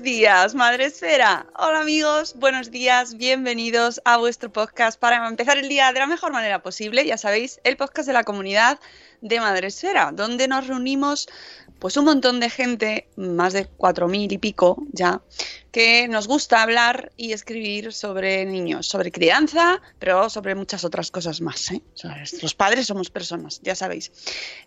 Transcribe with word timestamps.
Buenos 0.00 0.16
días, 0.16 0.54
Madre 0.54 0.86
Esfera. 0.86 1.46
Hola 1.58 1.80
amigos, 1.80 2.34
buenos 2.38 2.70
días, 2.70 3.18
bienvenidos 3.18 4.00
a 4.06 4.16
vuestro 4.16 4.50
podcast 4.50 4.98
para 4.98 5.28
empezar 5.28 5.58
el 5.58 5.68
día 5.68 5.92
de 5.92 5.98
la 5.98 6.06
mejor 6.06 6.32
manera 6.32 6.62
posible. 6.62 7.04
Ya 7.04 7.18
sabéis, 7.18 7.60
el 7.64 7.76
podcast 7.76 8.06
de 8.06 8.14
la 8.14 8.24
comunidad 8.24 8.80
de 9.20 9.40
Madre 9.40 9.66
Esfera, 9.66 10.10
donde 10.10 10.48
nos 10.48 10.68
reunimos 10.68 11.28
pues 11.78 11.98
un 11.98 12.06
montón 12.06 12.40
de 12.40 12.48
gente, 12.48 13.08
más 13.16 13.52
de 13.52 13.66
cuatro 13.66 14.08
mil 14.08 14.32
y 14.32 14.38
pico 14.38 14.82
ya, 14.90 15.20
que 15.72 16.08
nos 16.08 16.26
gusta 16.26 16.62
hablar 16.62 17.12
y 17.16 17.32
escribir 17.32 17.92
sobre 17.92 18.44
niños, 18.44 18.86
sobre 18.86 19.12
crianza, 19.12 19.80
pero 19.98 20.28
sobre 20.30 20.54
muchas 20.54 20.84
otras 20.84 21.10
cosas 21.10 21.40
más. 21.40 21.70
¿eh? 21.70 21.82
Los 22.42 22.54
padres 22.54 22.86
somos 22.86 23.10
personas, 23.10 23.60
ya 23.62 23.74
sabéis. 23.74 24.10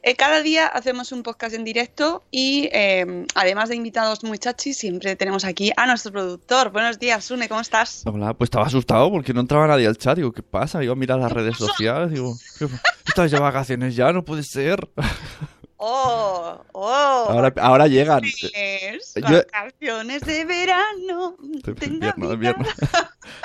Eh, 0.01 0.15
cada 0.15 0.41
día 0.41 0.67
hacemos 0.67 1.11
un 1.11 1.23
podcast 1.23 1.55
en 1.55 1.63
directo 1.63 2.23
y 2.31 2.69
eh, 2.71 3.25
además 3.35 3.69
de 3.69 3.75
invitados 3.75 4.23
muy 4.23 4.37
chachis, 4.37 4.77
siempre 4.77 5.15
tenemos 5.15 5.43
aquí 5.45 5.71
a 5.75 5.85
nuestro 5.85 6.11
productor. 6.11 6.71
Buenos 6.71 6.99
días, 6.99 7.25
Sune, 7.25 7.49
¿cómo 7.49 7.61
estás? 7.61 8.03
Hola, 8.05 8.33
pues 8.33 8.47
estaba 8.47 8.65
asustado 8.67 9.11
porque 9.11 9.33
no 9.33 9.41
entraba 9.41 9.67
nadie 9.67 9.87
al 9.87 9.97
chat. 9.97 10.15
Digo, 10.15 10.31
¿qué 10.31 10.43
pasa? 10.43 10.83
Iba 10.83 10.93
a 10.93 10.95
mirar 10.95 11.19
las 11.19 11.31
redes 11.31 11.57
sociales. 11.57 12.11
Digo, 12.11 12.37
¿qué- 12.59 12.67
¿estás 13.07 13.31
de 13.31 13.39
vacaciones 13.39 13.95
ya? 13.95 14.11
No 14.13 14.23
puede 14.23 14.43
ser. 14.43 14.89
Oh, 15.85 16.63
oh. 16.71 17.27
Ahora, 17.29 17.53
ahora 17.59 17.87
llegan. 17.87 18.23
Es 18.23 19.13
Yo- 19.15 19.21
vacaciones 19.21 20.21
de 20.21 20.45
verano. 20.45 21.35
De 21.41 21.85
invierno, 21.87 22.29
de 22.29 22.33
invierno. 22.35 22.65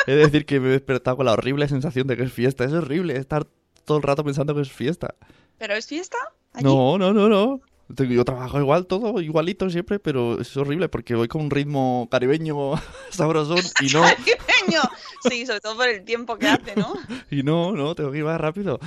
He 0.07 0.13
de 0.13 0.19
decir 0.19 0.47
que 0.47 0.61
me 0.61 0.69
he 0.69 0.71
despertado 0.71 1.17
con 1.17 1.27
la 1.27 1.33
horrible 1.33 1.67
sensación 1.67 2.07
de 2.07 2.17
que 2.17 2.23
es 2.23 2.33
fiesta. 2.33 2.63
Es 2.63 2.73
horrible 2.73 3.17
estar 3.17 3.45
todo 3.85 3.97
el 3.97 4.05
rato 4.05 4.23
pensando 4.23 4.55
que 4.55 4.61
es 4.61 4.71
fiesta. 4.71 5.17
¿Pero 5.59 5.75
es 5.75 5.89
fiesta? 5.89 6.17
¿Allí? 6.53 6.65
No, 6.65 6.97
no, 6.97 7.13
no, 7.13 7.29
no. 7.29 7.61
Yo 7.89 8.25
trabajo 8.25 8.61
igual, 8.61 8.87
todo 8.87 9.21
igualito 9.21 9.69
siempre, 9.69 9.99
pero 9.99 10.41
es 10.41 10.57
horrible 10.57 10.89
porque 10.89 11.17
voy 11.17 11.27
con 11.27 11.41
un 11.41 11.51
ritmo 11.51 12.07
caribeño 12.09 12.75
sabrosón 13.11 13.63
y 13.81 13.87
no, 13.93 14.03
Caribeño. 14.03 14.83
Sí, 15.29 15.45
sobre 15.45 15.61
todo 15.61 15.75
por 15.77 15.89
el 15.89 16.05
tiempo 16.05 16.37
que 16.37 16.47
hace, 16.47 16.77
¿no? 16.77 16.93
y 17.33 17.43
no, 17.43 17.73
no, 17.73 17.97
tengo 17.97 18.13
que 18.13 18.19
ir 18.19 18.25
más 18.25 18.41
rápido. 18.41 18.79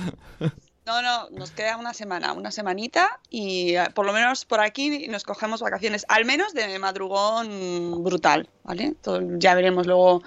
No, 0.84 1.00
no, 1.00 1.30
nos 1.30 1.52
queda 1.52 1.76
una 1.76 1.94
semana, 1.94 2.32
una 2.32 2.50
semanita 2.50 3.20
y 3.30 3.76
eh, 3.76 3.84
por 3.94 4.04
lo 4.04 4.12
menos 4.12 4.44
por 4.44 4.58
aquí 4.60 5.06
nos 5.06 5.22
cogemos 5.22 5.60
vacaciones, 5.62 6.04
al 6.08 6.24
menos 6.24 6.54
de 6.54 6.76
madrugón 6.80 8.02
brutal, 8.02 8.48
¿vale? 8.64 8.94
Ya 9.38 9.54
veremos 9.54 9.86
luego, 9.86 10.24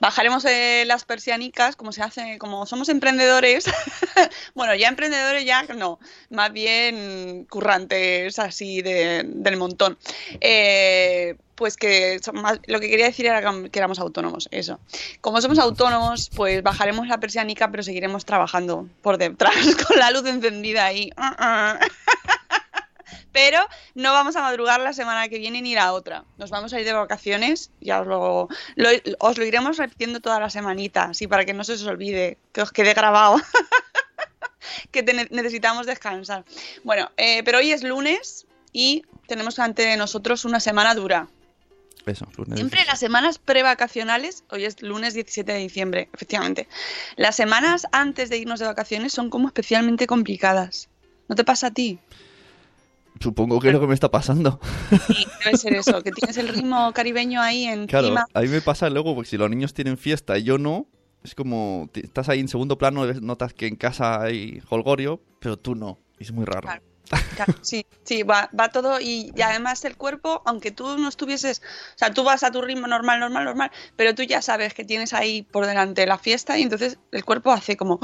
bajaremos 0.00 0.46
eh, 0.46 0.84
las 0.86 1.04
persianicas, 1.04 1.76
como 1.76 1.92
se 1.92 2.02
hace, 2.02 2.38
como 2.38 2.64
somos 2.64 2.88
emprendedores, 2.88 3.66
bueno, 4.54 4.74
ya 4.74 4.88
emprendedores 4.88 5.44
ya 5.44 5.64
no, 5.64 5.98
más 6.30 6.52
bien 6.54 7.44
currantes 7.50 8.38
así 8.38 8.80
de- 8.80 9.24
del 9.26 9.58
montón. 9.58 9.98
Eh, 10.40 11.36
pues 11.58 11.76
que 11.76 12.20
lo 12.68 12.78
que 12.80 12.88
quería 12.88 13.06
decir 13.06 13.26
era 13.26 13.40
que 13.70 13.78
éramos 13.78 13.98
autónomos, 13.98 14.48
eso. 14.52 14.78
Como 15.20 15.40
somos 15.42 15.58
autónomos, 15.58 16.30
pues 16.34 16.62
bajaremos 16.62 17.08
la 17.08 17.18
persianica, 17.18 17.68
pero 17.70 17.82
seguiremos 17.82 18.24
trabajando 18.24 18.88
por 19.02 19.18
detrás 19.18 19.54
con 19.88 19.98
la 19.98 20.10
luz 20.12 20.24
encendida 20.26 20.84
ahí. 20.86 21.10
Pero 23.32 23.60
no 23.94 24.12
vamos 24.12 24.36
a 24.36 24.40
madrugar 24.42 24.80
la 24.80 24.92
semana 24.92 25.28
que 25.28 25.38
viene 25.38 25.62
ni 25.62 25.74
la 25.74 25.92
otra. 25.92 26.24
Nos 26.38 26.50
vamos 26.50 26.72
a 26.72 26.80
ir 26.80 26.86
de 26.86 26.92
vacaciones, 26.92 27.70
ya 27.80 28.00
os 28.00 28.06
lo, 28.06 28.48
lo- 28.74 28.88
os 29.20 29.38
lo 29.38 29.44
iremos 29.44 29.76
repitiendo 29.76 30.20
toda 30.20 30.40
la 30.40 30.50
semanita, 30.50 31.04
así 31.04 31.26
para 31.28 31.44
que 31.44 31.52
no 31.52 31.62
se 31.62 31.74
os 31.74 31.84
olvide, 31.86 32.38
que 32.52 32.62
os 32.62 32.72
quede 32.72 32.94
grabado. 32.94 33.36
que 34.90 35.02
necesitamos 35.02 35.86
descansar. 35.86 36.44
Bueno, 36.84 37.10
eh, 37.16 37.42
pero 37.44 37.58
hoy 37.58 37.70
es 37.70 37.82
lunes 37.82 38.46
y 38.72 39.04
tenemos 39.26 39.58
ante 39.58 39.96
nosotros 39.96 40.44
una 40.44 40.58
semana 40.58 40.94
dura. 40.94 41.28
Eso, 42.08 42.26
lunes. 42.36 42.58
Siempre 42.58 42.84
las 42.86 42.98
semanas 42.98 43.38
prevacacionales, 43.38 44.44
hoy 44.50 44.64
es 44.64 44.80
lunes 44.82 45.14
17 45.14 45.52
de 45.52 45.58
diciembre, 45.58 46.08
efectivamente. 46.12 46.68
Las 47.16 47.36
semanas 47.36 47.86
antes 47.92 48.30
de 48.30 48.38
irnos 48.38 48.60
de 48.60 48.66
vacaciones 48.66 49.12
son 49.12 49.30
como 49.30 49.48
especialmente 49.48 50.06
complicadas. 50.06 50.88
¿No 51.28 51.36
te 51.36 51.44
pasa 51.44 51.68
a 51.68 51.70
ti? 51.70 51.98
Supongo 53.20 53.60
que 53.60 53.68
es 53.68 53.74
lo 53.74 53.80
que 53.80 53.86
me 53.88 53.94
está 53.94 54.10
pasando. 54.10 54.60
Sí, 55.08 55.26
debe 55.44 55.56
ser 55.56 55.74
eso, 55.74 56.02
que 56.02 56.12
tienes 56.12 56.36
el 56.36 56.48
ritmo 56.48 56.92
caribeño 56.94 57.40
ahí 57.42 57.66
Claro, 57.88 58.06
encima. 58.06 58.26
a 58.32 58.40
mí 58.40 58.48
me 58.48 58.60
pasa 58.60 58.88
luego, 58.90 59.14
porque 59.14 59.30
si 59.30 59.36
los 59.36 59.50
niños 59.50 59.74
tienen 59.74 59.98
fiesta 59.98 60.38
y 60.38 60.44
yo 60.44 60.56
no, 60.56 60.86
es 61.24 61.34
como, 61.34 61.90
estás 61.94 62.28
ahí 62.28 62.40
en 62.40 62.48
segundo 62.48 62.78
plano, 62.78 63.04
notas 63.20 63.52
que 63.52 63.66
en 63.66 63.76
casa 63.76 64.22
hay 64.22 64.62
holgorio, 64.68 65.20
pero 65.40 65.58
tú 65.58 65.74
no. 65.74 65.98
Es 66.18 66.32
muy 66.32 66.44
raro. 66.44 66.62
Claro. 66.62 66.82
Claro, 67.36 67.54
sí, 67.62 67.86
sí, 68.04 68.22
va, 68.22 68.50
va 68.58 68.68
todo 68.70 69.00
y, 69.00 69.32
y 69.34 69.42
además 69.42 69.84
el 69.84 69.96
cuerpo, 69.96 70.42
aunque 70.44 70.70
tú 70.70 70.98
no 70.98 71.08
estuvieses, 71.08 71.62
o 71.94 71.98
sea, 71.98 72.12
tú 72.12 72.24
vas 72.24 72.42
a 72.42 72.50
tu 72.50 72.60
ritmo 72.60 72.86
normal, 72.86 73.20
normal, 73.20 73.44
normal, 73.44 73.70
pero 73.96 74.14
tú 74.14 74.22
ya 74.22 74.42
sabes 74.42 74.74
que 74.74 74.84
tienes 74.84 75.12
ahí 75.12 75.42
por 75.42 75.66
delante 75.66 76.06
la 76.06 76.18
fiesta 76.18 76.58
y 76.58 76.62
entonces 76.62 76.98
el 77.12 77.24
cuerpo 77.24 77.52
hace 77.52 77.76
como... 77.76 77.98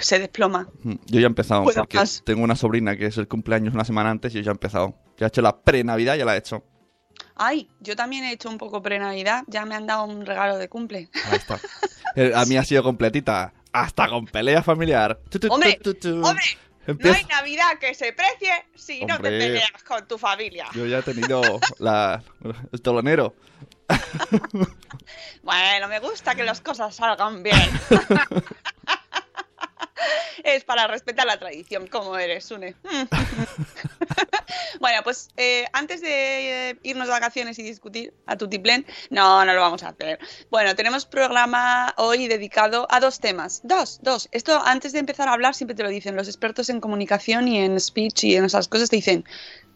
se 0.00 0.18
desploma. 0.18 0.68
Yo 0.84 1.20
ya 1.20 1.26
he 1.26 1.26
empezado, 1.26 1.64
porque 1.64 1.98
más. 1.98 2.22
tengo 2.24 2.42
una 2.42 2.56
sobrina 2.56 2.96
que 2.96 3.06
es 3.06 3.18
el 3.18 3.28
cumpleaños 3.28 3.74
una 3.74 3.84
semana 3.84 4.10
antes 4.10 4.32
y 4.32 4.38
yo 4.38 4.42
ya 4.42 4.50
he 4.50 4.54
empezado. 4.54 4.94
Ya 5.18 5.26
he 5.26 5.28
hecho 5.28 5.42
la 5.42 5.60
pre-navidad, 5.60 6.16
ya 6.16 6.24
la 6.24 6.34
he 6.34 6.38
hecho. 6.38 6.64
Ay, 7.34 7.68
yo 7.80 7.96
también 7.96 8.24
he 8.24 8.32
hecho 8.32 8.48
un 8.48 8.58
poco 8.58 8.82
pre-Navidad, 8.82 9.44
ya 9.46 9.64
me 9.64 9.74
han 9.74 9.86
dado 9.86 10.04
un 10.04 10.24
regalo 10.24 10.58
de 10.58 10.68
cumple. 10.68 11.08
Ahí 11.26 11.36
está. 11.36 11.60
A 12.38 12.44
mí 12.44 12.56
ha 12.56 12.64
sido 12.64 12.82
completita, 12.82 13.54
hasta 13.72 14.08
con 14.08 14.26
pelea 14.26 14.62
familiar. 14.62 15.18
Tu, 15.30 15.38
tu, 15.38 15.48
tu, 15.48 15.54
Hombre, 15.54 15.78
tu, 15.82 15.94
tu. 15.94 16.22
No 16.86 17.12
hay 17.12 17.24
Navidad 17.24 17.78
que 17.80 17.94
se 17.94 18.12
precie 18.12 18.66
si 18.74 19.04
no 19.04 19.16
te 19.18 19.30
peleas 19.30 19.82
con 19.86 20.06
tu 20.06 20.18
familia. 20.18 20.66
Yo 20.74 20.86
ya 20.86 20.98
he 20.98 21.02
tenido 21.02 21.42
la, 21.78 22.22
el 22.72 22.82
tolonero. 22.82 23.34
Bueno, 25.42 25.88
me 25.88 25.98
gusta 25.98 26.34
que 26.36 26.44
las 26.44 26.60
cosas 26.60 26.94
salgan 26.94 27.42
bien. 27.42 27.68
es 30.44 30.64
para 30.64 30.86
respetar 30.86 31.26
la 31.26 31.38
tradición, 31.38 31.86
como 31.86 32.16
eres, 32.16 32.44
Sune. 32.44 32.74
bueno, 34.80 35.02
pues 35.04 35.30
eh, 35.36 35.66
antes 35.72 36.00
de 36.00 36.70
eh, 36.70 36.78
irnos 36.82 37.06
de 37.06 37.12
vacaciones 37.12 37.58
y 37.58 37.62
discutir 37.62 38.12
a 38.26 38.36
Tutiplén, 38.36 38.86
no, 39.10 39.44
no 39.44 39.52
lo 39.52 39.60
vamos 39.60 39.82
a 39.82 39.88
hacer. 39.88 40.18
Bueno, 40.50 40.74
tenemos 40.74 41.06
programa 41.06 41.94
hoy 41.96 42.28
dedicado 42.28 42.86
a 42.90 43.00
dos 43.00 43.20
temas. 43.20 43.60
Dos, 43.64 44.00
dos. 44.02 44.28
Esto 44.32 44.60
antes 44.64 44.92
de 44.92 44.98
empezar 44.98 45.28
a 45.28 45.32
hablar 45.32 45.54
siempre 45.54 45.74
te 45.74 45.82
lo 45.82 45.88
dicen 45.88 46.16
los 46.16 46.28
expertos 46.28 46.68
en 46.70 46.80
comunicación 46.80 47.48
y 47.48 47.58
en 47.58 47.78
speech 47.80 48.24
y 48.24 48.36
en 48.36 48.44
esas 48.44 48.68
cosas, 48.68 48.90
te 48.90 48.96
dicen, 48.96 49.24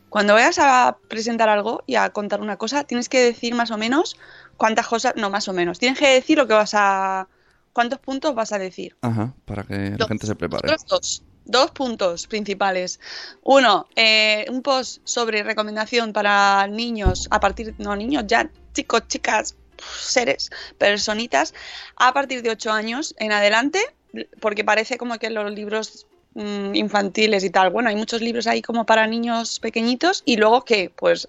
cuando 0.09 0.35
vayas 0.35 0.59
a 0.59 0.99
presentar 1.09 1.49
algo 1.49 1.83
y 1.87 1.97
a 1.97 2.11
contar 2.11 2.41
una 2.41 2.57
cosa, 2.57 2.85
tienes 2.85 3.09
que 3.09 3.21
decir 3.21 3.55
más 3.55 3.71
o 3.71 3.77
menos 3.77 4.17
cuántas 4.57 4.87
cosas, 4.87 5.15
no, 5.17 5.31
más 5.31 5.49
o 5.49 5.53
menos. 5.53 5.79
Tienes 5.79 5.99
que 5.99 6.09
decir 6.09 6.39
lo 6.39 6.47
que 6.47 6.55
vas 6.55 6.75
a... 6.75 7.29
¿Cuántos 7.77 7.99
puntos 7.99 8.35
vas 8.35 8.53
a 8.53 8.59
decir? 8.59 8.97
Ajá, 9.03 9.35
para 9.45 9.63
que 9.65 9.75
la 9.75 9.97
Dos. 9.99 10.09
gente 10.09 10.27
se 10.27 10.35
prepare. 10.35 10.75
Dos. 10.89 11.23
Dos 11.45 11.71
puntos 11.73 12.27
principales. 12.27 12.99
Uno, 13.43 13.87
eh, 13.95 14.47
un 14.49 14.63
post 14.63 15.03
sobre 15.05 15.43
recomendación 15.43 16.15
para 16.15 16.67
niños, 16.69 17.29
a 17.31 17.39
partir, 17.39 17.75
no 17.77 17.95
niños, 17.95 18.25
ya 18.27 18.49
chicos, 18.73 19.03
chicas, 19.09 19.57
seres, 19.95 20.49
personitas, 20.79 21.53
a 21.97 22.15
partir 22.15 22.41
de 22.41 22.49
8 22.49 22.73
años 22.73 23.15
en 23.19 23.33
adelante, 23.33 23.81
porque 24.41 24.65
parece 24.65 24.97
como 24.97 25.19
que 25.19 25.29
los 25.29 25.53
libros 25.53 26.07
mm, 26.33 26.75
infantiles 26.75 27.45
y 27.45 27.51
tal, 27.51 27.69
bueno, 27.69 27.91
hay 27.91 27.97
muchos 27.97 28.23
libros 28.23 28.47
ahí 28.47 28.63
como 28.63 28.87
para 28.87 29.07
niños 29.07 29.61
pequeñitos 29.61 30.23
y 30.25 30.39
luego 30.39 30.65
que, 30.65 30.89
pues, 30.97 31.29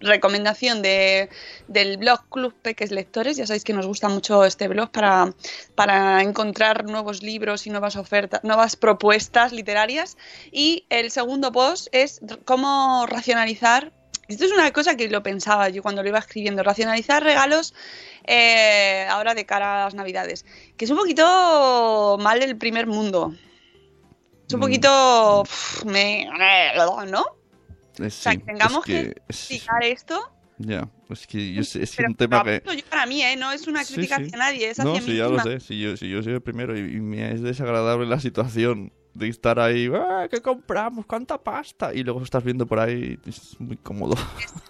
recomendación 0.00 0.82
de, 0.82 1.30
del 1.68 1.96
blog 1.96 2.28
Club 2.28 2.54
Peques 2.62 2.90
Lectores. 2.90 3.36
Ya 3.36 3.46
sabéis 3.46 3.64
que 3.64 3.72
nos 3.72 3.86
gusta 3.86 4.08
mucho 4.08 4.44
este 4.44 4.68
blog 4.68 4.90
para, 4.90 5.32
para 5.74 6.22
encontrar 6.22 6.84
nuevos 6.84 7.22
libros 7.22 7.66
y 7.66 7.70
nuevas 7.70 7.96
ofertas, 7.96 8.42
nuevas 8.44 8.76
propuestas 8.76 9.52
literarias. 9.52 10.16
Y 10.52 10.84
el 10.90 11.10
segundo 11.10 11.52
post 11.52 11.88
es 11.92 12.20
cómo 12.44 13.06
racionalizar. 13.06 13.92
Esto 14.28 14.44
es 14.44 14.52
una 14.52 14.72
cosa 14.72 14.96
que 14.96 15.08
lo 15.08 15.22
pensaba 15.22 15.68
yo 15.68 15.82
cuando 15.82 16.02
lo 16.02 16.08
iba 16.08 16.18
escribiendo, 16.18 16.64
racionalizar 16.64 17.22
regalos 17.22 17.74
eh, 18.24 19.06
ahora 19.08 19.34
de 19.34 19.46
cara 19.46 19.82
a 19.82 19.84
las 19.84 19.94
navidades, 19.94 20.44
que 20.76 20.84
es 20.84 20.90
un 20.90 20.96
poquito 20.96 22.18
mal 22.20 22.40
del 22.40 22.56
primer 22.58 22.88
mundo. 22.88 23.34
Es 24.48 24.54
un 24.54 24.58
Mm. 24.58 24.62
poquito... 24.62 25.42
pff, 25.44 25.84
me, 25.84 26.28
¿no? 27.08 27.35
Es, 27.98 28.18
O 28.18 28.22
sea, 28.22 28.32
sí, 28.32 28.38
que 28.38 28.44
tengamos 28.44 28.88
es 28.88 28.94
que 28.94 29.00
es- 29.28 29.38
explicar 29.50 29.82
esto. 29.84 30.32
Ya, 30.58 30.88
es 31.10 31.26
que 31.26 31.52
yo 31.52 31.60
es 31.60 31.72
que 31.72 31.86
Pero 31.96 32.08
un 32.08 32.14
tema 32.14 32.42
que... 32.42 32.62
yo 32.64 32.84
para 32.88 33.04
mí, 33.04 33.22
¿eh? 33.22 33.36
No 33.36 33.52
es 33.52 33.66
una 33.66 33.84
Sí, 33.84 33.94
crítica 33.94 34.16
sí. 34.16 34.22
hacia 34.24 34.38
nadie, 34.38 34.70
es 34.70 34.78
hacia 34.80 34.84
No, 34.84 34.94
mí 34.94 35.00
sí, 35.00 35.16
ya 35.16 35.28
lo 35.28 35.38
sé. 35.42 35.60
Si 35.60 35.78
yo, 35.80 35.96
si 35.98 36.08
yo 36.08 36.22
soy 36.22 36.32
el 36.32 36.40
primero 36.40 36.76
y, 36.76 36.80
y 36.80 37.00
me 37.00 37.30
es 37.30 37.42
desagradable 37.42 38.06
la 38.06 38.18
situación 38.20 38.90
de 39.12 39.28
estar 39.28 39.58
ahí, 39.60 39.90
"Ah, 39.94 40.28
¿qué 40.30 40.40
compramos? 40.40 41.04
¿Cuánta 41.06 41.36
pasta? 41.42 41.92
Y 41.94 42.04
luego 42.04 42.22
estás 42.22 42.42
viendo 42.42 42.66
por 42.66 42.78
ahí, 42.78 43.18
es 43.26 43.58
muy 43.60 43.76
cómodo. 43.76 44.14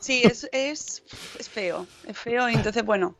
Sí, 0.00 0.22
es, 0.24 0.48
es, 0.52 1.02
es 1.38 1.48
feo, 1.48 1.86
es 2.06 2.18
feo. 2.18 2.48
Y 2.50 2.54
entonces, 2.56 2.84
bueno, 2.84 3.16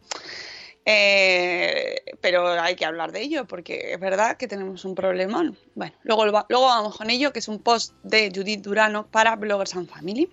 eh, 0.89 1.97
pero 2.21 2.49
hay 2.61 2.77
que 2.77 2.85
hablar 2.87 3.13
de 3.13 3.21
ello 3.23 3.45
porque 3.47 3.93
es 3.93 4.01
verdad 4.01 4.37
que 4.37 4.47
tenemos 4.49 4.85
un 4.85 4.95
problemón. 4.95 5.59
Bueno, 5.75 5.95
luego, 6.05 6.25
luego 6.49 6.67
vamos 6.67 6.97
con 6.97 7.11
ello, 7.11 7.33
que 7.33 7.41
es 7.41 7.49
un 7.49 7.59
post 7.59 7.93
de 8.05 8.33
Judith 8.35 8.63
Durano 8.63 9.07
para 9.09 9.35
Bloggers 9.37 9.75
and 9.75 9.89
Family. 9.89 10.31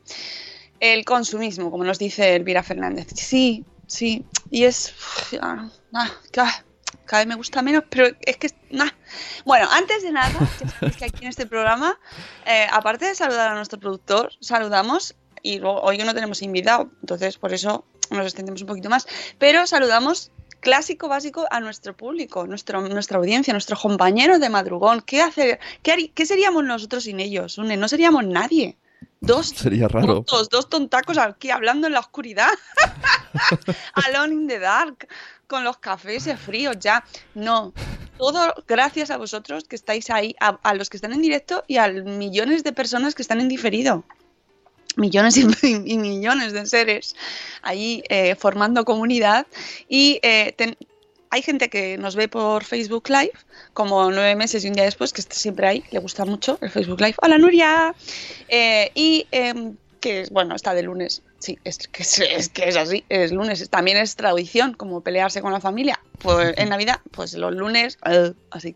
El 0.80 1.04
consumismo, 1.06 1.72
como 1.72 1.84
nos 1.84 1.98
dice 2.00 2.36
Elvira 2.36 2.62
Fernández. 2.64 3.08
Sí, 3.16 3.66
sí, 3.88 4.26
y 4.52 4.66
es... 4.66 4.94
ah, 5.42 5.70
ah, 5.94 6.12
ca- 6.32 6.64
cada 7.06 7.22
vez 7.24 7.28
me 7.28 7.36
gusta 7.36 7.62
menos, 7.62 7.84
pero 7.90 8.08
es 8.22 8.38
que... 8.38 8.50
nah. 8.70 8.90
Bueno, 9.46 9.68
antes 9.72 10.04
de 10.04 10.12
nada, 10.12 10.30
ya 10.60 10.70
sabéis 10.70 10.98
que 10.98 11.06
aquí 11.06 11.24
en 11.24 11.30
este 11.30 11.46
programa, 11.48 12.00
eh, 12.46 12.68
aparte 12.72 13.06
de 13.06 13.16
saludar 13.16 13.50
a 13.50 13.56
nuestro 13.56 13.80
productor, 13.80 14.32
saludamos, 14.40 15.16
y 15.42 15.60
luego, 15.60 15.82
hoy 15.82 15.98
no 15.98 16.14
tenemos 16.14 16.42
invitado, 16.42 16.92
entonces 17.02 17.38
por 17.38 17.54
eso 17.54 17.86
nos 18.10 18.26
extendemos 18.26 18.62
un 18.62 18.68
poquito 18.68 18.90
más, 18.90 19.08
pero 19.40 19.66
saludamos 19.68 20.32
clásico 20.64 21.08
básico 21.08 21.46
a 21.52 21.60
nuestro 21.60 21.96
público, 21.96 22.48
nuestro, 22.48 22.82
nuestra 22.88 23.18
audiencia, 23.18 23.54
nuestros 23.54 23.80
compañeros 23.80 24.40
de 24.40 24.50
madrugón. 24.50 25.02
¿Qué, 25.02 25.22
hace, 25.22 25.60
qué, 25.84 26.26
seríamos 26.26 26.64
nosotros 26.64 27.04
sin 27.04 27.20
ellos? 27.20 27.58
Une? 27.58 27.78
No 27.78 27.88
seríamos 27.88 28.26
nadie. 28.26 28.78
Dos 29.20 29.50
Sería 29.56 29.88
raro. 29.88 30.16
tontos, 30.16 30.50
dos 30.50 30.70
tontacos 30.70 31.18
aquí 31.18 31.52
hablando 31.52 31.88
en 31.88 31.94
la 31.94 32.00
oscuridad. 32.00 32.50
Alone 34.08 34.34
in 34.34 34.48
the 34.48 34.60
dark, 34.60 35.08
con 35.48 35.64
los 35.64 35.78
cafés 35.78 36.28
fríos 36.40 36.80
ya. 36.80 37.04
No, 37.36 37.74
todo 38.18 38.54
gracias 38.68 39.12
a 39.12 39.18
vosotros 39.18 39.66
que 39.66 39.76
estáis 39.76 40.10
ahí, 40.10 40.36
a, 40.40 40.60
a 40.64 40.74
los 40.74 40.90
que 40.90 40.98
están 40.98 41.14
en 41.14 41.22
directo 41.22 41.64
y 41.68 41.78
a 41.78 41.88
millones 41.90 42.64
de 42.64 42.74
personas 42.74 43.16
que 43.16 43.22
están 43.22 43.42
en 43.42 43.50
diferido. 43.50 44.04
Millones 44.96 45.38
y, 45.64 45.98
millones 45.98 46.54
de 46.54 46.66
seres 46.66 47.16
ahí 47.62 48.04
eh, 48.10 48.36
formando 48.36 48.86
comunidad 48.86 49.48
y 49.90 50.20
eh, 50.22 50.54
ten- 50.58 50.78
hay 51.30 51.42
gente 51.42 51.68
que 51.70 51.98
nos 51.98 52.16
ve 52.16 52.28
por 52.28 52.64
Facebook 52.64 53.10
Live, 53.10 53.34
como 53.74 54.12
nueve 54.12 54.36
meses 54.36 54.64
y 54.64 54.68
un 54.68 54.74
día 54.76 54.84
después, 54.84 55.12
que 55.14 55.22
está 55.22 55.34
siempre 55.34 55.66
ahí, 55.66 55.84
le 55.90 55.98
gusta 55.98 56.26
mucho 56.26 56.60
el 56.62 56.70
Facebook 56.70 57.02
Live. 57.02 57.16
Hola 57.24 57.40
Nuria. 57.40 57.96
Eh, 58.50 58.92
y 58.94 59.26
em, 59.32 59.76
que 60.00 60.28
bueno, 60.30 60.54
está 60.56 60.76
de 60.76 60.84
lunes. 60.84 61.24
Sí, 61.40 61.58
es 61.64 61.88
que 61.88 62.04
es, 62.04 62.20
es 62.20 62.50
que 62.50 62.70
es 62.70 62.76
así, 62.76 63.04
es 63.10 63.32
lunes. 63.32 63.68
También 63.72 63.98
es 63.98 64.16
tradición, 64.16 64.76
como 64.76 65.02
pelearse 65.02 65.42
con 65.42 65.52
la 65.52 65.60
familia. 65.60 66.00
Pues 66.20 66.54
en 66.56 66.70
Navidad, 66.70 67.00
pues 67.10 67.34
los 67.34 67.52
lunes, 67.56 67.98
eh, 68.06 68.34
así. 68.52 68.76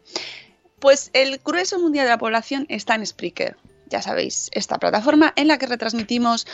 Pues 0.79 1.11
el 1.13 1.39
grueso 1.45 1.77
mundial 1.77 2.05
de 2.05 2.11
la 2.11 2.17
población 2.17 2.65
está 2.69 2.95
en 2.95 3.05
Spreaker. 3.05 3.55
Ya 3.89 4.01
sabéis, 4.01 4.49
esta 4.51 4.77
plataforma 4.77 5.33
en 5.35 5.47
la 5.47 5.57
que 5.57 5.65
retransmitimos 5.65 6.45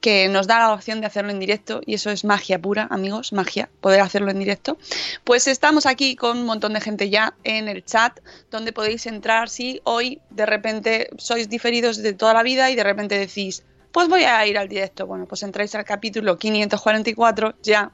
que 0.00 0.28
nos 0.28 0.46
da 0.46 0.58
la 0.58 0.72
opción 0.72 1.00
de 1.00 1.06
hacerlo 1.06 1.30
en 1.30 1.38
directo 1.38 1.82
y 1.84 1.94
eso 1.94 2.10
es 2.10 2.24
magia 2.24 2.58
pura, 2.58 2.88
amigos, 2.90 3.32
magia, 3.32 3.68
poder 3.80 4.00
hacerlo 4.00 4.30
en 4.30 4.38
directo. 4.38 4.78
Pues 5.24 5.46
estamos 5.46 5.86
aquí 5.86 6.16
con 6.16 6.38
un 6.38 6.46
montón 6.46 6.72
de 6.72 6.80
gente 6.80 7.10
ya 7.10 7.34
en 7.44 7.68
el 7.68 7.84
chat 7.84 8.18
donde 8.50 8.72
podéis 8.72 9.06
entrar 9.06 9.50
si 9.50 9.80
hoy 9.84 10.20
de 10.30 10.46
repente 10.46 11.10
sois 11.18 11.48
diferidos 11.48 11.98
de 11.98 12.14
toda 12.14 12.32
la 12.32 12.42
vida 12.42 12.70
y 12.70 12.76
de 12.76 12.84
repente 12.84 13.18
decís, 13.18 13.62
pues 13.92 14.08
voy 14.08 14.24
a 14.24 14.46
ir 14.46 14.56
al 14.56 14.68
directo. 14.68 15.06
Bueno, 15.06 15.26
pues 15.26 15.42
entráis 15.42 15.74
al 15.74 15.84
capítulo 15.84 16.38
544 16.38 17.56
ya 17.62 17.92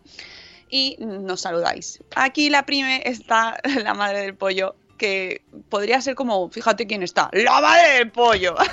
y 0.71 0.97
nos 1.01 1.41
saludáis. 1.41 2.01
Aquí 2.15 2.51
la 2.51 2.65
prime 2.67 3.03
está 3.05 3.59
la 3.83 3.95
madre 3.95 4.21
del 4.21 4.35
pollo, 4.35 4.77
que 4.97 5.43
podría 5.69 6.01
ser 6.01 6.15
como, 6.15 6.49
fíjate 6.51 6.87
quién 6.87 7.03
está, 7.03 7.31
la 7.33 7.61
madre 7.61 7.99
del 7.99 8.11
pollo. 8.11 8.57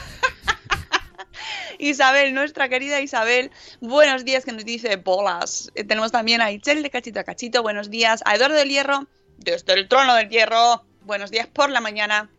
Isabel, 1.80 2.34
nuestra 2.34 2.70
querida 2.70 3.02
Isabel, 3.02 3.52
buenos 3.82 4.24
días 4.26 4.46
que 4.46 4.52
nos 4.52 4.66
dice 4.66 4.96
bolas. 4.96 5.72
Eh, 5.76 5.84
tenemos 5.84 6.12
también 6.12 6.42
a 6.42 6.52
Itzel 6.52 6.84
de 6.84 6.90
Cachito 6.90 7.20
a 7.20 7.24
Cachito, 7.24 7.62
buenos 7.62 7.90
días. 7.90 8.22
A 8.26 8.36
Eduardo 8.36 8.56
del 8.56 8.70
Hierro, 8.70 9.08
desde 9.38 9.74
el 9.74 9.88
trono 9.88 10.16
del 10.16 10.30
hierro, 10.30 10.84
buenos 11.02 11.32
días 11.32 11.48
por 11.48 11.70
la 11.70 11.82
mañana. 11.82 12.30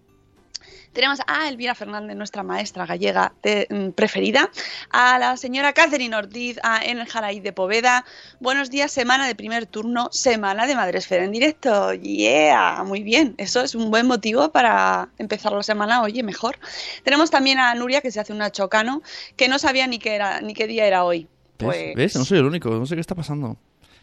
Tenemos 0.95 1.19
a 1.27 1.49
Elvira 1.49 1.75
Fernández, 1.75 2.17
nuestra 2.17 2.45
maestra 2.45 2.87
gallega 2.87 3.33
de- 3.43 3.67
mm, 3.69 3.91
preferida, 3.91 4.49
a 4.91 5.19
la 5.19 5.37
señora 5.37 5.73
Catherine 5.73 6.15
Ortiz, 6.15 6.59
a 6.63 6.85
En 6.85 7.01
el 7.01 7.07
Jaraí 7.09 7.41
de 7.41 7.53
Poveda. 7.53 8.05
Buenos 8.39 8.71
días, 8.71 8.93
semana 8.93 9.27
de 9.27 9.35
primer 9.35 9.67
turno, 9.67 10.09
semana 10.13 10.69
de 10.69 10.77
Madresfera 10.77 11.25
en 11.25 11.33
directo. 11.33 11.93
Yeah, 11.95 12.85
muy 12.87 13.03
bien. 13.03 13.35
Eso 13.39 13.61
es 13.63 13.75
un 13.75 13.91
buen 13.91 14.07
motivo 14.07 14.53
para 14.53 15.09
empezar 15.19 15.53
la 15.53 15.65
semana, 15.65 16.01
oye, 16.01 16.23
mejor. 16.23 16.59
Tenemos 17.03 17.29
también 17.29 17.59
a 17.59 17.75
Nuria, 17.75 18.01
que 18.01 18.13
se 18.13 18.21
hace 18.21 18.33
una 18.33 18.53
chocano, 18.53 19.03
que 19.37 19.49
no 19.49 19.59
sabía 19.59 19.89
ni 19.89 19.99
qué, 19.99 20.15
era, 20.15 20.41
ni 20.43 20.55
qué 20.55 20.69
día 20.69 20.87
era 20.87 21.03
hoy. 21.05 21.27
Pues, 21.57 21.95
¿Ves? 21.97 22.15
No 22.15 22.25
soy 22.25 22.39
el 22.39 22.45
único, 22.45 22.71
no 22.71 22.87
sé 22.87 22.95
qué 22.95 23.01
está 23.01 23.17
pasando. 23.17 23.57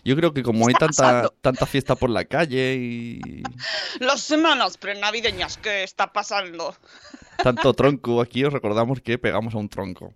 Yo 0.04 0.16
creo 0.16 0.34
que 0.34 0.42
como 0.44 0.68
hay 0.68 0.74
tanta, 0.74 0.88
pasando? 1.04 1.36
tanta 1.42 1.66
fiesta 1.66 1.96
por 1.96 2.10
la 2.10 2.26
calle 2.26 2.76
y 2.76 3.44
Las 4.00 4.22
semanas 4.22 4.78
prenavideñas, 4.78 5.58
¿qué 5.58 5.84
está 5.84 6.12
pasando? 6.12 6.76
tanto 7.44 7.74
tronco 7.74 8.22
aquí, 8.22 8.44
os 8.44 8.54
recordamos 8.54 9.02
que 9.02 9.18
pegamos 9.18 9.54
a 9.54 9.58
un 9.58 9.70
tronco. 9.70 10.14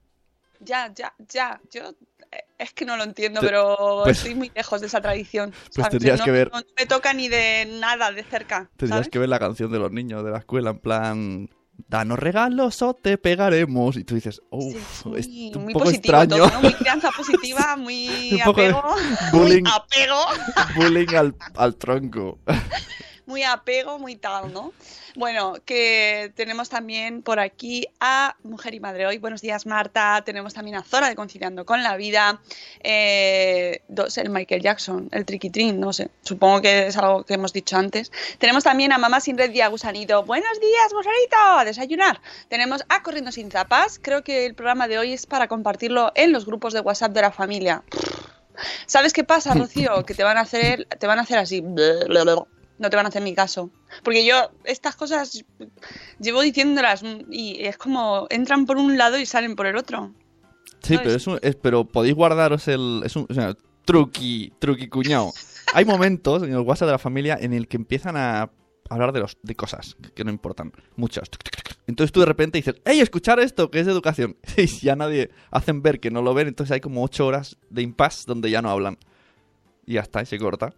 Ya, 0.60 0.92
ya, 0.96 1.14
ya. 1.30 1.60
Yo 1.72 1.90
eh, 2.32 2.46
es 2.58 2.74
que 2.74 2.86
no 2.86 2.98
lo 2.98 3.04
entiendo, 3.04 3.42
Te- 3.42 3.48
pero 3.48 4.02
pues- 4.04 4.18
estoy 4.18 4.34
muy 4.36 4.52
lejos 4.56 4.82
de 4.82 4.88
esa 4.88 5.02
tradición. 5.02 5.54
Pues 5.76 5.90
tendrías 5.90 6.20
no, 6.20 6.26
que 6.26 6.32
ver- 6.32 6.52
no 6.52 6.62
me 6.78 6.86
toca 6.86 7.14
ni 7.14 7.28
de 7.28 7.68
nada 7.80 8.12
de 8.12 8.24
cerca. 8.24 8.70
Tendrías 8.78 8.98
¿sabes? 8.98 9.10
que 9.10 9.20
ver 9.20 9.30
la 9.30 9.40
canción 9.40 9.72
de 9.72 9.80
los 9.80 9.92
niños 9.92 10.24
de 10.24 10.32
la 10.32 10.40
escuela 10.40 10.72
en 10.72 10.80
plan... 10.80 11.50
Danos 11.88 12.18
regalos 12.20 12.82
o 12.82 12.94
te 12.96 13.18
pegaremos. 13.18 13.96
Y 13.98 14.04
tú 14.04 14.16
dices, 14.16 14.42
uff, 14.50 15.04
Sí, 15.04 15.10
es 15.18 15.28
muy, 15.28 15.52
un 15.56 15.64
muy 15.66 15.74
poco 15.74 15.86
positivo 15.86 16.18
extraño. 16.22 16.44
todo, 16.48 16.56
¿no? 16.56 16.62
Muy 16.62 16.74
crianza 16.80 17.10
positiva, 17.16 17.76
muy 17.78 18.40
apego. 18.42 18.84
bullying. 19.32 19.64
Muy 19.64 19.72
apego. 19.76 20.20
Bullying 20.76 21.16
al, 21.16 21.36
al 21.56 21.76
tronco. 21.76 22.40
muy 23.26 23.44
apego, 23.44 24.00
muy 24.00 24.16
tal, 24.16 24.54
¿no? 24.54 24.74
Bueno, 25.16 25.54
que 25.66 26.32
tenemos 26.36 26.70
también 26.70 27.22
por 27.22 27.40
aquí 27.40 27.88
a 28.00 28.36
Mujer 28.44 28.74
y 28.74 28.80
Madre 28.80 29.08
Hoy. 29.08 29.18
Buenos 29.18 29.42
días, 29.42 29.66
Marta. 29.66 30.22
Tenemos 30.26 30.54
también 30.54 30.76
a 30.76 30.84
Zora 30.84 31.08
de 31.08 31.16
Conciliando 31.16 31.66
con 31.66 31.84
la 31.84 31.96
Vida. 31.96 32.42
Eh, 32.82 33.82
dos, 33.88 34.18
el 34.18 34.30
Michael 34.30 34.62
Jackson, 34.62 35.10
el 35.12 35.26
Triquitrin, 35.26 35.80
no 35.80 35.94
sé. 35.94 36.10
Supongo 36.22 36.62
que 36.62 36.88
es 36.88 36.98
algo 36.98 37.24
que 37.24 37.36
hemos 37.36 37.54
dicho 37.54 37.78
antes. 37.78 38.12
Tenemos 38.38 38.64
también 38.64 38.92
a 38.92 38.98
Mamá 38.98 39.22
Sin 39.22 39.38
Red 39.38 39.54
y 39.54 39.62
a 39.62 39.70
Gusanito. 39.70 40.24
Buenos 40.24 40.60
días, 40.60 40.92
Gusanito. 40.92 41.60
A 41.60 41.66
desayunar. 41.66 42.22
Tenemos 42.50 42.84
a 42.90 43.02
Corriendo 43.04 43.32
Sin 43.32 43.50
Zapas. 43.50 44.00
Creo 44.02 44.24
que 44.24 44.46
el 44.46 44.54
programa 44.54 44.88
de 44.88 45.00
hoy 45.00 45.14
es 45.14 45.26
para 45.26 45.48
compartirlo 45.48 46.12
en 46.16 46.32
los 46.32 46.46
grupos 46.46 46.74
de 46.74 46.82
WhatsApp 46.82 47.14
de 47.14 47.22
la 47.22 47.32
familia. 47.32 47.84
¿Sabes 48.86 49.14
qué 49.14 49.24
pasa, 49.24 49.54
Rocío? 49.54 50.06
Que 50.06 50.14
te 50.14 50.24
van 50.24 50.38
a 50.38 50.42
hacer, 50.42 50.86
te 50.86 51.08
van 51.08 51.20
a 51.20 51.24
hacer 51.24 51.38
así. 51.38 51.64
No 52.78 52.90
te 52.90 52.96
van 52.98 53.06
a 53.06 53.10
hacer 53.10 53.22
ni 53.22 53.34
caso. 53.34 53.70
Porque 54.04 54.26
yo 54.26 54.36
estas 54.66 54.96
cosas 54.96 55.44
llevo 56.20 56.42
diciéndolas 56.42 57.04
y 57.30 57.64
es 57.66 57.78
como 57.78 58.28
entran 58.30 58.66
por 58.66 58.78
un 58.78 58.98
lado 58.98 59.18
y 59.18 59.26
salen 59.26 59.56
por 59.56 59.66
el 59.66 59.78
otro. 59.78 60.12
Sí, 60.82 60.96
¿Sabes? 60.96 61.02
pero, 61.04 61.16
es 61.16 61.28
un- 61.28 61.40
es- 61.42 61.56
pero 61.56 61.86
podéis 61.86 62.16
guardaros 62.16 62.68
el... 62.68 63.02
Es 63.06 63.16
un, 63.16 63.26
o 63.30 63.34
sea, 63.34 63.56
truqui, 63.86 64.54
truqui 64.60 64.88
cuñado. 64.90 65.32
Hay 65.74 65.86
momentos 65.86 66.44
en 66.44 66.52
el 66.52 66.60
WhatsApp 66.60 66.88
de 66.88 66.92
la 66.92 67.00
familia 67.00 67.38
en 67.40 67.54
el 67.54 67.68
que 67.68 67.78
empiezan 67.78 68.18
a 68.18 68.52
hablar 68.90 69.14
de, 69.14 69.22
los, 69.22 69.38
de 69.42 69.56
cosas 69.56 69.96
que 70.14 70.24
no 70.24 70.30
importan. 70.32 70.72
Muchas. 70.96 71.30
Entonces 71.88 72.12
tú 72.12 72.20
de 72.20 72.26
repente 72.28 72.58
dices, 72.58 72.76
¡Ey, 72.86 73.00
escuchar 73.00 73.40
esto! 73.40 73.72
Que 73.72 73.80
es 73.80 73.86
de 73.86 73.92
educación. 73.94 74.36
Y 74.58 74.68
ya 74.68 74.96
nadie 74.96 75.32
hacen 75.50 75.82
ver 75.82 76.00
que 76.00 76.12
no 76.12 76.22
lo 76.22 76.34
ven. 76.34 76.48
Entonces 76.50 76.74
hay 76.74 76.82
como 76.82 77.04
ocho 77.04 77.26
horas 77.26 77.58
de 77.70 77.82
impasse 77.82 78.26
donde 78.28 78.52
ya 78.52 78.62
no 78.62 78.70
hablan. 78.70 78.98
Y 79.88 79.94
ya 79.94 80.02
está, 80.02 80.22
y 80.22 80.26
se 80.26 80.38
corta. 80.38 80.74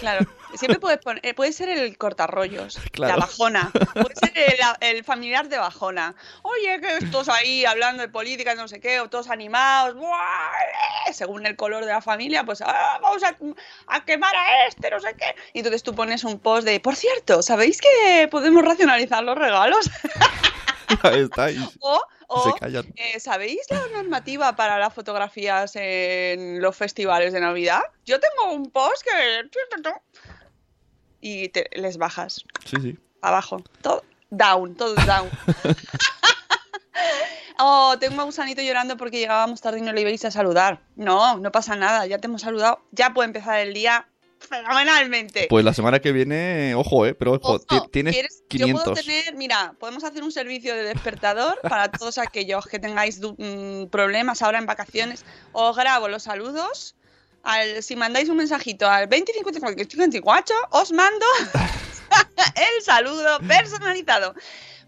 Claro, 0.00 0.26
siempre 0.54 0.78
puedes 0.80 0.98
poner, 0.98 1.24
eh, 1.24 1.32
puede 1.34 1.52
ser 1.52 1.68
el 1.68 1.96
cortarrollos, 1.96 2.78
Claro. 2.92 3.14
la 3.14 3.20
bajona, 3.26 3.70
puede 3.94 4.14
ser 4.16 4.32
el, 4.80 4.96
el 4.96 5.04
familiar 5.04 5.48
de 5.48 5.58
bajona. 5.58 6.14
Oye, 6.42 6.80
que 6.80 6.96
estos 6.98 7.28
ahí 7.28 7.64
hablando 7.64 8.02
de 8.02 8.08
política, 8.08 8.54
no 8.54 8.66
sé 8.68 8.80
qué, 8.80 9.00
o 9.00 9.08
todos 9.08 9.28
animados, 9.30 9.94
¡buah! 9.94 10.12
según 11.12 11.46
el 11.46 11.56
color 11.56 11.84
de 11.84 11.92
la 11.92 12.00
familia, 12.02 12.44
pues 12.44 12.60
"Ah, 12.62 12.98
vamos 13.00 13.22
a, 13.22 13.36
a 13.86 14.04
quemar 14.04 14.34
a 14.34 14.66
este, 14.66 14.90
no 14.90 14.98
sé 15.00 15.14
qué. 15.16 15.34
Y 15.52 15.58
entonces 15.60 15.82
tú 15.82 15.94
pones 15.94 16.24
un 16.24 16.38
post 16.40 16.66
de, 16.66 16.80
por 16.80 16.96
cierto, 16.96 17.42
¿sabéis 17.42 17.80
que 17.80 18.28
podemos 18.30 18.64
racionalizar 18.64 19.22
los 19.22 19.36
regalos? 19.38 19.88
Ahí 21.02 21.20
está. 21.20 21.50
Y 21.50 21.58
O, 21.80 22.00
o, 22.28 22.42
eh, 22.96 23.20
¿sabéis 23.20 23.60
la 23.70 23.80
normativa 23.94 24.54
para 24.56 24.78
las 24.78 24.92
fotografías 24.94 25.72
en 25.76 26.60
los 26.60 26.76
festivales 26.76 27.32
de 27.32 27.40
Navidad? 27.40 27.80
Yo 28.04 28.18
tengo 28.20 28.52
un 28.52 28.70
post 28.70 29.02
que... 29.02 29.48
Y 31.20 31.48
te- 31.48 31.68
les 31.72 31.96
bajas 31.98 32.44
Sí, 32.64 32.76
sí. 32.82 32.98
abajo. 33.22 33.62
Todo 33.82 34.04
down, 34.30 34.74
todo 34.76 34.94
down. 35.06 35.30
oh, 37.58 37.96
tengo 37.98 38.20
a 38.20 38.24
Gusanito 38.24 38.62
llorando 38.62 38.96
porque 38.96 39.18
llegábamos 39.18 39.60
tarde 39.60 39.78
y 39.78 39.82
no 39.82 39.92
le 39.92 40.02
ibais 40.02 40.24
a 40.24 40.30
saludar. 40.30 40.80
No, 40.96 41.38
no 41.38 41.52
pasa 41.52 41.76
nada, 41.76 42.06
ya 42.06 42.18
te 42.18 42.26
hemos 42.26 42.42
saludado. 42.42 42.80
Ya 42.92 43.12
puede 43.14 43.26
empezar 43.28 43.60
el 43.60 43.74
día 43.74 44.08
fenomenalmente. 44.46 45.46
Pues 45.48 45.64
la 45.64 45.74
semana 45.74 46.00
que 46.00 46.12
viene, 46.12 46.74
ojo, 46.74 47.04
eh, 47.06 47.14
pero 47.14 47.32
ojo, 47.32 47.54
Ojo, 47.54 47.58
ti- 47.60 47.80
tienes 47.92 48.14
¿quieres- 48.14 48.38
Yo 48.50 48.66
500. 48.66 48.84
puedo 48.84 48.94
tener, 48.96 49.34
mira, 49.34 49.74
podemos 49.78 50.04
hacer 50.04 50.22
un 50.22 50.32
servicio 50.32 50.74
de 50.74 50.82
despertador 50.84 51.58
para 51.62 51.90
todos 51.90 52.18
aquellos 52.18 52.66
que 52.66 52.78
tengáis 52.78 53.20
mm, 53.20 53.86
problemas 53.86 54.42
ahora 54.42 54.58
en 54.58 54.66
vacaciones. 54.66 55.24
Os 55.52 55.76
grabo 55.76 56.08
los 56.08 56.22
saludos. 56.24 56.94
Al, 57.42 57.82
si 57.82 57.94
mandáis 57.94 58.28
un 58.28 58.36
mensajito 58.38 58.88
al 58.88 59.08
2054, 59.08 60.56
os 60.70 60.90
mando 60.92 61.24
el 62.56 62.82
saludo 62.82 63.38
personalizado. 63.46 64.34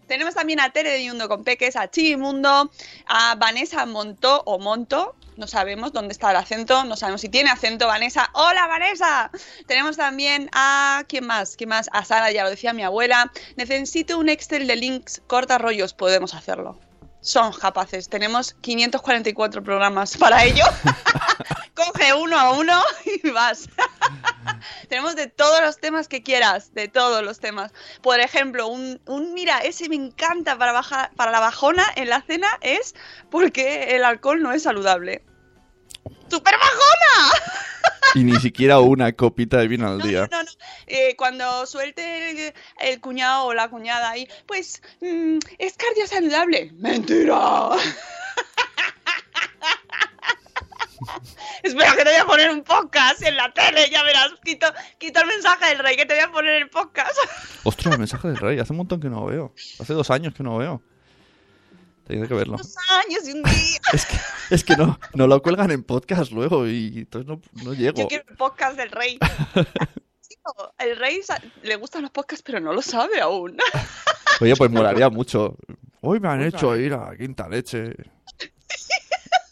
Tenemos 0.07 0.33
también 0.33 0.59
a 0.59 0.71
Tere 0.71 0.89
de 0.91 1.05
Yundo 1.05 1.29
con 1.29 1.43
Peques, 1.43 1.75
a 1.75 1.89
Chivimundo, 1.89 2.71
a 3.05 3.35
Vanessa 3.35 3.85
Montó 3.85 4.41
o 4.45 4.57
Monto, 4.57 5.15
no 5.39 5.47
sabemos 5.47 5.93
dónde 5.93 6.11
está 6.11 6.31
el 6.31 6.37
acento, 6.37 6.83
no 6.83 6.97
sabemos 6.97 7.21
si 7.21 7.29
tiene 7.29 7.49
acento 7.49 7.87
Vanessa. 7.87 8.29
¡Hola 8.33 8.67
Vanessa! 8.67 9.31
Tenemos 9.67 9.95
también 9.95 10.49
a 10.51 11.05
¿quién 11.07 11.25
más? 11.25 11.55
¿Quién 11.55 11.69
más? 11.69 11.89
A 11.93 12.03
Sara, 12.03 12.29
ya 12.31 12.43
lo 12.43 12.49
decía 12.49 12.73
mi 12.73 12.83
abuela. 12.83 13.31
Necesito 13.55 14.19
un 14.19 14.27
Excel 14.27 14.67
de 14.67 14.75
links 14.75 15.21
corta 15.27 15.57
rollos, 15.57 15.93
podemos 15.93 16.33
hacerlo. 16.33 16.77
Son 17.21 17.53
capaces, 17.53 18.09
tenemos 18.09 18.53
544 18.61 19.63
programas 19.63 20.17
para 20.17 20.43
ello. 20.43 20.65
Coge 21.73 22.13
uno 22.13 22.37
a 22.37 22.51
uno 22.51 22.81
y 23.05 23.29
vas. 23.29 23.69
Tenemos 24.89 25.15
de 25.15 25.27
todos 25.27 25.61
los 25.61 25.77
temas 25.77 26.07
que 26.07 26.23
quieras, 26.23 26.73
de 26.73 26.87
todos 26.87 27.23
los 27.23 27.39
temas. 27.39 27.71
Por 28.01 28.19
ejemplo, 28.19 28.67
un, 28.67 29.01
un 29.05 29.33
mira, 29.33 29.59
ese 29.59 29.87
me 29.87 29.95
encanta 29.95 30.57
para, 30.57 30.71
bajar, 30.73 31.11
para 31.15 31.31
la 31.31 31.39
bajona 31.39 31.85
en 31.95 32.09
la 32.09 32.21
cena 32.21 32.49
es 32.61 32.95
porque 33.29 33.95
el 33.95 34.03
alcohol 34.03 34.41
no 34.41 34.51
es 34.51 34.63
saludable. 34.63 35.23
¡Super 36.29 36.55
bajona! 36.55 37.31
Y 38.15 38.23
ni 38.23 38.39
siquiera 38.39 38.79
una 38.79 39.11
copita 39.13 39.57
de 39.57 39.67
vino 39.67 39.87
al 39.87 40.01
día. 40.01 40.27
No, 40.31 40.43
no, 40.43 40.49
eh, 40.87 41.15
cuando 41.15 41.65
suelte 41.65 42.47
el, 42.47 42.53
el 42.79 42.99
cuñado 43.01 43.45
o 43.45 43.53
la 43.53 43.69
cuñada 43.69 44.09
ahí, 44.09 44.27
pues 44.47 44.81
mm, 45.01 45.37
es 45.57 45.73
cardio 45.75 46.07
saludable. 46.07 46.71
¡Mentira! 46.73 47.69
Espera, 51.63 51.95
que 51.95 52.03
te 52.03 52.11
voy 52.11 52.19
a 52.19 52.25
poner 52.25 52.51
un 52.51 52.63
podcast 52.63 53.21
en 53.23 53.35
la 53.35 53.53
tele, 53.53 53.89
ya 53.89 54.03
verás. 54.03 54.31
Quito, 54.43 54.67
quito 54.97 55.21
el 55.21 55.27
mensaje 55.27 55.67
del 55.67 55.79
rey, 55.79 55.95
que 55.95 56.05
te 56.05 56.13
voy 56.15 56.23
a 56.23 56.31
poner 56.31 56.61
el 56.61 56.69
podcast. 56.69 57.17
Ostras, 57.63 57.93
el 57.93 57.99
mensaje 57.99 58.27
del 58.27 58.37
rey. 58.37 58.59
Hace 58.59 58.73
un 58.73 58.77
montón 58.77 58.99
que 58.99 59.09
no 59.09 59.21
lo 59.21 59.25
veo. 59.27 59.53
Hace 59.79 59.93
dos 59.93 60.09
años 60.09 60.33
que 60.33 60.43
no 60.43 60.53
lo 60.53 60.57
veo. 60.57 60.81
Tendré 62.09 62.27
que 62.27 62.33
verlo. 62.33 62.57
Dos 62.57 62.75
años 63.05 63.27
y 63.27 63.31
un 63.33 63.43
día. 63.43 63.79
Es 63.93 64.05
que, 64.05 64.17
es 64.49 64.63
que 64.63 64.75
no, 64.75 64.99
no 65.13 65.27
lo 65.27 65.41
cuelgan 65.43 65.69
en 65.69 65.83
podcast 65.83 66.31
luego 66.31 66.67
y 66.67 66.99
entonces 66.99 67.27
no, 67.27 67.39
no 67.63 67.73
llego. 67.73 68.01
Yo 68.01 68.07
quiero 68.07 68.23
el 68.27 68.35
podcast 68.35 68.75
del 68.77 68.89
rey. 68.89 69.19
Chico, 70.27 70.73
El 70.79 70.97
rey 70.97 71.21
le 71.61 71.75
gustan 71.75 72.01
los 72.01 72.09
podcasts, 72.09 72.43
pero 72.43 72.59
no 72.59 72.73
lo 72.73 72.81
sabe 72.81 73.21
aún. 73.21 73.57
Oye, 74.41 74.55
pues 74.55 74.71
molaría 74.71 75.09
mucho. 75.09 75.55
Hoy 76.01 76.19
me 76.19 76.29
han 76.29 76.41
hecho 76.41 76.75
ir 76.75 76.93
a 76.93 77.15
Quinta 77.15 77.47
Leche. 77.47 77.93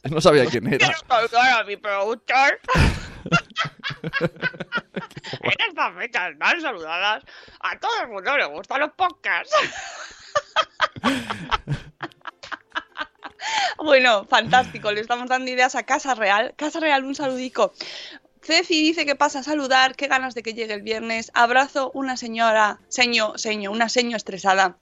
No 0.10 0.20
sabía 0.20 0.46
quién 0.46 0.66
era. 0.66 0.78
Quiero 0.78 1.00
colgar 1.08 1.62
a 1.62 1.64
mi 1.64 1.78
productor. 1.78 2.60
en 5.42 5.52
estas 5.70 5.96
fechas 5.96 6.32
tan 6.40 6.62
saludadas, 6.62 7.24
a 7.60 7.80
todo 7.80 8.02
el 8.02 8.08
mundo 8.10 8.36
le 8.36 8.46
gustan 8.46 8.80
los 8.82 8.92
podcasts. 8.94 9.56
bueno, 13.84 14.26
fantástico. 14.26 14.92
Le 14.92 15.02
estamos 15.02 15.30
dando 15.30 15.50
ideas 15.52 15.76
a 15.76 15.84
Casa 15.84 16.16
Real. 16.16 16.54
Casa 16.56 16.80
Real, 16.80 17.04
un 17.06 17.16
saludico. 17.16 17.74
Ceci 18.42 18.82
dice 18.82 19.06
que 19.06 19.16
pasa 19.16 19.40
a 19.40 19.44
saludar, 19.44 19.96
qué 19.96 20.08
ganas 20.08 20.34
de 20.34 20.44
que 20.44 20.54
llegue 20.54 20.74
el 20.74 20.82
viernes. 20.82 21.32
Abrazo 21.34 21.92
una 21.94 22.16
señora, 22.16 22.80
seño, 22.88 23.38
seño, 23.38 23.72
una 23.72 23.90
seño 23.90 24.16
estresada. 24.16 24.78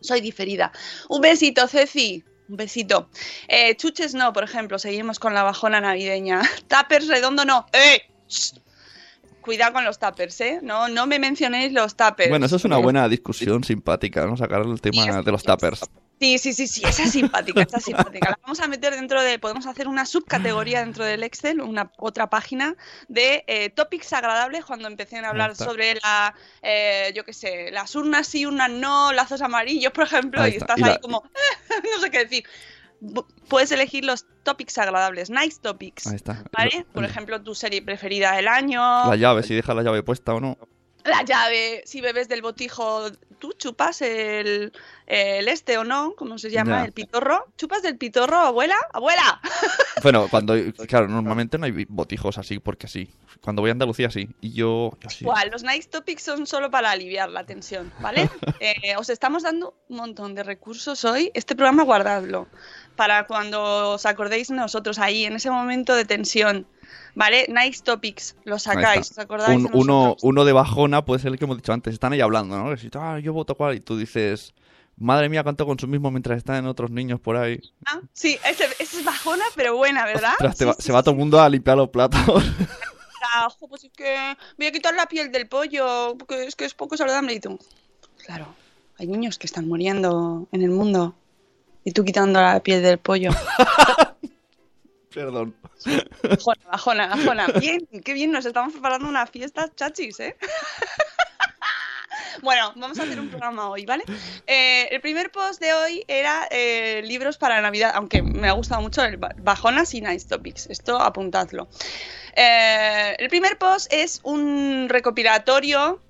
Soy 0.00 0.20
diferida. 0.20 0.72
Un 1.08 1.20
besito, 1.20 1.66
Ceci. 1.68 2.24
Un 2.48 2.56
besito. 2.56 3.08
Eh, 3.46 3.76
chuches 3.76 4.14
no, 4.14 4.32
por 4.32 4.42
ejemplo. 4.42 4.78
Seguimos 4.78 5.18
con 5.18 5.34
la 5.34 5.42
bajona 5.42 5.80
navideña. 5.80 6.42
Tappers 6.68 7.08
redondo 7.08 7.44
no. 7.44 7.66
¡Eh! 7.72 8.02
Shh. 8.28 8.54
Cuidado 9.40 9.72
con 9.72 9.84
los 9.84 9.98
tappers, 9.98 10.38
¿eh? 10.42 10.58
No, 10.62 10.88
no 10.88 11.06
me 11.06 11.18
mencionéis 11.18 11.72
los 11.72 11.96
tappers. 11.96 12.28
Bueno, 12.28 12.44
eso 12.44 12.56
es 12.56 12.66
una 12.66 12.76
buena 12.76 13.08
discusión 13.08 13.64
simpática, 13.64 14.26
¿no? 14.26 14.36
Sacar 14.36 14.60
el 14.60 14.78
tema 14.78 15.22
de 15.22 15.32
los 15.32 15.42
tappers. 15.42 15.88
Sí, 16.20 16.38
sí, 16.38 16.52
sí, 16.52 16.66
sí, 16.66 16.82
esa 16.84 17.04
es 17.04 17.12
simpática, 17.12 17.62
esa 17.62 17.76
es 17.78 17.84
simpática. 17.84 18.30
La 18.30 18.38
vamos 18.42 18.58
a 18.60 18.66
meter 18.66 18.94
dentro 18.94 19.22
de, 19.22 19.38
podemos 19.38 19.66
hacer 19.66 19.86
una 19.86 20.04
subcategoría 20.04 20.80
dentro 20.80 21.04
del 21.04 21.22
Excel, 21.22 21.60
una 21.60 21.92
otra 21.96 22.28
página 22.28 22.74
de 23.06 23.44
eh, 23.46 23.70
topics 23.70 24.12
agradables 24.12 24.64
cuando 24.64 24.88
empecen 24.88 25.24
a 25.24 25.28
hablar 25.30 25.54
sobre 25.54 25.94
la, 25.94 26.34
eh, 26.62 27.12
yo 27.14 27.24
qué 27.24 27.32
sé, 27.32 27.70
las 27.70 27.94
urnas 27.94 28.26
sí, 28.26 28.46
urnas 28.46 28.70
no, 28.70 29.12
lazos 29.12 29.42
amarillos, 29.42 29.92
por 29.92 30.04
ejemplo, 30.04 30.42
Ahí 30.42 30.54
y 30.54 30.56
está. 30.56 30.74
estás 30.74 30.78
Y 30.78 30.82
ahí 30.82 30.94
la- 30.94 31.00
como, 31.00 31.22
no 31.96 32.00
sé 32.00 32.10
qué 32.10 32.18
decir. 32.18 32.44
Puedes 33.48 33.70
elegir 33.70 34.04
los 34.04 34.26
topics 34.42 34.76
agradables, 34.78 35.30
nice 35.30 35.60
topics, 35.62 36.08
Ahí 36.08 36.16
está. 36.16 36.42
¿vale? 36.52 36.84
Por 36.92 37.04
ejemplo, 37.04 37.40
tu 37.40 37.54
serie 37.54 37.80
preferida 37.80 38.32
del 38.34 38.48
año, 38.48 38.80
La 39.08 39.14
llave, 39.14 39.44
si 39.44 39.54
deja 39.54 39.72
la 39.72 39.82
llave 39.84 40.02
puesta 40.02 40.34
o 40.34 40.40
no. 40.40 40.58
La 41.04 41.22
llave, 41.22 41.82
si 41.86 42.00
bebes 42.00 42.28
del 42.28 42.42
botijo, 42.42 43.10
tú 43.38 43.52
chupas 43.52 44.02
el, 44.02 44.72
el 45.06 45.48
este 45.48 45.78
o 45.78 45.84
no, 45.84 46.14
¿cómo 46.16 46.38
se 46.38 46.50
llama? 46.50 46.80
Ya. 46.80 46.84
El 46.86 46.92
pitorro. 46.92 47.46
¿Chupas 47.56 47.82
del 47.82 47.96
pitorro, 47.96 48.36
abuela? 48.36 48.76
¡Abuela! 48.92 49.40
Bueno, 50.00 50.28
cuando. 50.30 50.54
Claro, 50.86 51.08
normalmente 51.08 51.58
no 51.58 51.66
hay 51.66 51.84
botijos 51.88 52.38
así, 52.38 52.60
porque 52.60 52.86
sí. 52.86 53.10
Cuando 53.40 53.62
voy 53.62 53.70
a 53.70 53.72
Andalucía, 53.72 54.12
sí. 54.12 54.28
Y 54.40 54.52
yo. 54.52 54.92
yo 55.00 55.10
sí. 55.10 55.24
Igual, 55.24 55.50
los 55.50 55.64
nice 55.64 55.88
topics 55.88 56.22
son 56.22 56.46
solo 56.46 56.70
para 56.70 56.92
aliviar 56.92 57.28
la 57.30 57.44
tensión, 57.44 57.92
¿vale? 58.00 58.30
Eh, 58.60 58.94
os 58.96 59.08
estamos 59.10 59.42
dando 59.42 59.74
un 59.88 59.96
montón 59.96 60.36
de 60.36 60.44
recursos 60.44 61.04
hoy. 61.04 61.32
Este 61.34 61.56
programa 61.56 61.82
guardadlo 61.82 62.46
para 62.94 63.26
cuando 63.26 63.92
os 63.92 64.06
acordéis 64.06 64.50
nosotros 64.50 64.98
ahí, 64.98 65.24
en 65.24 65.34
ese 65.34 65.50
momento 65.50 65.94
de 65.94 66.04
tensión, 66.04 66.66
¿vale? 67.14 67.46
Nice 67.48 67.82
topics, 67.82 68.36
Ahí 68.46 68.58
sacáis. 68.58 69.10
¿os 69.10 69.18
acordáis? 69.18 69.56
Un- 69.56 69.64
de 69.64 69.70
uno, 69.74 70.16
uno 70.22 70.44
de 70.44 70.52
bajona 70.52 71.04
puede 71.04 71.20
ser 71.20 71.32
el 71.32 71.38
que 71.38 71.44
hemos 71.44 71.56
dicho 71.56 71.72
antes. 71.72 71.92
Están 71.94 72.12
ahí 72.12 72.20
hablando, 72.20 72.56
¿no? 72.58 72.74
"Ah, 73.00 73.18
yo 73.18 73.32
voto 73.32 73.54
cuál. 73.54 73.76
Y 73.76 73.80
tú 73.80 73.96
dices. 73.96 74.52
Madre 75.00 75.28
mía, 75.28 75.44
cuánto 75.44 75.64
consumismo 75.64 76.10
mientras 76.10 76.38
están 76.38 76.66
otros 76.66 76.90
niños 76.90 77.20
por 77.20 77.36
ahí. 77.36 77.60
Ah, 77.86 78.00
sí, 78.12 78.36
ese, 78.50 78.64
ese 78.80 78.98
es 78.98 79.04
bajona, 79.04 79.44
pero 79.54 79.76
buena, 79.76 80.04
¿verdad? 80.04 80.32
Ostras, 80.32 80.58
Sí, 80.58 80.64
va- 80.64 80.74
sí, 80.74 80.82
se 80.82 80.92
va 80.92 81.02
todo 81.04 81.12
el 81.12 81.18
mundo 81.18 81.40
a 81.40 81.48
limpiar 81.48 81.76
los 81.76 81.88
platos. 81.90 82.20
Ah, 83.32 83.48
jo, 83.60 83.68
pues 83.68 83.84
es 83.84 83.92
que 83.92 84.16
voy 84.56 84.66
a 84.66 84.72
quitar 84.72 84.94
la 84.94 85.06
piel 85.06 85.30
del 85.30 85.46
pollo, 85.46 86.16
porque 86.18 86.44
es 86.46 86.56
que 86.56 86.64
es 86.64 86.74
poco 86.74 86.96
saludable. 86.96 87.32
Y 87.34 87.38
tú, 87.38 87.58
claro, 88.26 88.46
hay 88.98 89.06
niños 89.06 89.38
que 89.38 89.46
están 89.46 89.68
muriendo 89.68 90.48
en 90.50 90.62
el 90.62 90.70
mundo. 90.70 91.14
Y 91.84 91.92
tú 91.92 92.04
quitando 92.04 92.40
la 92.40 92.58
piel 92.60 92.82
del 92.82 92.98
pollo. 92.98 93.30
Perdón. 95.14 95.54
Bajona, 96.22 96.60
bajona, 96.70 97.06
bajona. 97.08 97.46
Bien, 97.60 97.80
qué 98.04 98.12
bien, 98.12 98.30
nos 98.30 98.44
estamos 98.44 98.72
preparando 98.72 99.08
una 99.08 99.26
fiesta 99.26 99.70
chachis, 99.74 100.20
¿eh? 100.20 100.36
Bueno, 102.40 102.72
vamos 102.76 102.98
a 103.00 103.02
hacer 103.02 103.18
un 103.18 103.28
programa 103.30 103.68
hoy, 103.68 103.84
¿vale? 103.84 104.04
Eh, 104.46 104.86
el 104.92 105.00
primer 105.00 105.32
post 105.32 105.60
de 105.60 105.72
hoy 105.72 106.04
era 106.06 106.46
eh, 106.52 107.02
libros 107.04 107.36
para 107.36 107.60
Navidad, 107.60 107.90
aunque 107.96 108.22
me 108.22 108.48
ha 108.48 108.52
gustado 108.52 108.80
mucho 108.80 109.02
el 109.04 109.16
ba- 109.16 109.34
Bajonas 109.38 109.92
y 109.94 110.00
Nice 110.00 110.28
Topics. 110.28 110.66
Esto 110.70 111.00
apuntadlo. 111.00 111.68
Eh, 112.36 113.16
el 113.18 113.28
primer 113.28 113.58
post 113.58 113.92
es 113.92 114.20
un 114.22 114.86
recopilatorio 114.88 116.00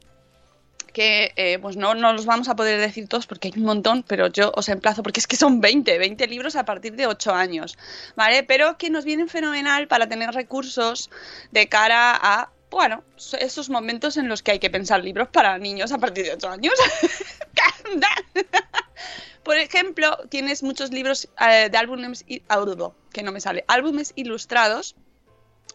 que 0.98 1.32
eh, 1.36 1.60
pues 1.60 1.76
no, 1.76 1.94
no 1.94 2.12
los 2.12 2.26
vamos 2.26 2.48
a 2.48 2.56
poder 2.56 2.80
decir 2.80 3.06
todos 3.06 3.28
porque 3.28 3.46
hay 3.48 3.54
un 3.56 3.62
montón, 3.66 4.02
pero 4.02 4.26
yo 4.26 4.50
os 4.56 4.68
emplazo 4.68 5.04
porque 5.04 5.20
es 5.20 5.28
que 5.28 5.36
son 5.36 5.60
20, 5.60 5.96
20 5.96 6.26
libros 6.26 6.56
a 6.56 6.64
partir 6.64 6.96
de 6.96 7.06
8 7.06 7.32
años, 7.32 7.78
¿vale? 8.16 8.42
Pero 8.42 8.76
que 8.78 8.90
nos 8.90 9.04
vienen 9.04 9.28
fenomenal 9.28 9.86
para 9.86 10.08
tener 10.08 10.30
recursos 10.32 11.08
de 11.52 11.68
cara 11.68 12.18
a, 12.20 12.50
bueno, 12.68 13.04
esos 13.38 13.70
momentos 13.70 14.16
en 14.16 14.28
los 14.28 14.42
que 14.42 14.50
hay 14.50 14.58
que 14.58 14.70
pensar 14.70 15.04
libros 15.04 15.28
para 15.28 15.56
niños 15.58 15.92
a 15.92 15.98
partir 15.98 16.24
de 16.24 16.32
8 16.32 16.48
años. 16.50 16.74
Por 19.44 19.56
ejemplo, 19.56 20.18
tienes 20.28 20.62
muchos 20.64 20.90
libros 20.92 21.28
eh, 21.40 21.68
de 21.70 21.78
álbumes, 21.78 22.24
i- 22.26 22.42
audio, 22.48 22.94
que 23.12 23.22
no 23.22 23.30
me 23.32 23.40
sale, 23.40 23.64
álbumes 23.68 24.12
ilustrados. 24.16 24.96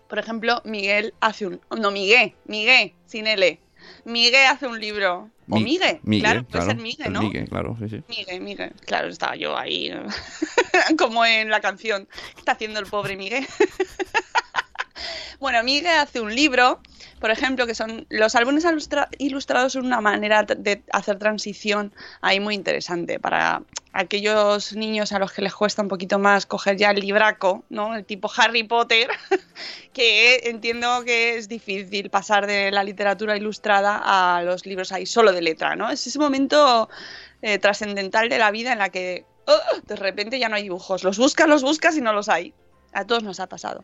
Por 0.09 0.19
ejemplo, 0.19 0.61
Miguel 0.65 1.13
hace 1.21 1.47
un... 1.47 1.61
No, 1.79 1.91
Miguel, 1.91 2.35
Miguel, 2.45 2.93
sin 3.05 3.25
L. 3.25 3.59
Miguel 4.05 4.45
hace 4.47 4.67
un 4.67 4.79
libro. 4.79 5.29
O 5.49 5.55
Mi- 5.57 5.63
Miguel, 5.63 5.99
Migue, 6.03 6.21
claro, 6.23 6.43
puede 6.45 6.65
ser 6.65 6.75
Miguel, 6.77 7.07
El 7.07 7.13
¿no? 7.13 7.21
Migue, 7.21 7.45
claro, 7.47 7.77
sí, 7.79 7.89
sí. 7.89 8.01
Miguel, 8.07 8.41
Miguel. 8.41 8.73
Claro, 8.85 9.07
estaba 9.09 9.35
yo 9.35 9.57
ahí, 9.57 9.91
como 10.97 11.25
en 11.25 11.49
la 11.49 11.59
canción. 11.61 12.07
¿Qué 12.33 12.39
está 12.39 12.53
haciendo 12.53 12.79
el 12.79 12.85
pobre 12.87 13.15
Miguel? 13.17 13.45
bueno, 15.39 15.63
Miguel 15.63 15.87
hace 15.99 16.21
un 16.21 16.33
libro, 16.33 16.79
por 17.19 17.31
ejemplo, 17.31 17.65
que 17.67 17.75
son 17.75 18.05
los 18.09 18.35
álbumes 18.35 18.65
ilustra- 18.65 19.09
ilustrados 19.17 19.73
son 19.73 19.85
una 19.85 20.01
manera 20.01 20.43
de 20.43 20.83
hacer 20.91 21.17
transición 21.19 21.93
ahí 22.21 22.39
muy 22.39 22.55
interesante 22.55 23.19
para 23.19 23.63
aquellos 23.93 24.73
niños 24.73 25.11
a 25.11 25.19
los 25.19 25.31
que 25.31 25.41
les 25.43 25.53
cuesta 25.53 25.81
un 25.81 25.87
poquito 25.87 26.17
más 26.17 26.45
coger 26.45 26.77
ya 26.77 26.91
el 26.91 26.99
libraco, 26.99 27.63
¿no? 27.69 27.95
El 27.95 28.05
tipo 28.05 28.31
Harry 28.37 28.63
Potter, 28.63 29.07
que 29.93 30.41
entiendo 30.45 31.03
que 31.05 31.37
es 31.37 31.47
difícil 31.47 32.09
pasar 32.09 32.47
de 32.47 32.71
la 32.71 32.83
literatura 32.83 33.37
ilustrada 33.37 34.01
a 34.03 34.41
los 34.43 34.65
libros 34.65 34.91
ahí 34.91 35.05
solo 35.05 35.31
de 35.31 35.41
letra, 35.41 35.75
¿no? 35.75 35.89
Es 35.91 36.05
ese 36.07 36.19
momento 36.19 36.89
eh, 37.41 37.59
trascendental 37.59 38.29
de 38.29 38.37
la 38.39 38.51
vida 38.51 38.73
en 38.73 38.79
la 38.79 38.89
que 38.89 39.25
¡oh! 39.45 39.81
de 39.85 39.95
repente 39.95 40.39
ya 40.39 40.49
no 40.49 40.55
hay 40.55 40.63
dibujos. 40.63 41.03
Los 41.03 41.17
buscas, 41.17 41.47
los 41.47 41.61
buscas 41.61 41.95
y 41.95 42.01
no 42.01 42.13
los 42.13 42.29
hay. 42.29 42.53
A 42.93 43.05
todos 43.05 43.23
nos 43.23 43.39
ha 43.39 43.47
pasado. 43.47 43.83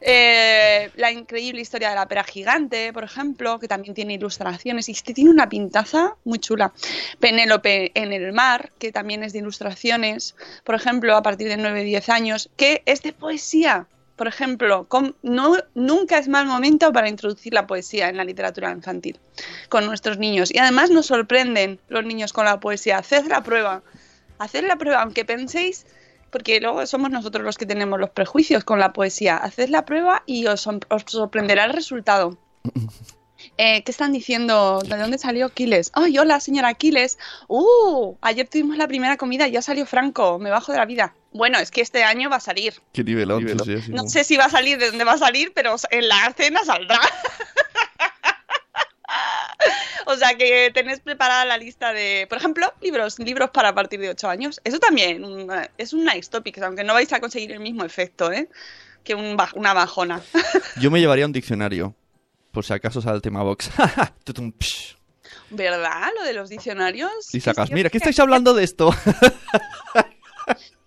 Eh, 0.00 0.90
la 0.96 1.10
increíble 1.10 1.60
historia 1.60 1.90
de 1.90 1.94
la 1.94 2.06
pera 2.06 2.24
gigante, 2.24 2.92
por 2.92 3.04
ejemplo, 3.04 3.58
que 3.58 3.68
también 3.68 3.94
tiene 3.94 4.14
ilustraciones. 4.14 4.88
Y 4.88 4.92
este 4.92 5.14
tiene 5.14 5.30
una 5.30 5.48
pintaza 5.48 6.16
muy 6.24 6.38
chula. 6.38 6.72
Penélope 7.20 7.92
en 7.94 8.12
el 8.12 8.32
mar, 8.32 8.72
que 8.78 8.92
también 8.92 9.22
es 9.22 9.32
de 9.32 9.40
ilustraciones, 9.40 10.34
por 10.64 10.74
ejemplo, 10.74 11.16
a 11.16 11.22
partir 11.22 11.48
de 11.48 11.56
9-10 11.56 12.08
años, 12.10 12.50
que 12.56 12.82
es 12.86 13.02
de 13.02 13.12
poesía. 13.12 13.86
Por 14.16 14.28
ejemplo, 14.28 14.86
no, 15.22 15.56
nunca 15.74 16.18
es 16.18 16.28
mal 16.28 16.46
momento 16.46 16.92
para 16.92 17.08
introducir 17.08 17.54
la 17.54 17.66
poesía 17.66 18.08
en 18.08 18.16
la 18.16 18.24
literatura 18.24 18.70
infantil 18.70 19.18
con 19.68 19.86
nuestros 19.86 20.18
niños. 20.18 20.54
Y 20.54 20.58
además 20.58 20.90
nos 20.90 21.06
sorprenden 21.06 21.80
los 21.88 22.04
niños 22.04 22.32
con 22.32 22.44
la 22.44 22.60
poesía. 22.60 22.98
Haced 22.98 23.26
la 23.26 23.42
prueba. 23.42 23.82
Haced 24.38 24.64
la 24.66 24.76
prueba, 24.76 25.02
aunque 25.02 25.24
penséis, 25.24 25.86
porque 26.32 26.60
luego 26.60 26.84
somos 26.86 27.10
nosotros 27.10 27.44
los 27.44 27.58
que 27.58 27.66
tenemos 27.66 28.00
los 28.00 28.10
prejuicios 28.10 28.64
con 28.64 28.80
la 28.80 28.92
poesía. 28.92 29.36
Haced 29.36 29.68
la 29.68 29.84
prueba 29.84 30.22
y 30.26 30.46
os, 30.46 30.66
os 30.66 31.04
sorprenderá 31.06 31.64
el 31.64 31.72
resultado. 31.72 32.38
Eh, 33.58 33.82
¿Qué 33.82 33.90
están 33.90 34.12
diciendo? 34.12 34.80
¿De 34.86 34.96
dónde 34.96 35.18
salió 35.18 35.46
Aquiles? 35.46 35.90
¡Ay, 35.94 36.18
hola, 36.18 36.40
señora 36.40 36.68
Aquiles! 36.68 37.18
¡Uh! 37.48 38.14
Ayer 38.20 38.48
tuvimos 38.48 38.76
la 38.76 38.88
primera 38.88 39.16
comida 39.16 39.48
y 39.48 39.52
ya 39.52 39.62
salió 39.62 39.84
Franco. 39.84 40.38
Me 40.38 40.48
bajo 40.50 40.72
de 40.72 40.78
la 40.78 40.86
vida. 40.86 41.14
Bueno, 41.32 41.58
es 41.58 41.70
que 41.70 41.80
este 41.80 42.04
año 42.04 42.30
va 42.30 42.36
a 42.36 42.40
salir. 42.40 42.74
Qué 42.92 43.04
nivelón. 43.04 43.46
No 43.88 44.08
sé 44.08 44.24
si 44.24 44.36
va 44.36 44.44
a 44.44 44.50
salir 44.50 44.78
de 44.78 44.88
dónde 44.88 45.04
va 45.04 45.14
a 45.14 45.18
salir, 45.18 45.52
pero 45.54 45.76
en 45.90 46.08
la 46.08 46.32
cena 46.36 46.64
saldrá. 46.64 47.00
o 50.12 50.16
sea 50.16 50.36
que 50.36 50.70
tenés 50.72 51.00
preparada 51.00 51.44
la 51.44 51.58
lista 51.58 51.92
de, 51.92 52.26
por 52.28 52.38
ejemplo, 52.38 52.72
libros, 52.80 53.18
libros 53.18 53.50
para 53.50 53.70
a 53.70 53.74
partir 53.74 54.00
de 54.00 54.10
8 54.10 54.28
años. 54.28 54.60
Eso 54.64 54.78
también 54.78 55.24
una- 55.24 55.70
es 55.78 55.92
un 55.92 56.04
nice 56.04 56.30
topic, 56.30 56.58
aunque 56.62 56.84
no 56.84 56.94
vais 56.94 57.12
a 57.12 57.20
conseguir 57.20 57.52
el 57.52 57.60
mismo 57.60 57.84
efecto, 57.84 58.30
¿eh? 58.32 58.48
Que 59.04 59.14
un 59.14 59.36
una 59.54 59.72
bajona. 59.74 60.22
Yo 60.80 60.90
me 60.90 61.00
llevaría 61.00 61.26
un 61.26 61.32
diccionario. 61.32 61.94
Por 62.52 62.64
si 62.64 62.72
acaso 62.72 63.00
sale 63.00 63.16
el 63.16 63.22
tema 63.22 63.42
box. 63.42 63.70
¿Verdad? 65.50 66.08
Lo 66.18 66.24
de 66.24 66.32
los 66.32 66.48
diccionarios. 66.48 67.34
y 67.34 67.40
sacas, 67.40 67.70
mira, 67.70 67.90
¿qué 67.90 67.98
estáis 67.98 68.18
hablando 68.20 68.54
de 68.54 68.64
esto? 68.64 68.90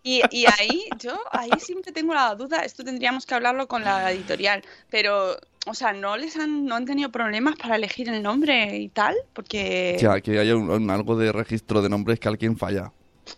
Y, 0.08 0.22
y 0.30 0.46
ahí, 0.46 0.86
yo, 1.00 1.20
ahí 1.32 1.50
siempre 1.58 1.92
tengo 1.92 2.14
la 2.14 2.36
duda, 2.36 2.60
esto 2.60 2.84
tendríamos 2.84 3.26
que 3.26 3.34
hablarlo 3.34 3.68
con 3.68 3.84
la 3.84 4.12
editorial, 4.12 4.62
pero, 4.92 5.36
o 5.66 5.74
sea, 5.74 5.94
¿no 5.94 6.18
les 6.18 6.36
han, 6.38 6.66
no 6.66 6.76
han 6.76 6.86
tenido 6.86 7.10
problemas 7.12 7.56
para 7.56 7.76
elegir 7.76 8.10
el 8.10 8.22
nombre 8.24 8.78
y 8.78 8.90
tal? 8.90 9.16
Porque, 9.34 9.98
Ya, 10.00 10.20
que 10.22 10.40
haya 10.40 10.56
un- 10.56 10.70
un- 10.70 10.90
algo 10.92 11.16
de 11.18 11.32
registro 11.32 11.82
de 11.82 11.90
nombres 11.90 12.20
que 12.20 12.28
alguien 12.28 12.58
falla. 12.58 12.92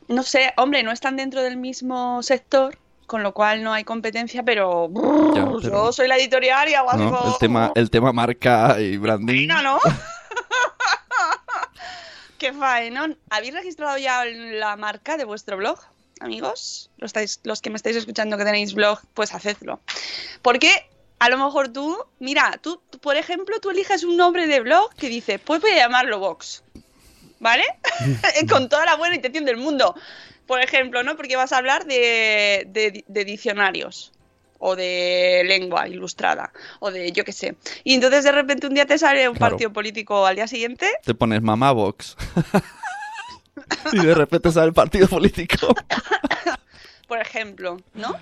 no 0.09 0.23
sé, 0.23 0.53
hombre, 0.57 0.83
no 0.83 0.91
están 0.91 1.15
dentro 1.15 1.41
del 1.41 1.55
mismo 1.57 2.21
sector, 2.23 2.77
con 3.05 3.23
lo 3.23 3.33
cual 3.33 3.63
no 3.63 3.71
hay 3.71 3.85
competencia, 3.85 4.43
pero, 4.43 4.89
brrr, 4.89 5.35
Ya, 5.35 5.45
pero- 5.45 5.59
yo 5.61 5.91
soy 5.93 6.07
la 6.09 6.17
editorial 6.17 6.67
y 6.69 6.73
hago 6.73 6.91
¿no? 6.93 7.03
algo... 7.15 7.27
El 7.33 7.37
tema, 7.39 7.71
el 7.75 7.89
tema 7.89 8.11
marca 8.11 8.79
y 8.81 8.97
branding. 8.97 9.47
Faena, 9.47 9.61
¿no? 9.61 9.79
Qué 12.37 12.53
faenón. 12.53 13.17
¿Habéis 13.29 13.53
registrado 13.53 13.97
ya 13.97 14.23
la 14.25 14.75
marca 14.75 15.17
de 15.17 15.25
vuestro 15.25 15.57
blog, 15.57 15.79
amigos? 16.19 16.91
Los, 16.97 17.11
estáis- 17.13 17.39
los 17.43 17.61
que 17.61 17.69
me 17.69 17.77
estáis 17.77 17.95
escuchando 17.95 18.37
que 18.37 18.45
tenéis 18.45 18.73
blog, 18.73 18.99
pues 19.13 19.33
hacedlo. 19.33 19.79
Porque 20.41 20.69
a 21.19 21.29
lo 21.29 21.37
mejor 21.37 21.69
tú, 21.69 21.97
mira, 22.19 22.59
tú, 22.61 22.81
por 23.01 23.15
ejemplo, 23.17 23.59
tú 23.59 23.69
eliges 23.71 24.03
un 24.03 24.17
nombre 24.17 24.47
de 24.47 24.59
blog 24.59 24.93
que 24.95 25.09
dice, 25.09 25.39
pues 25.39 25.61
voy 25.61 25.71
a 25.71 25.75
llamarlo 25.77 26.19
Vox. 26.19 26.63
¿Vale? 27.39 27.63
Con 28.49 28.67
toda 28.69 28.85
la 28.85 28.95
buena 28.95 29.15
intención 29.15 29.45
del 29.45 29.57
mundo. 29.57 29.93
Por 30.47 30.61
ejemplo, 30.61 31.03
¿no? 31.03 31.15
Porque 31.15 31.35
vas 31.35 31.51
a 31.53 31.57
hablar 31.57 31.85
de, 31.85 32.65
de- 32.69 33.03
de 33.07 33.25
diccionarios 33.25 34.11
o 34.59 34.75
de 34.75 35.43
lengua 35.45 35.87
ilustrada 35.87 36.51
o 36.79 36.89
de 36.89 37.11
yo 37.11 37.23
qué 37.23 37.31
sé. 37.33 37.55
Y 37.83 37.93
entonces 37.93 38.23
de 38.23 38.31
repente 38.31 38.65
un 38.65 38.73
día 38.73 38.85
te 38.87 38.97
sale 38.97 39.29
un 39.29 39.35
Claro. 39.35 39.51
partido 39.51 39.71
político 39.73 40.25
al 40.25 40.35
día 40.35 40.47
siguiente. 40.47 40.89
Te 41.03 41.13
pones 41.13 41.41
mamá 41.43 41.71
box. 41.73 42.15
y 43.91 43.99
de 44.03 44.15
repente 44.15 44.51
sale 44.51 44.67
el 44.67 44.73
partido 44.73 45.07
político. 45.07 45.75
por 47.07 47.19
ejemplo, 47.21 47.77
¿no? 47.93 48.15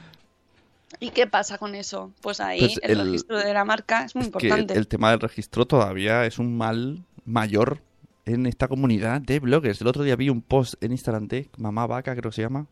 ¿Y 0.99 1.09
qué 1.11 1.27
pasa 1.27 1.57
con 1.57 1.75
eso? 1.75 2.11
Pues 2.21 2.39
ahí 2.39 2.59
Pues 2.59 2.79
el, 2.83 2.91
el- 2.91 3.05
registro 3.05 3.37
de 3.37 3.53
la 3.53 3.65
marca 3.65 4.05
es 4.05 4.15
muy 4.15 4.25
importante. 4.25 4.73
el 4.73 4.87
tema 4.87 5.11
del 5.11 5.19
registro 5.19 5.65
todavía 5.65 6.25
es 6.25 6.39
un 6.39 6.57
mal 6.57 7.03
mayor 7.25 7.81
en 8.25 8.45
esta 8.45 8.67
comunidad 8.67 9.21
de 9.21 9.39
bloggers. 9.39 9.81
El 9.81 9.87
otro 9.87 10.03
día 10.03 10.15
vi 10.15 10.29
un 10.29 10.41
post 10.41 10.75
en 10.83 10.91
Instagram 10.91 11.27
de 11.27 11.49
Mamá 11.57 11.85
Vaca, 11.87 12.15
creo 12.15 12.31
que 12.31 12.35
se 12.35 12.41
llama, 12.41 12.67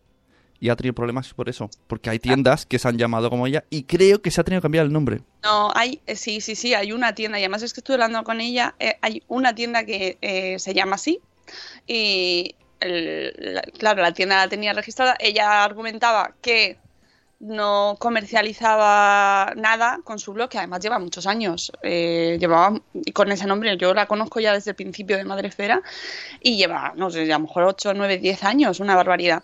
y 0.60 0.70
ha 0.70 0.76
tenido 0.76 0.96
problemas 0.96 1.34
por 1.34 1.50
eso. 1.50 1.70
Porque 1.88 2.10
hay 2.10 2.20
tiendas 2.20 2.66
que 2.66 2.80
se 2.80 2.88
han 2.88 2.98
llamado 2.98 3.30
como 3.30 3.46
ella 3.46 3.64
y 3.70 3.84
creo 3.84 4.22
que 4.22 4.32
se 4.32 4.42
ha 4.42 4.44
tenido 4.44 4.62
que 4.62 4.66
cambiar 4.66 4.86
el 4.86 4.94
nombre. 4.94 5.22
No, 5.44 5.72
hay, 5.76 6.02
eh, 6.08 6.16
sí, 6.16 6.42
sí, 6.42 6.56
sí, 6.56 6.74
hay 6.74 6.92
una 6.92 7.14
tienda, 7.14 7.38
y 7.40 7.44
además 7.44 7.62
es 7.64 7.74
que 7.74 7.82
estuve 7.82 7.96
hablando 7.96 8.24
con 8.24 8.42
ella, 8.42 8.74
eh, 8.80 8.96
hay 9.02 9.22
una 9.28 9.54
tienda 9.54 9.86
que 9.86 10.18
eh, 10.22 10.58
se 10.60 10.74
llama 10.74 10.96
así, 10.96 11.20
y 11.88 12.56
el- 12.80 13.34
la- 13.56 13.62
claro, 13.78 14.02
la 14.02 14.14
tienda 14.14 14.38
la 14.38 14.48
tenía 14.48 14.74
registrada, 14.74 15.16
ella 15.20 15.64
argumentaba 15.64 16.34
que 16.42 16.78
no 17.44 17.98
comercializaba 18.00 19.54
nada 19.56 20.00
con 20.04 20.18
su 20.18 20.34
blog, 20.34 20.50
que 20.50 20.58
además 20.58 20.80
lleva 20.80 20.98
muchos 20.98 21.28
años, 21.28 21.72
eh, 21.84 22.38
llevaba 22.40 22.80
y 22.94 23.12
con 23.12 23.32
ese 23.32 23.46
nombre, 23.46 23.76
yo 23.78 23.94
la 23.94 24.06
conozco 24.06 24.40
ya 24.40 24.54
desde 24.54 24.72
el 24.72 24.76
principio 24.76 25.18
de 25.18 25.26
Madrefera, 25.26 25.82
y 26.42 26.58
lleva, 26.58 26.94
no 26.96 27.10
sé, 27.10 27.24
a 27.32 27.38
lo 27.38 27.46
mejor 27.46 27.64
8, 27.64 27.94
9, 27.96 28.18
10 28.18 28.44
años, 28.44 28.80
una 28.80 28.96
barbaridad. 28.96 29.44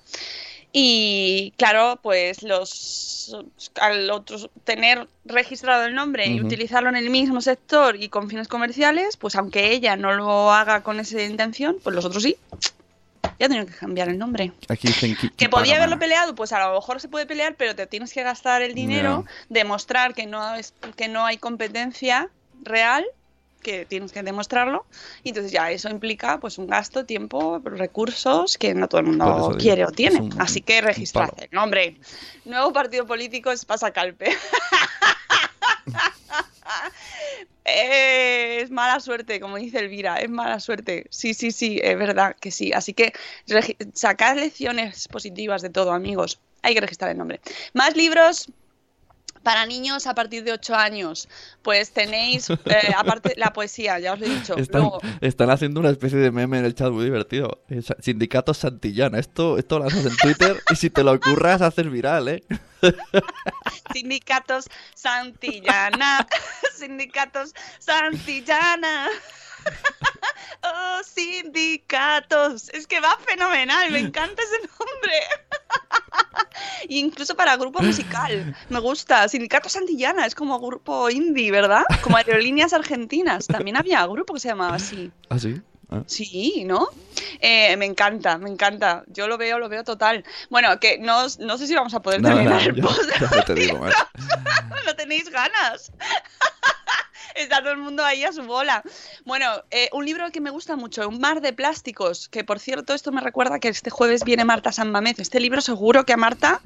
Y 0.71 1.53
claro, 1.57 1.99
pues 2.01 2.43
los 2.43 3.35
al 3.81 4.09
otro 4.11 4.49
tener 4.63 5.07
registrado 5.25 5.85
el 5.85 5.95
nombre 5.95 6.27
y 6.27 6.41
utilizarlo 6.41 6.89
en 6.89 6.95
el 6.95 7.09
mismo 7.09 7.41
sector 7.41 7.95
y 7.95 8.09
con 8.09 8.29
fines 8.29 8.47
comerciales, 8.47 9.17
pues 9.17 9.35
aunque 9.35 9.71
ella 9.71 9.95
no 9.95 10.13
lo 10.13 10.51
haga 10.51 10.83
con 10.83 10.99
esa 10.99 11.21
intención, 11.23 11.77
pues 11.83 11.95
los 11.95 12.05
otros 12.05 12.23
sí. 12.23 12.37
Ya 13.39 13.47
tienen 13.47 13.65
que 13.67 13.73
cambiar 13.73 14.09
el 14.09 14.17
nombre. 14.17 14.51
Aquí 14.67 14.87
dicen 14.87 15.15
que, 15.15 15.29
Que 15.31 15.47
podía 15.49 15.77
haberlo 15.77 15.97
peleado, 15.97 16.35
pues 16.35 16.51
a 16.51 16.59
lo 16.67 16.75
mejor 16.75 16.99
se 16.99 17.07
puede 17.07 17.25
pelear, 17.25 17.55
pero 17.55 17.73
te 17.73 17.87
tienes 17.87 18.11
que 18.13 18.21
gastar 18.21 18.61
el 18.61 18.73
dinero, 18.75 19.25
demostrar 19.47 20.13
que 20.13 20.25
no 20.27 20.55
es 20.55 20.73
que 20.97 21.07
no 21.07 21.25
hay 21.25 21.37
competencia 21.37 22.29
real, 22.63 23.05
que 23.63 23.85
tienes 23.85 24.11
que 24.11 24.23
demostrarlo, 24.23 24.85
y 25.23 25.29
entonces 25.29 25.51
ya 25.51 25.71
eso 25.71 25.89
implica 25.89 26.39
pues 26.39 26.57
un 26.57 26.67
gasto, 26.67 27.05
tiempo, 27.05 27.59
recursos 27.63 28.57
que 28.57 28.73
no 28.73 28.87
todo 28.89 29.01
el 29.01 29.07
mundo 29.07 29.25
digo, 29.25 29.57
quiere 29.57 29.85
o 29.85 29.91
tiene. 29.91 30.19
un- 30.21 30.41
Así 30.41 30.61
que 30.61 30.81
palo. 31.13 31.33
el 31.37 31.49
nombre. 31.51 31.97
Nuevo 32.45 32.71
partido 32.73 33.05
político 33.05 33.51
es 33.51 33.63
Pasacalpe. 33.65 34.35
Es 37.65 38.71
mala 38.71 38.99
suerte, 38.99 39.39
como 39.39 39.57
dice 39.57 39.79
Elvira, 39.79 40.17
es 40.17 40.29
mala 40.29 40.59
suerte. 40.59 41.05
Sí, 41.11 41.33
sí, 41.33 41.51
sí, 41.51 41.79
es 41.83 41.97
verdad 41.97 42.35
que 42.39 42.51
sí. 42.51 42.71
Así 42.73 42.93
que 42.93 43.13
sacad 43.93 44.37
lecciones 44.37 45.07
positivas 45.07 45.61
de 45.61 45.69
todo, 45.69 45.91
amigos. 45.91 46.39
Hay 46.61 46.73
que 46.73 46.81
registrar 46.81 47.11
el 47.11 47.17
nombre. 47.17 47.39
Más 47.73 47.95
libros. 47.95 48.51
Para 49.43 49.65
niños 49.65 50.05
a 50.07 50.13
partir 50.15 50.43
de 50.43 50.51
8 50.51 50.75
años, 50.75 51.27
pues 51.61 51.91
tenéis, 51.91 52.49
eh, 52.65 52.93
aparte, 52.95 53.33
la 53.37 53.53
poesía, 53.53 53.97
ya 53.99 54.13
os 54.13 54.19
lo 54.19 54.25
he 54.25 54.29
dicho. 54.29 54.57
Están, 54.57 54.81
Luego, 54.81 54.99
están 55.21 55.49
haciendo 55.49 55.79
una 55.79 55.89
especie 55.89 56.17
de 56.19 56.31
meme 56.31 56.59
en 56.59 56.65
el 56.65 56.75
chat 56.75 56.91
muy 56.91 57.05
divertido. 57.05 57.61
Eh, 57.69 57.81
sa- 57.81 57.95
Sindicato 58.01 58.53
Santillana. 58.53 59.17
Esto, 59.19 59.57
esto 59.57 59.79
lo 59.79 59.85
haces 59.85 60.05
en 60.05 60.15
Twitter 60.17 60.61
y 60.71 60.75
si 60.75 60.89
te 60.89 61.03
lo 61.03 61.11
ocurras 61.13 61.61
haces 61.61 61.89
viral, 61.89 62.27
¿eh? 62.27 62.43
sindicatos 63.93 64.65
Santillana, 64.95 66.27
sindicatos 66.75 67.53
Santillana. 67.79 69.07
Oh, 70.61 71.01
sindicatos. 71.03 72.69
Es 72.69 72.85
que 72.85 72.99
va 72.99 73.17
fenomenal, 73.25 73.91
me 73.91 73.99
encanta 73.99 74.41
ese 74.43 74.57
nombre. 74.67 75.13
Y 76.89 76.99
incluso 77.05 77.35
para 77.35 77.55
grupo 77.55 77.81
musical, 77.81 78.55
me 78.67 78.79
gusta. 78.79 79.27
Sindicato 79.29 79.69
Santillana, 79.69 80.25
es 80.25 80.35
como 80.35 80.59
grupo 80.59 81.09
indie, 81.09 81.49
¿verdad? 81.51 81.83
Como 82.01 82.17
aerolíneas 82.17 82.73
argentinas. 82.73 83.47
También 83.47 83.77
había 83.77 84.05
grupo 84.05 84.33
que 84.33 84.41
se 84.41 84.49
llamaba 84.49 84.75
así. 84.75 85.11
¿Ah, 85.29 85.39
sí? 85.39 85.61
Ah. 85.91 86.03
Sí, 86.05 86.65
¿no? 86.65 86.89
Eh, 87.39 87.75
me 87.77 87.85
encanta, 87.85 88.37
me 88.37 88.49
encanta. 88.49 89.03
Yo 89.07 89.27
lo 89.27 89.37
veo, 89.37 89.59
lo 89.59 89.69
veo 89.69 89.83
total. 89.83 90.23
Bueno, 90.49 90.77
que 90.79 90.99
no, 90.99 91.25
no 91.39 91.57
sé 91.57 91.67
si 91.67 91.73
vamos 91.73 91.93
a 91.93 92.01
poder 92.01 92.21
No, 92.21 92.29
no, 92.29 92.35
terminar 92.35 92.61
el 92.61 92.81
post. 92.81 93.09
no 93.33 93.43
te 93.43 93.53
digo 93.55 93.79
no 94.85 94.95
tenéis 94.95 95.29
ganas. 95.29 95.91
Está 97.35 97.59
todo 97.61 97.71
el 97.71 97.77
mundo 97.77 98.03
ahí 98.03 98.23
a 98.23 98.31
su 98.31 98.43
bola. 98.43 98.83
Bueno, 99.25 99.47
eh, 99.71 99.89
un 99.93 100.05
libro 100.05 100.29
que 100.31 100.41
me 100.41 100.49
gusta 100.49 100.75
mucho, 100.75 101.07
Un 101.07 101.19
mar 101.19 101.41
de 101.41 101.53
plásticos, 101.53 102.27
que 102.29 102.43
por 102.43 102.59
cierto, 102.59 102.93
esto 102.93 103.11
me 103.11 103.21
recuerda 103.21 103.59
que 103.59 103.67
este 103.69 103.89
jueves 103.89 104.23
viene 104.23 104.45
Marta 104.45 104.71
San 104.71 104.91
Mamés. 104.91 105.19
Este 105.19 105.39
libro 105.39 105.61
seguro 105.61 106.05
que 106.05 106.13
a 106.13 106.17
Marta 106.17 106.61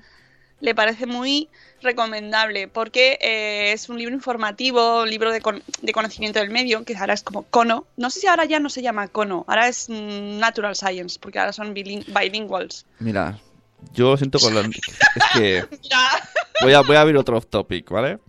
le 0.60 0.74
parece 0.74 1.06
muy 1.06 1.50
recomendable 1.82 2.70
porque 2.70 3.18
eh, 3.22 3.74
es 3.74 3.90
un 3.90 3.98
libro 3.98 4.16
informativo, 4.16 5.02
un 5.02 5.10
libro 5.10 5.32
de, 5.32 5.42
con- 5.42 5.62
de 5.82 5.92
conocimiento 5.92 6.40
del 6.40 6.50
medio, 6.52 6.86
que 6.86 6.96
ahora 6.96 7.14
es 7.14 7.24
como 7.24 7.44
Cono. 7.44 7.86
No 7.98 8.10
sé 8.10 8.22
si 8.22 8.28
ahora 8.28 8.46
ya 8.46 8.60
no 8.60 8.70
se 8.70 8.82
llama 8.82 9.10
Cono, 9.10 9.44
ahora 9.48 9.68
es 9.68 9.90
mm, 9.90 10.40
Natural 10.40 10.76
Science, 10.76 11.20
porque 11.20 11.40
ahora 11.40 11.52
son 11.52 11.74
bilin- 11.74 12.06
bilinguals. 12.18 12.86
Mira, 13.00 13.38
yo 13.94 14.12
lo 14.12 14.18
siento 14.18 14.40
con 14.40 14.54
los... 14.54 14.66
Es 14.68 15.24
que 15.34 15.66
voy 16.62 16.74
a, 16.74 16.82
voy 16.82 16.96
a 16.96 17.02
abrir 17.02 17.18
otro 17.18 17.38
off 17.38 17.48
topic, 17.48 17.90
¿vale? 17.90 18.20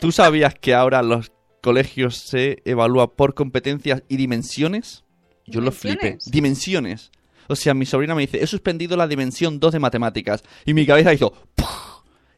¿Tú 0.00 0.10
sabías 0.10 0.54
que 0.54 0.74
ahora 0.74 1.02
los 1.02 1.30
colegios 1.62 2.16
se 2.16 2.62
evalúa 2.64 3.14
por 3.14 3.34
competencias 3.34 4.02
y 4.08 4.16
dimensiones? 4.16 5.04
Yo 5.46 5.60
lo 5.60 5.72
flipé. 5.72 6.18
¿Dimensiones? 6.26 7.10
O 7.48 7.56
sea, 7.56 7.72
mi 7.74 7.86
sobrina 7.86 8.14
me 8.14 8.22
dice, 8.22 8.42
he 8.42 8.46
suspendido 8.46 8.96
la 8.96 9.06
dimensión 9.08 9.58
2 9.58 9.72
de 9.72 9.78
matemáticas. 9.78 10.42
Y 10.66 10.74
mi 10.74 10.84
cabeza 10.86 11.14
hizo... 11.14 11.32
¡puf! 11.54 11.68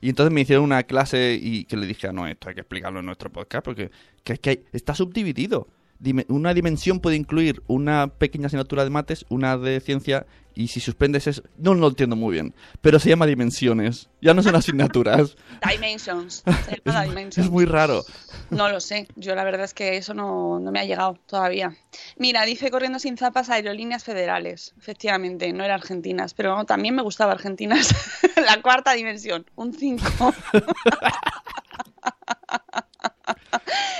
Y 0.00 0.08
entonces 0.08 0.32
me 0.32 0.40
hicieron 0.40 0.64
una 0.64 0.84
clase 0.84 1.38
y 1.40 1.64
que 1.64 1.76
le 1.76 1.86
dije, 1.86 2.06
"Ah, 2.06 2.12
no, 2.12 2.26
esto 2.26 2.48
hay 2.48 2.54
que 2.54 2.62
explicarlo 2.62 3.00
en 3.00 3.06
nuestro 3.06 3.30
podcast 3.30 3.64
porque 3.64 3.90
que 4.24 4.32
es 4.34 4.38
que 4.38 4.50
hay- 4.50 4.64
está 4.72 4.94
subdividido. 4.94 5.68
Dime- 5.98 6.24
una 6.28 6.54
dimensión 6.54 7.00
puede 7.00 7.16
incluir 7.16 7.62
una 7.66 8.06
pequeña 8.06 8.46
asignatura 8.46 8.84
de 8.84 8.90
mates, 8.90 9.26
una 9.28 9.58
de 9.58 9.78
ciencia, 9.80 10.26
y 10.54 10.68
si 10.68 10.80
suspendes 10.80 11.26
eso... 11.26 11.42
No 11.58 11.74
lo 11.74 11.88
entiendo 11.88 12.16
muy 12.16 12.34
bien, 12.34 12.54
pero 12.80 12.98
se 12.98 13.08
llama 13.08 13.26
dimensiones. 13.26 14.08
Ya 14.20 14.34
no 14.34 14.42
son 14.42 14.54
asignaturas. 14.56 15.36
Dimensions. 15.70 16.42
Se 16.66 16.82
llama 16.84 17.04
Dimensions. 17.04 17.46
Es 17.46 17.50
muy 17.50 17.64
raro. 17.64 18.04
No 18.50 18.68
lo 18.68 18.80
sé, 18.80 19.08
yo 19.16 19.34
la 19.34 19.44
verdad 19.44 19.64
es 19.64 19.74
que 19.74 19.96
eso 19.96 20.14
no, 20.14 20.58
no 20.60 20.72
me 20.72 20.80
ha 20.80 20.84
llegado 20.84 21.18
todavía. 21.26 21.76
Mira, 22.16 22.44
dice 22.44 22.70
corriendo 22.70 22.98
sin 22.98 23.16
zapas 23.16 23.50
aerolíneas 23.50 24.04
federales. 24.04 24.74
Efectivamente, 24.78 25.52
no 25.52 25.64
eran 25.64 25.80
argentinas, 25.80 26.34
pero 26.34 26.64
también 26.64 26.94
me 26.94 27.02
gustaba 27.02 27.32
argentinas. 27.32 27.94
la 28.36 28.60
cuarta 28.62 28.92
dimensión, 28.92 29.46
un 29.54 29.72
5. 29.72 30.04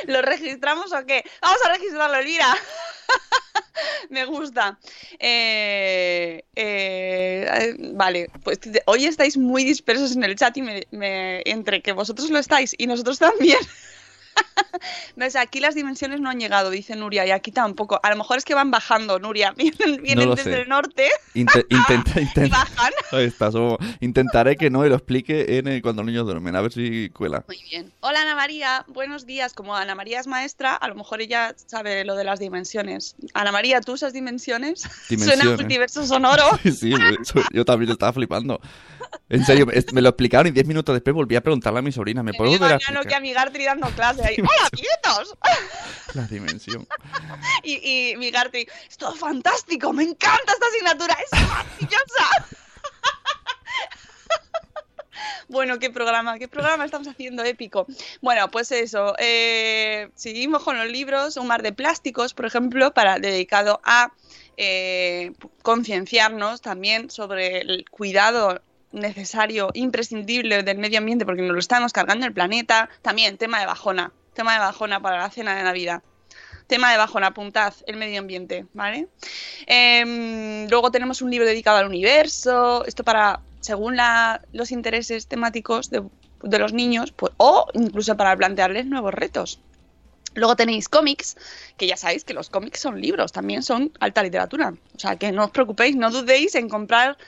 ¿Lo 0.06 0.22
registramos 0.22 0.92
o 0.92 1.06
qué? 1.06 1.24
Vamos 1.42 1.58
a 1.64 1.72
registrarlo, 1.72 2.16
Elvira. 2.16 2.54
Me 4.10 4.24
gusta. 4.24 4.78
Eh, 5.18 6.44
eh, 6.54 7.74
vale, 7.94 8.30
pues 8.42 8.58
hoy 8.86 9.06
estáis 9.06 9.36
muy 9.36 9.64
dispersos 9.64 10.16
en 10.16 10.24
el 10.24 10.36
chat 10.36 10.56
y 10.56 10.62
me, 10.62 10.86
me- 10.90 11.42
entre 11.46 11.82
que 11.82 11.92
vosotros 11.92 12.30
lo 12.30 12.38
estáis 12.38 12.74
y 12.78 12.86
nosotros 12.86 13.18
también. 13.18 13.58
¿Ves? 15.16 15.36
Aquí 15.36 15.60
las 15.60 15.74
dimensiones 15.74 16.20
no 16.20 16.30
han 16.30 16.38
llegado, 16.40 16.70
dice 16.70 16.96
Nuria, 16.96 17.26
y 17.26 17.30
aquí 17.30 17.50
tampoco. 17.52 18.00
A 18.02 18.10
lo 18.10 18.16
mejor 18.16 18.38
es 18.38 18.44
que 18.44 18.54
van 18.54 18.70
bajando, 18.70 19.18
Nuria. 19.18 19.52
Vienen, 19.56 20.02
vienen 20.02 20.30
desde 20.34 20.52
sé. 20.52 20.60
el 20.62 20.68
norte 20.68 21.08
Inte- 21.34 21.66
intenta, 21.70 22.20
y 22.20 22.22
intenta. 22.22 22.58
bajan. 22.58 22.92
Ahí 23.12 23.24
está, 23.24 23.50
somos- 23.50 23.78
Intentaré 24.00 24.56
que 24.56 24.70
no 24.70 24.86
y 24.86 24.88
lo 24.88 24.94
explique 24.96 25.58
en 25.58 25.66
el- 25.68 25.82
cuando 25.82 26.02
los 26.02 26.10
niños 26.10 26.26
duermen, 26.26 26.54
a 26.56 26.60
ver 26.60 26.72
si 26.72 27.10
cuela. 27.10 27.44
Muy 27.46 27.62
bien. 27.68 27.92
Hola 28.00 28.22
Ana 28.22 28.34
María, 28.34 28.84
buenos 28.88 29.26
días. 29.26 29.52
Como 29.52 29.74
Ana 29.76 29.94
María 29.94 30.20
es 30.20 30.26
maestra, 30.26 30.74
a 30.74 30.88
lo 30.88 30.94
mejor 30.94 31.20
ella 31.20 31.54
sabe 31.66 32.04
lo 32.04 32.14
de 32.14 32.24
las 32.24 32.38
dimensiones. 32.38 33.16
Ana 33.34 33.52
María, 33.52 33.80
¿tú 33.80 33.92
usas 33.92 34.12
dimensiones? 34.12 34.80
Suena 34.80 34.98
Dimensiones. 35.08 35.58
multiverso 35.60 36.06
sonoro. 36.06 36.44
Sí, 36.64 36.92
yo 37.52 37.64
también 37.64 37.90
estaba 37.90 38.12
flipando. 38.12 38.60
En 39.28 39.44
serio, 39.44 39.66
me, 39.66 40.00
lo 40.00 40.08
explicaron 40.08 40.48
y 40.48 40.50
10 40.50 40.66
minutos 40.66 40.92
después 40.92 41.14
volví 41.14 41.36
a 41.36 41.40
preguntarle 41.40 41.78
a 41.78 41.82
mi 41.82 41.92
sobrina, 41.92 42.22
¿me 42.22 42.34
puedo 42.34 42.50
volver 42.50 42.72
a 42.72 42.78
que 42.78 43.14
a 43.14 43.20
mi 43.20 43.32
Gartri 43.32 43.64
dando 43.64 43.88
clase 43.90 44.22
ahí. 44.24 44.36
¡Hola, 44.40 44.70
quietos! 44.70 45.36
la 46.14 46.26
dimensión? 46.26 46.86
Y, 47.62 48.10
y 48.12 48.16
mi 48.16 48.30
Gartri, 48.30 48.66
es 48.88 48.96
todo 48.96 49.14
fantástico, 49.14 49.92
me 49.92 50.02
encanta 50.02 50.52
esta 50.52 50.66
asignatura, 50.66 51.16
es 51.24 51.40
maravillosa. 51.40 52.46
Bueno, 55.48 55.80
qué 55.80 55.90
programa, 55.90 56.38
qué 56.38 56.46
programa 56.46 56.84
estamos 56.84 57.08
haciendo 57.08 57.42
épico. 57.42 57.86
Bueno, 58.20 58.50
pues 58.52 58.70
eso, 58.70 59.14
eh, 59.18 60.08
seguimos 60.14 60.62
con 60.62 60.78
los 60.78 60.86
libros, 60.86 61.36
un 61.36 61.48
mar 61.48 61.62
de 61.62 61.72
plásticos, 61.72 62.34
por 62.34 62.46
ejemplo, 62.46 62.94
para 62.94 63.18
dedicado 63.18 63.80
a 63.84 64.12
eh, 64.56 65.32
concienciarnos 65.62 66.60
también 66.60 67.10
sobre 67.10 67.62
el 67.62 67.84
cuidado 67.90 68.62
necesario, 68.92 69.70
imprescindible 69.74 70.62
del 70.62 70.78
medio 70.78 70.98
ambiente, 70.98 71.24
porque 71.24 71.42
nos 71.42 71.52
lo 71.52 71.58
estamos 71.58 71.92
cargando 71.92 72.26
el 72.26 72.32
planeta. 72.32 72.88
También 73.02 73.38
tema 73.38 73.60
de 73.60 73.66
bajona, 73.66 74.12
tema 74.34 74.54
de 74.54 74.58
bajona 74.60 75.00
para 75.00 75.18
la 75.18 75.30
cena 75.30 75.56
de 75.56 75.62
Navidad. 75.62 76.02
Tema 76.66 76.92
de 76.92 76.98
bajona, 76.98 77.28
apuntad, 77.28 77.74
el 77.86 77.96
medio 77.96 78.20
ambiente, 78.20 78.66
¿vale? 78.74 79.08
Em, 79.66 80.68
luego 80.68 80.90
tenemos 80.90 81.20
un 81.20 81.30
libro 81.30 81.46
dedicado 81.46 81.78
al 81.78 81.86
universo, 81.86 82.84
esto 82.86 83.02
para, 83.02 83.40
según 83.60 83.96
los 84.52 84.70
intereses 84.70 85.26
temáticos 85.26 85.90
de, 85.90 86.04
de 86.42 86.58
los 86.60 86.72
niños, 86.72 87.10
pues, 87.10 87.32
o 87.38 87.66
incluso 87.74 88.16
para 88.16 88.36
plantearles 88.36 88.86
nuevos 88.86 89.12
retos. 89.12 89.60
Luego 90.34 90.54
tenéis 90.54 90.88
cómics, 90.88 91.36
que 91.76 91.88
ya 91.88 91.96
sabéis 91.96 92.22
que 92.22 92.34
los 92.34 92.50
cómics 92.50 92.78
son 92.78 93.00
libros, 93.00 93.32
también 93.32 93.64
son 93.64 93.92
alta 93.98 94.22
literatura. 94.22 94.74
O 94.94 94.98
sea, 94.98 95.16
que 95.16 95.32
no 95.32 95.46
os 95.46 95.50
preocupéis, 95.50 95.96
no 95.96 96.10
dudéis 96.10 96.54
en 96.54 96.68
comprar 96.68 97.18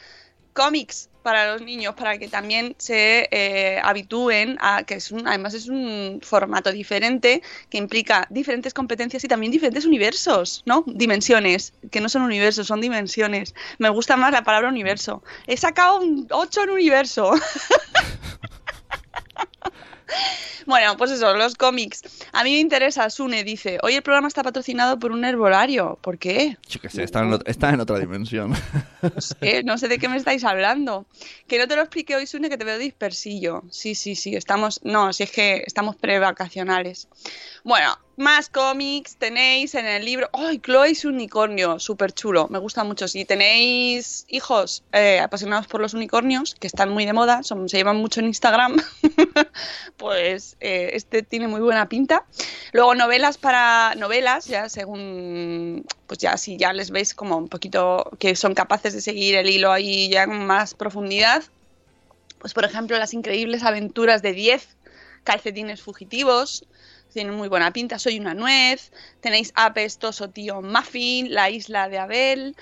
cómics 0.53 1.09
para 1.23 1.53
los 1.53 1.63
niños, 1.63 1.95
para 1.95 2.19
que 2.19 2.29
también 2.29 2.75
se 2.79 3.29
eh, 3.31 3.81
habitúen 3.83 4.59
a 4.61 4.83
que 4.83 4.95
es 4.95 5.13
un, 5.13 5.27
además 5.27 5.55
es 5.55 5.69
un 5.69 6.21
formato 6.23 6.73
diferente 6.73 7.43
que 7.71 7.79
implica 7.79 8.27
diferentes 8.29 8.75
competencias 8.75 9.23
y 9.25 9.29
también 9.29 9.53
diferentes 9.53 9.85
universos, 9.87 10.63
¿no? 10.67 10.83
Dimensiones, 10.87 11.75
que 11.91 12.01
no 12.01 12.09
son 12.09 12.23
universos, 12.23 12.67
son 12.67 12.81
dimensiones. 12.81 13.55
Me 13.79 13.89
gusta 13.89 14.17
más 14.17 14.33
la 14.33 14.43
palabra 14.43 14.69
universo. 14.69 15.23
He 15.47 15.57
sacado 15.57 16.01
un 16.01 16.27
8 16.31 16.65
en 16.65 16.71
universo. 16.71 17.33
Bueno, 20.67 20.97
pues 20.97 21.11
eso, 21.11 21.35
los 21.35 21.57
cómics. 21.57 22.03
A 22.33 22.45
mí 22.45 22.53
me 22.53 22.61
interesa, 22.61 23.11
Sune 23.11 23.43
dice, 23.43 23.79
hoy 23.83 23.95
el 23.95 24.03
programa 24.03 24.29
está 24.29 24.45
patrocinado 24.45 24.97
por 24.97 25.11
un 25.11 25.25
herbolario. 25.25 25.99
¿Por 26.01 26.19
qué? 26.19 26.57
Yo 26.69 26.81
qué 26.81 26.89
sé, 26.89 27.03
está 27.03 27.19
en, 27.19 27.33
ot- 27.33 27.43
está 27.47 27.71
en 27.71 27.81
otra 27.81 27.99
dimensión. 27.99 28.55
No 29.03 29.21
sé, 29.21 29.63
no 29.65 29.77
sé 29.77 29.89
de 29.89 29.99
qué 29.99 30.09
me 30.09 30.17
estáis 30.17 30.45
hablando. 30.45 31.07
Que 31.49 31.59
no 31.59 31.67
te 31.67 31.75
lo 31.75 31.83
explique 31.83 32.15
hoy, 32.15 32.29
Sune, 32.29 32.49
que 32.49 32.57
te 32.59 32.65
veo 32.65 32.79
dispersillo. 32.79 33.65
Sí, 33.73 33.97
sí, 33.97 34.15
sí, 34.15 34.37
estamos... 34.37 34.79
No, 34.85 35.13
si 35.13 35.25
es 35.25 35.33
que 35.33 35.65
estamos 35.67 35.97
prevacacionales. 35.97 37.09
Bueno, 37.65 37.99
más 38.17 38.49
cómics 38.49 39.17
tenéis 39.17 39.75
en 39.75 39.87
el 39.87 40.05
libro... 40.05 40.29
¡Ay, 40.33 40.59
Chloe 40.59 40.91
y 40.91 40.95
su 40.95 41.09
unicornio! 41.09 41.79
Súper 41.79 42.13
chulo, 42.13 42.49
me 42.49 42.59
gusta 42.59 42.85
mucho. 42.85 43.09
Si 43.09 43.25
tenéis 43.25 44.27
hijos 44.29 44.83
eh, 44.93 45.21
apasionados 45.21 45.67
por 45.67 45.81
los 45.81 45.95
unicornios, 45.95 46.55
que 46.55 46.67
están 46.67 46.91
muy 46.91 47.07
de 47.07 47.13
moda, 47.13 47.43
se 47.43 47.55
llevan 47.69 47.97
mucho 47.97 48.21
en 48.21 48.27
Instagram, 48.27 48.77
pues 49.97 50.57
eh, 50.61 50.91
este 50.95 51.23
tiene 51.23 51.49
muy 51.49 51.61
buena 51.61 51.89
pinta. 51.89 52.25
Luego 52.73 52.95
novelas 52.95 53.39
para 53.39 53.95
novelas, 53.97 54.47
ya 54.47 54.69
según, 54.69 55.85
pues 56.07 56.19
ya 56.19 56.37
si 56.37 56.57
ya 56.57 56.73
les 56.73 56.91
veis 56.91 57.15
como 57.15 57.37
un 57.37 57.49
poquito 57.49 58.11
que 58.19 58.37
son 58.37 58.55
capaces 58.55 58.93
de 58.95 59.01
seguir 59.01 59.37
el 59.37 59.49
hilo 59.49 59.73
ahí 59.73 60.09
ya 60.11 60.27
con 60.27 60.47
más 60.47 60.75
profundidad, 60.75 61.43
pues 62.39 62.55
por 62.55 62.65
ejemplo 62.65 62.99
las 62.99 63.15
increíbles 63.15 63.63
aventuras 63.63 64.21
de 64.21 64.33
10 64.33 64.77
calcetines 65.25 65.81
fugitivos, 65.81 66.67
tienen 67.13 67.35
muy 67.35 67.49
buena 67.49 67.73
pinta, 67.73 67.99
soy 67.99 68.19
una 68.19 68.35
nuez, 68.35 68.93
tenéis 69.21 69.53
apestoso 69.55 70.31
tío 70.31 70.63
Muffin, 70.63 71.33
la 71.33 71.51
isla 71.51 71.89
de 71.89 71.99
Abel, 71.99 72.57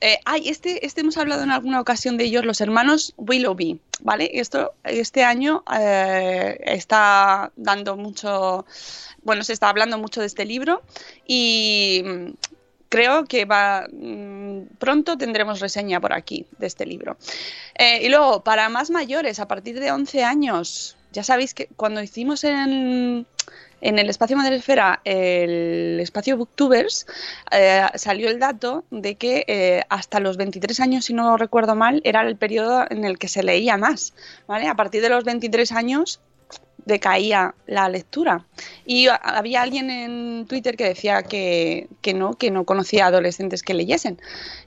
Eh, 0.00 0.18
ay, 0.26 0.50
este, 0.50 0.84
este 0.84 1.00
hemos 1.00 1.16
hablado 1.16 1.42
en 1.42 1.50
alguna 1.50 1.80
ocasión 1.80 2.18
de 2.18 2.24
ellos, 2.24 2.44
los 2.44 2.60
hermanos 2.60 3.14
Willoughby, 3.16 3.80
¿vale? 4.00 4.30
Esto 4.34 4.74
este 4.84 5.24
año 5.24 5.64
eh, 5.74 6.58
está 6.66 7.50
dando 7.56 7.96
mucho, 7.96 8.66
bueno, 9.22 9.44
se 9.44 9.54
está 9.54 9.70
hablando 9.70 9.96
mucho 9.96 10.20
de 10.20 10.26
este 10.26 10.44
libro 10.44 10.82
y 11.26 12.02
mm, 12.04 12.30
creo 12.90 13.24
que 13.24 13.46
va 13.46 13.86
mm, 13.90 14.76
pronto 14.78 15.16
tendremos 15.16 15.60
reseña 15.60 16.00
por 16.00 16.12
aquí 16.12 16.44
de 16.58 16.66
este 16.66 16.84
libro. 16.84 17.16
Eh, 17.78 18.00
y 18.04 18.08
luego, 18.10 18.44
para 18.44 18.68
más 18.68 18.90
mayores, 18.90 19.40
a 19.40 19.48
partir 19.48 19.80
de 19.80 19.90
11 19.90 20.22
años, 20.22 20.96
ya 21.12 21.24
sabéis 21.24 21.54
que 21.54 21.68
cuando 21.76 22.02
hicimos 22.02 22.44
en, 22.44 23.26
en 23.80 23.98
el 23.98 24.08
espacio 24.08 24.36
Madresfera, 24.36 25.00
el 25.04 25.98
espacio 26.00 26.36
Booktubers, 26.36 27.06
eh, 27.50 27.82
salió 27.94 28.28
el 28.28 28.38
dato 28.38 28.84
de 28.90 29.16
que 29.16 29.44
eh, 29.46 29.82
hasta 29.88 30.20
los 30.20 30.36
23 30.36 30.80
años, 30.80 31.04
si 31.06 31.14
no 31.14 31.36
recuerdo 31.36 31.74
mal, 31.74 32.00
era 32.04 32.22
el 32.22 32.36
periodo 32.36 32.86
en 32.90 33.04
el 33.04 33.18
que 33.18 33.28
se 33.28 33.42
leía 33.42 33.76
más. 33.76 34.14
¿vale? 34.46 34.68
A 34.68 34.74
partir 34.74 35.02
de 35.02 35.08
los 35.08 35.24
23 35.24 35.72
años 35.72 36.20
decaía 36.84 37.54
la 37.66 37.88
lectura. 37.88 38.46
Y 38.84 39.08
había 39.08 39.62
alguien 39.62 39.90
en 39.90 40.46
Twitter 40.46 40.76
que 40.76 40.84
decía 40.84 41.22
que, 41.22 41.88
que 42.00 42.14
no, 42.14 42.34
que 42.34 42.50
no 42.50 42.64
conocía 42.64 43.06
adolescentes 43.06 43.62
que 43.62 43.74
leyesen. 43.74 44.20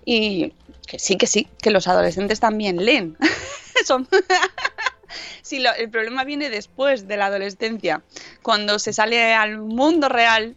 Y 0.05 0.53
que 0.87 0.99
sí, 0.99 1.17
que 1.17 1.27
sí, 1.27 1.47
que 1.61 1.71
los 1.71 1.87
adolescentes 1.87 2.39
también 2.39 2.83
leen. 2.83 3.17
Son... 3.85 4.07
Lo- 5.51 5.73
el 5.75 5.89
problema 5.89 6.23
viene 6.23 6.49
después 6.49 7.07
de 7.07 7.17
la 7.17 7.27
adolescencia, 7.27 8.03
cuando 8.41 8.79
se 8.79 8.93
sale 8.93 9.33
al 9.33 9.57
mundo 9.59 10.09
real 10.09 10.55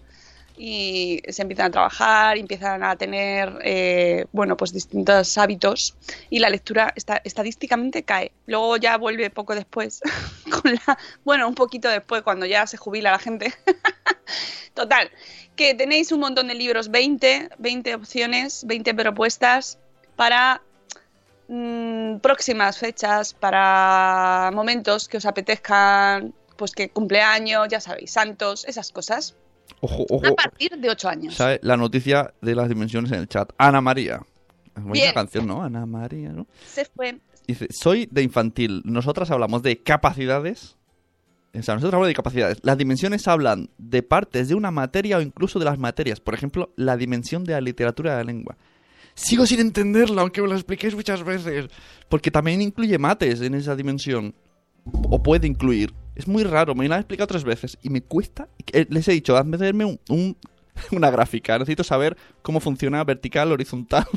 y 0.63 1.23
se 1.29 1.41
empiezan 1.43 1.67
a 1.67 1.71
trabajar, 1.71 2.37
empiezan 2.37 2.85
a 2.85 2.95
tener, 2.95 3.59
eh, 3.65 4.27
bueno, 4.33 4.57
pues 4.59 4.73
distintos 4.75 5.39
hábitos 5.39 5.97
y 6.29 6.39
la 6.39 6.51
lectura 6.51 6.93
estadísticamente 7.25 8.03
cae. 8.03 8.33
Luego 8.47 8.77
ya 8.77 8.99
vuelve 8.99 9.31
poco 9.31 9.55
después, 9.55 10.03
bueno, 11.25 11.49
un 11.49 11.55
poquito 11.55 11.89
después, 11.89 12.23
cuando 12.23 12.45
ya 12.45 12.67
se 12.67 12.77
jubila 12.77 13.11
la 13.13 13.19
gente. 13.19 13.55
Total, 14.75 15.11
que 15.57 15.75
tenéis 15.75 16.13
un 16.13 16.21
montón 16.21 16.49
de 16.49 16.55
libros, 16.55 16.91
20, 16.91 17.51
20 17.59 17.95
opciones, 17.95 18.65
20 18.67 18.95
propuestas 18.95 19.79
para 20.17 20.61
mm, 21.51 22.21
próximas 22.21 22.79
fechas, 22.79 23.35
para 23.35 24.51
momentos 24.55 25.09
que 25.09 25.19
os 25.19 25.27
apetezcan, 25.27 26.33
pues 26.57 26.73
que 26.73 26.91
cumpleaños, 26.91 27.69
ya 27.69 27.81
sabéis, 27.81 28.11
santos, 28.13 28.65
esas 28.67 28.93
cosas. 28.93 29.35
Ojo, 29.81 30.07
ojo. 30.09 30.27
A 30.27 30.35
partir 30.35 30.77
de 30.77 30.91
8 30.91 31.09
años. 31.09 31.35
¿Sabe? 31.35 31.61
La 31.63 31.77
noticia 31.77 32.35
de 32.41 32.55
las 32.55 32.69
dimensiones 32.69 33.13
en 33.13 33.21
el 33.21 33.29
chat. 33.29 33.51
Ana 33.59 33.81
María. 33.81 34.21
Es 34.77 34.85
buena 34.85 35.13
canción, 35.13 35.47
¿no? 35.47 35.63
Ana 35.63 35.87
María, 35.87 36.31
¿no? 36.31 36.47
Se 36.67 36.85
fue. 36.85 37.21
Dice, 37.47 37.69
soy 37.71 38.09
de 38.11 38.23
infantil. 38.23 38.83
Nosotras 38.85 39.31
hablamos 39.31 39.63
de 39.63 39.83
capacidades. 39.83 40.77
O 41.53 41.63
sea, 41.63 41.75
nosotros 41.75 41.95
hablamos 41.95 42.09
de 42.09 42.15
capacidades. 42.15 42.59
Las 42.63 42.79
dimensiones 42.79 43.27
hablan 43.27 43.71
de 43.79 44.03
partes 44.03 44.49
de 44.49 44.55
una 44.55 44.71
materia 44.71 45.19
o 45.19 45.21
incluso 45.21 45.59
de 45.59 45.65
las 45.65 45.79
materias. 45.79 46.21
Por 46.21 46.35
ejemplo, 46.35 46.73
la 46.77 46.97
dimensión 46.97 47.45
de 47.45 47.55
la 47.55 47.61
literatura 47.61 48.13
de 48.13 48.17
la 48.19 48.25
lengua. 48.25 48.57
Sigo 49.23 49.47
sin 49.47 49.61
entenderla, 49.61 50.23
aunque 50.23 50.41
me 50.43 50.49
lo 50.49 50.55
expliquéis 50.55 50.95
muchas 50.95 51.23
veces. 51.23 51.67
Porque 52.09 52.31
también 52.31 52.63
incluye 52.63 52.99
mates 52.99 53.41
en 53.43 53.55
esa 53.55 53.77
dimensión. 53.77 54.35
O 55.11 55.23
puede 55.23 55.47
incluir. 55.47 55.93
Es 56.15 56.27
muy 56.27 56.43
raro, 56.45 56.75
me 56.75 56.89
lo 56.89 56.95
han 56.95 57.01
explicado 57.01 57.27
tres 57.29 57.45
veces. 57.45 57.79
Y 57.83 57.91
me 57.91 58.01
cuesta... 58.03 58.49
eh, 58.73 58.87
Les 58.89 59.07
he 59.09 59.13
dicho, 59.13 59.37
hazme 59.37 59.57
hacerme 59.57 59.85
un, 59.85 60.01
un- 60.09 60.37
una 60.93 61.11
gráfica. 61.11 61.59
Necesito 61.59 61.85
saber 61.85 62.17
cómo 62.43 62.61
funciona 62.61 63.05
vertical, 63.05 63.53
horizontal. 63.53 64.07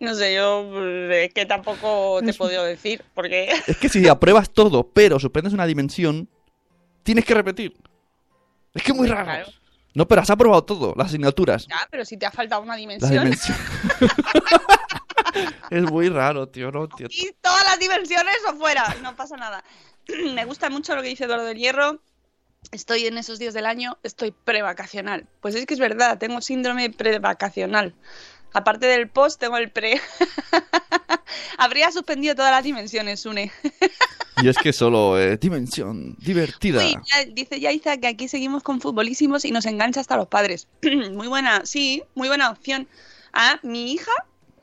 No 0.00 0.14
sé, 0.14 0.34
yo 0.36 0.70
eh, 1.10 1.30
que 1.34 1.46
tampoco 1.46 2.20
te 2.24 2.30
he 2.30 2.34
podido 2.34 2.62
decir, 2.64 3.02
porque 3.14 3.48
Es 3.66 3.76
que 3.76 3.88
si 3.88 4.06
apruebas 4.08 4.50
todo, 4.50 4.88
pero 4.88 5.18
suspendes 5.18 5.52
una 5.52 5.66
dimensión, 5.66 6.28
tienes 7.02 7.24
que 7.24 7.34
repetir. 7.34 7.74
Es 8.74 8.82
que 8.82 8.92
es 8.92 8.96
muy 8.96 9.08
raro. 9.08 9.24
Claro. 9.24 9.46
No, 9.94 10.08
pero 10.08 10.22
has 10.22 10.30
aprobado 10.30 10.64
todo, 10.64 10.94
las 10.96 11.08
asignaturas. 11.08 11.66
ya, 11.66 11.86
pero 11.90 12.04
si 12.04 12.16
te 12.16 12.26
ha 12.26 12.30
faltado 12.30 12.62
una 12.62 12.76
dimensión 12.76 13.10
dimensiones. 13.10 13.58
es 15.70 15.82
muy 15.82 16.08
raro, 16.08 16.48
tío, 16.48 16.70
no 16.70 16.84
entiendo. 16.84 17.14
y 17.14 17.32
todas 17.40 17.64
las 17.64 17.78
dimensiones 17.78 18.36
o 18.48 18.54
fuera, 18.56 18.96
no 19.02 19.14
pasa 19.16 19.36
nada. 19.36 19.62
Me 20.34 20.44
gusta 20.44 20.70
mucho 20.70 20.94
lo 20.94 21.02
que 21.02 21.08
dice 21.08 21.24
Eduardo 21.24 21.44
del 21.44 21.58
Hierro. 21.58 22.00
Estoy 22.70 23.06
en 23.06 23.18
esos 23.18 23.38
días 23.38 23.54
del 23.54 23.66
año, 23.66 23.98
estoy 24.02 24.30
prevacacional. 24.30 25.26
Pues 25.40 25.54
es 25.54 25.66
que 25.66 25.74
es 25.74 25.80
verdad, 25.80 26.18
tengo 26.18 26.40
síndrome 26.40 26.90
prevacacional. 26.90 27.94
Aparte 28.52 28.86
del 28.86 29.08
post, 29.08 29.40
tengo 29.40 29.56
el 29.56 29.70
pre. 29.70 30.00
Habría 31.58 31.90
suspendido 31.90 32.34
todas 32.34 32.50
las 32.50 32.64
dimensiones, 32.64 33.24
Une. 33.26 33.50
Y 34.42 34.48
es 34.48 34.56
que 34.58 34.72
solo 34.72 35.18
eh, 35.20 35.36
dimensión 35.36 36.16
divertida. 36.18 36.84
Uy, 36.84 36.92
ya- 37.10 37.24
dice 37.32 37.60
Yaiza 37.60 37.96
que 37.98 38.06
aquí 38.08 38.28
seguimos 38.28 38.62
con 38.62 38.80
futbolísimos 38.80 39.44
y 39.44 39.50
nos 39.52 39.66
engancha 39.66 40.00
hasta 40.00 40.16
los 40.16 40.28
padres. 40.28 40.66
muy 41.12 41.28
buena, 41.28 41.64
sí, 41.64 42.02
muy 42.14 42.28
buena 42.28 42.50
opción. 42.50 42.88
A 43.32 43.58
mi 43.62 43.92
hija, 43.92 44.12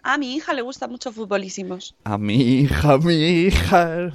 a 0.04 0.18
mi 0.18 0.36
hija 0.36 0.54
le 0.54 0.62
gusta 0.62 0.88
mucho 0.88 1.12
futbolísimos. 1.12 1.96
A 2.04 2.18
mi 2.18 2.36
hija, 2.62 2.98
mi 2.98 3.14
hija, 3.16 4.12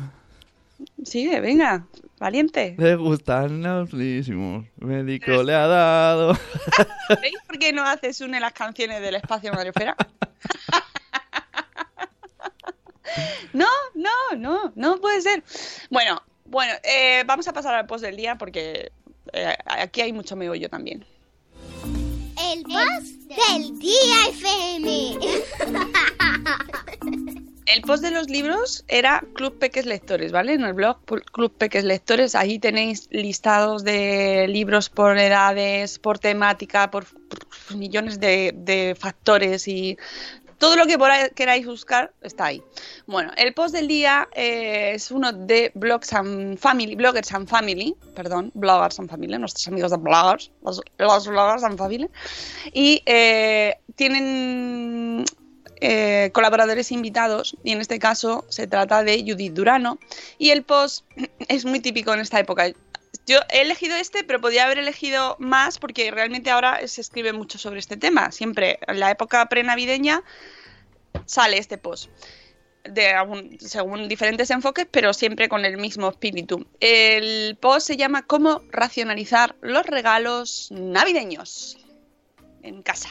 Sigue, 1.04 1.40
venga, 1.40 1.86
valiente. 2.24 2.74
le 2.78 2.96
gustan 2.96 3.62
los 3.62 3.92
lísimos. 3.92 4.64
Médico 4.78 5.42
le 5.42 5.54
ha 5.54 5.66
dado. 5.66 6.32
¿Veis 7.20 7.36
por 7.46 7.58
qué 7.58 7.70
no 7.70 7.82
haces 7.82 8.22
una 8.22 8.38
de 8.38 8.40
las 8.40 8.54
canciones 8.54 9.02
del 9.02 9.16
espacio 9.16 9.52
Madrefera? 9.52 9.94
no, 13.52 13.68
no, 13.94 14.10
no, 14.38 14.72
no 14.74 15.00
puede 15.02 15.20
ser. 15.20 15.44
Bueno, 15.90 16.22
bueno, 16.46 16.72
eh, 16.82 17.24
vamos 17.26 17.46
a 17.46 17.52
pasar 17.52 17.74
al 17.74 17.86
post 17.86 18.02
del 18.02 18.16
día 18.16 18.36
porque 18.36 18.90
eh, 19.34 19.56
aquí 19.66 20.00
hay 20.00 20.14
mucho 20.14 20.34
meollo 20.34 20.70
también. 20.70 21.04
El 22.52 22.62
boss 22.62 23.28
del 23.28 23.78
día 23.78 24.28
FM. 24.30 25.18
El 27.66 27.80
post 27.80 28.02
de 28.02 28.10
los 28.10 28.28
libros 28.28 28.84
era 28.88 29.24
Club 29.34 29.58
Peques 29.58 29.86
Lectores, 29.86 30.32
¿vale? 30.32 30.52
En 30.52 30.64
el 30.64 30.74
blog 30.74 30.98
Club 31.04 31.52
Peques 31.56 31.84
Lectores, 31.84 32.34
ahí 32.34 32.58
tenéis 32.58 33.08
listados 33.10 33.84
de 33.84 34.46
libros 34.48 34.90
por 34.90 35.16
edades, 35.16 35.98
por 35.98 36.18
temática, 36.18 36.90
por, 36.90 37.06
millones 37.74 38.20
de, 38.20 38.94
factores 38.98 39.66
y 39.66 39.96
todo 40.58 40.76
lo 40.76 40.86
que 40.86 40.98
queráis 41.34 41.66
buscar 41.66 42.12
está 42.20 42.46
ahí. 42.46 42.62
Bueno, 43.06 43.32
el 43.36 43.54
post 43.54 43.74
del 43.74 43.88
día 43.88 44.28
eh, 44.34 44.92
es 44.94 45.10
uno 45.10 45.32
de 45.32 45.72
Blogs 45.74 46.12
and 46.12 46.58
Family, 46.58 46.94
Bloggers 46.96 47.32
and 47.32 47.48
Family, 47.48 47.96
perdón, 48.14 48.50
Bloggers 48.54 49.00
and 49.00 49.08
Family, 49.08 49.38
nuestros 49.38 49.66
amigos 49.68 49.90
de 49.90 49.96
Bloggers, 49.96 50.50
los, 50.62 50.82
los 50.98 51.26
Bloggers 51.26 51.64
and 51.64 51.78
Family, 51.78 52.10
y 52.74 53.02
eh, 53.06 53.78
tienen 53.96 55.24
eh, 55.86 56.30
colaboradores 56.32 56.90
invitados 56.92 57.58
y 57.62 57.72
en 57.72 57.82
este 57.82 57.98
caso 57.98 58.46
se 58.48 58.66
trata 58.66 59.04
de 59.04 59.22
Judith 59.22 59.52
Durano 59.52 59.98
y 60.38 60.48
el 60.48 60.62
post 60.62 61.04
es 61.48 61.66
muy 61.66 61.80
típico 61.80 62.14
en 62.14 62.20
esta 62.20 62.40
época. 62.40 62.72
Yo 63.26 63.40
he 63.50 63.60
elegido 63.60 63.94
este, 63.94 64.24
pero 64.24 64.40
podía 64.40 64.64
haber 64.64 64.78
elegido 64.78 65.36
más 65.38 65.78
porque 65.78 66.10
realmente 66.10 66.50
ahora 66.50 66.80
se 66.88 67.02
escribe 67.02 67.34
mucho 67.34 67.58
sobre 67.58 67.80
este 67.80 67.98
tema. 67.98 68.32
Siempre 68.32 68.78
en 68.86 68.98
la 68.98 69.10
época 69.10 69.44
prenavideña 69.50 70.22
sale 71.26 71.58
este 71.58 71.76
post. 71.76 72.08
De 72.84 73.12
según 73.60 74.08
diferentes 74.08 74.50
enfoques, 74.50 74.86
pero 74.90 75.12
siempre 75.12 75.50
con 75.50 75.66
el 75.66 75.76
mismo 75.76 76.08
espíritu. 76.08 76.66
El 76.80 77.58
post 77.60 77.88
se 77.88 77.98
llama 77.98 78.22
Cómo 78.22 78.62
racionalizar 78.70 79.54
los 79.60 79.84
regalos 79.84 80.68
navideños 80.70 81.76
en 82.62 82.82
casa. 82.82 83.10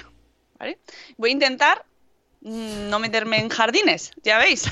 ¿vale? 0.57 0.79
Voy 1.17 1.29
a 1.29 1.33
intentar 1.33 1.85
no 2.43 2.99
meterme 2.99 3.39
en 3.39 3.49
jardines, 3.49 4.11
ya 4.23 4.37
veis. 4.37 4.63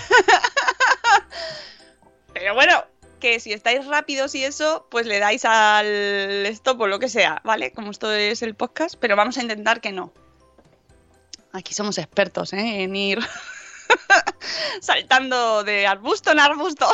Pero 2.34 2.54
bueno, 2.54 2.86
que 3.20 3.40
si 3.40 3.54
estáis 3.54 3.86
rápidos 3.86 4.36
y 4.36 4.44
eso, 4.44 4.88
pues 4.90 5.06
le 5.06 5.20
dais 5.20 5.46
al 5.46 6.46
stop 6.48 6.82
o 6.82 6.88
lo 6.88 7.00
que 7.00 7.08
sea, 7.08 7.42
¿vale? 7.44 7.72
Como 7.72 7.92
esto 7.92 8.12
es 8.12 8.42
el 8.42 8.56
podcast, 8.56 8.96
pero 9.00 9.16
vamos 9.16 9.38
a 9.38 9.42
intentar 9.42 9.80
que 9.80 9.92
no. 9.92 10.12
Aquí 11.54 11.74
somos 11.74 11.98
expertos, 11.98 12.54
¿eh? 12.54 12.84
En 12.84 12.96
ir 12.96 13.20
saltando 14.82 15.64
de 15.64 15.88
arbusto 15.88 16.32
en 16.32 16.40
arbusto. 16.40 16.88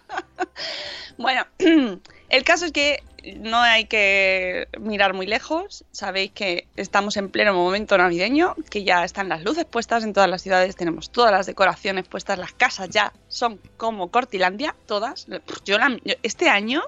bueno, 1.18 1.46
el 2.28 2.44
caso 2.44 2.66
es 2.66 2.72
que 2.72 3.02
no 3.38 3.58
hay 3.60 3.84
que 3.86 4.68
mirar 4.78 5.14
muy 5.14 5.26
lejos. 5.26 5.84
Sabéis 5.92 6.30
que 6.32 6.66
estamos 6.76 7.16
en 7.16 7.28
pleno 7.30 7.52
momento 7.54 7.96
navideño, 7.98 8.54
que 8.70 8.84
ya 8.84 9.04
están 9.04 9.28
las 9.28 9.42
luces 9.44 9.64
puestas 9.64 10.04
en 10.04 10.12
todas 10.12 10.28
las 10.30 10.42
ciudades, 10.42 10.76
tenemos 10.76 11.10
todas 11.10 11.32
las 11.32 11.46
decoraciones 11.46 12.06
puestas, 12.08 12.38
las 12.38 12.52
casas 12.52 12.88
ya 12.90 13.12
son 13.28 13.60
como 13.76 14.10
Cortilandia, 14.10 14.74
todas. 14.86 15.26
Yo 15.64 15.78
la- 15.78 15.96
este 16.22 16.48
año 16.48 16.82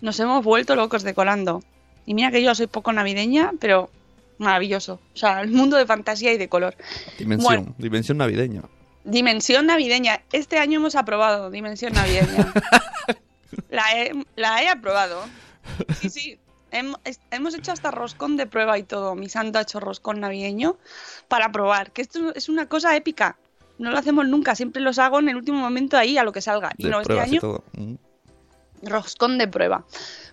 nos 0.00 0.18
hemos 0.20 0.44
vuelto 0.44 0.76
locos 0.76 1.02
decorando. 1.02 1.62
Y 2.06 2.14
mira 2.14 2.30
que 2.30 2.42
yo 2.42 2.54
soy 2.54 2.66
poco 2.68 2.92
navideña, 2.92 3.52
pero 3.60 3.90
maravilloso. 4.38 5.00
O 5.14 5.16
sea, 5.16 5.40
el 5.42 5.50
mundo 5.50 5.76
de 5.76 5.84
fantasía 5.86 6.32
y 6.32 6.38
de 6.38 6.48
color. 6.48 6.74
Dimensión, 7.18 7.44
Bueno. 7.64 7.74
dimensión 7.78 8.18
navideña. 8.18 8.62
Dimensión 9.04 9.66
navideña. 9.66 10.20
Este 10.32 10.58
año 10.58 10.78
hemos 10.78 10.94
aprobado 10.94 11.50
Dimensión 11.50 11.92
navideña. 11.94 12.52
la, 13.70 13.84
he, 13.94 14.12
la 14.36 14.62
he 14.62 14.68
aprobado. 14.68 15.22
Sí, 16.00 16.10
sí. 16.10 16.38
Hemos 16.70 17.54
hecho 17.54 17.72
hasta 17.72 17.90
roscón 17.90 18.36
de 18.36 18.46
prueba 18.46 18.78
y 18.78 18.82
todo. 18.82 19.14
Mi 19.14 19.28
santo 19.28 19.58
ha 19.58 19.62
hecho 19.62 19.80
roscón 19.80 20.20
navideño 20.20 20.76
para 21.28 21.50
probar. 21.50 21.92
Que 21.92 22.02
esto 22.02 22.34
es 22.34 22.48
una 22.48 22.68
cosa 22.68 22.94
épica. 22.94 23.38
No 23.78 23.90
lo 23.90 23.98
hacemos 23.98 24.26
nunca. 24.26 24.54
Siempre 24.54 24.82
los 24.82 24.98
hago 24.98 25.18
en 25.18 25.30
el 25.30 25.36
último 25.36 25.58
momento 25.58 25.96
ahí 25.96 26.18
a 26.18 26.24
lo 26.24 26.32
que 26.32 26.42
salga. 26.42 26.72
Y 26.76 26.84
De 26.84 26.90
no, 26.90 27.00
este 27.00 27.14
y 27.14 27.18
año 27.18 27.40
todo. 27.40 27.64
Roscón 28.82 29.38
de 29.38 29.48
prueba. 29.48 29.84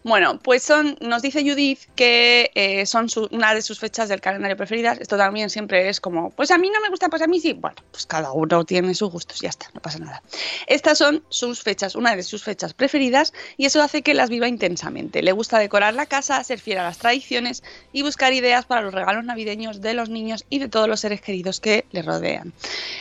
Bueno, 0.06 0.38
pues 0.38 0.62
son, 0.62 0.96
nos 1.02 1.24
dice 1.24 1.42
Judith 1.42 1.80
que 1.96 2.52
eh, 2.54 2.86
son 2.86 3.08
una 3.32 3.56
de 3.56 3.64
sus 3.64 3.80
fechas 3.80 4.08
del 4.08 4.22
calendario 4.22 4.56
preferidas. 4.56 5.00
Esto 5.00 5.18
también 5.18 5.50
siempre 5.50 5.90
es 5.90 6.00
como, 6.00 6.30
pues 6.30 6.52
a 6.52 6.60
mí 6.60 6.70
no 6.70 6.80
me 6.80 6.90
gusta, 6.90 7.10
pues 7.10 7.24
a 7.24 7.28
mí 7.28 7.40
sí. 7.40 7.54
Bueno, 7.54 7.78
pues 7.90 8.06
cada 8.06 8.32
uno 8.32 8.64
tiene 8.66 8.94
sus 8.94 9.10
gustos, 9.10 9.42
ya 9.42 9.50
está, 9.50 9.66
no 9.74 9.82
pasa 9.82 9.98
nada. 9.98 10.22
Estas 10.68 11.00
son 11.00 11.24
sus 11.30 11.64
fechas, 11.64 11.96
una 11.96 12.16
de 12.16 12.22
sus 12.22 12.44
fechas 12.44 12.76
preferidas, 12.76 13.34
y 13.58 13.66
eso 13.66 13.82
hace 13.82 14.04
que 14.04 14.14
las 14.14 14.30
viva 14.30 14.48
intensamente. 14.48 15.24
Le 15.24 15.32
gusta 15.32 15.58
decorar 15.58 15.96
la 15.96 16.06
casa, 16.06 16.44
ser 16.44 16.60
fiel 16.60 16.78
a 16.78 16.84
las 16.84 17.00
tradiciones 17.00 17.64
y 17.92 18.04
buscar 18.04 18.32
ideas 18.32 18.66
para 18.68 18.82
los 18.82 18.94
regalos 18.94 19.26
navideños 19.26 19.82
de 19.82 19.96
los 19.96 20.10
niños 20.10 20.46
y 20.52 20.60
de 20.60 20.70
todos 20.70 20.88
los 20.88 21.00
seres 21.00 21.20
queridos 21.20 21.60
que 21.60 21.86
le 21.92 22.04
rodean. 22.04 22.54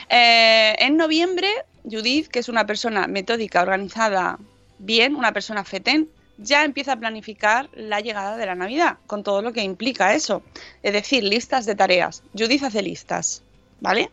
Eh, 0.08 0.74
en 0.78 0.96
noviembre, 0.96 1.48
Judith, 1.84 2.28
que 2.28 2.38
es 2.38 2.48
una 2.48 2.66
persona 2.66 3.06
metódica, 3.08 3.60
organizada, 3.60 4.38
bien, 4.78 5.14
una 5.14 5.32
persona 5.32 5.64
fetén, 5.64 6.08
ya 6.38 6.64
empieza 6.64 6.92
a 6.92 6.96
planificar 6.96 7.68
la 7.74 8.00
llegada 8.00 8.36
de 8.36 8.46
la 8.46 8.54
Navidad, 8.54 8.98
con 9.06 9.22
todo 9.22 9.42
lo 9.42 9.52
que 9.52 9.62
implica 9.62 10.14
eso. 10.14 10.42
Es 10.82 10.92
decir, 10.92 11.22
listas 11.22 11.66
de 11.66 11.74
tareas. 11.74 12.22
Judith 12.36 12.64
hace 12.64 12.82
listas, 12.82 13.42
¿vale? 13.80 14.10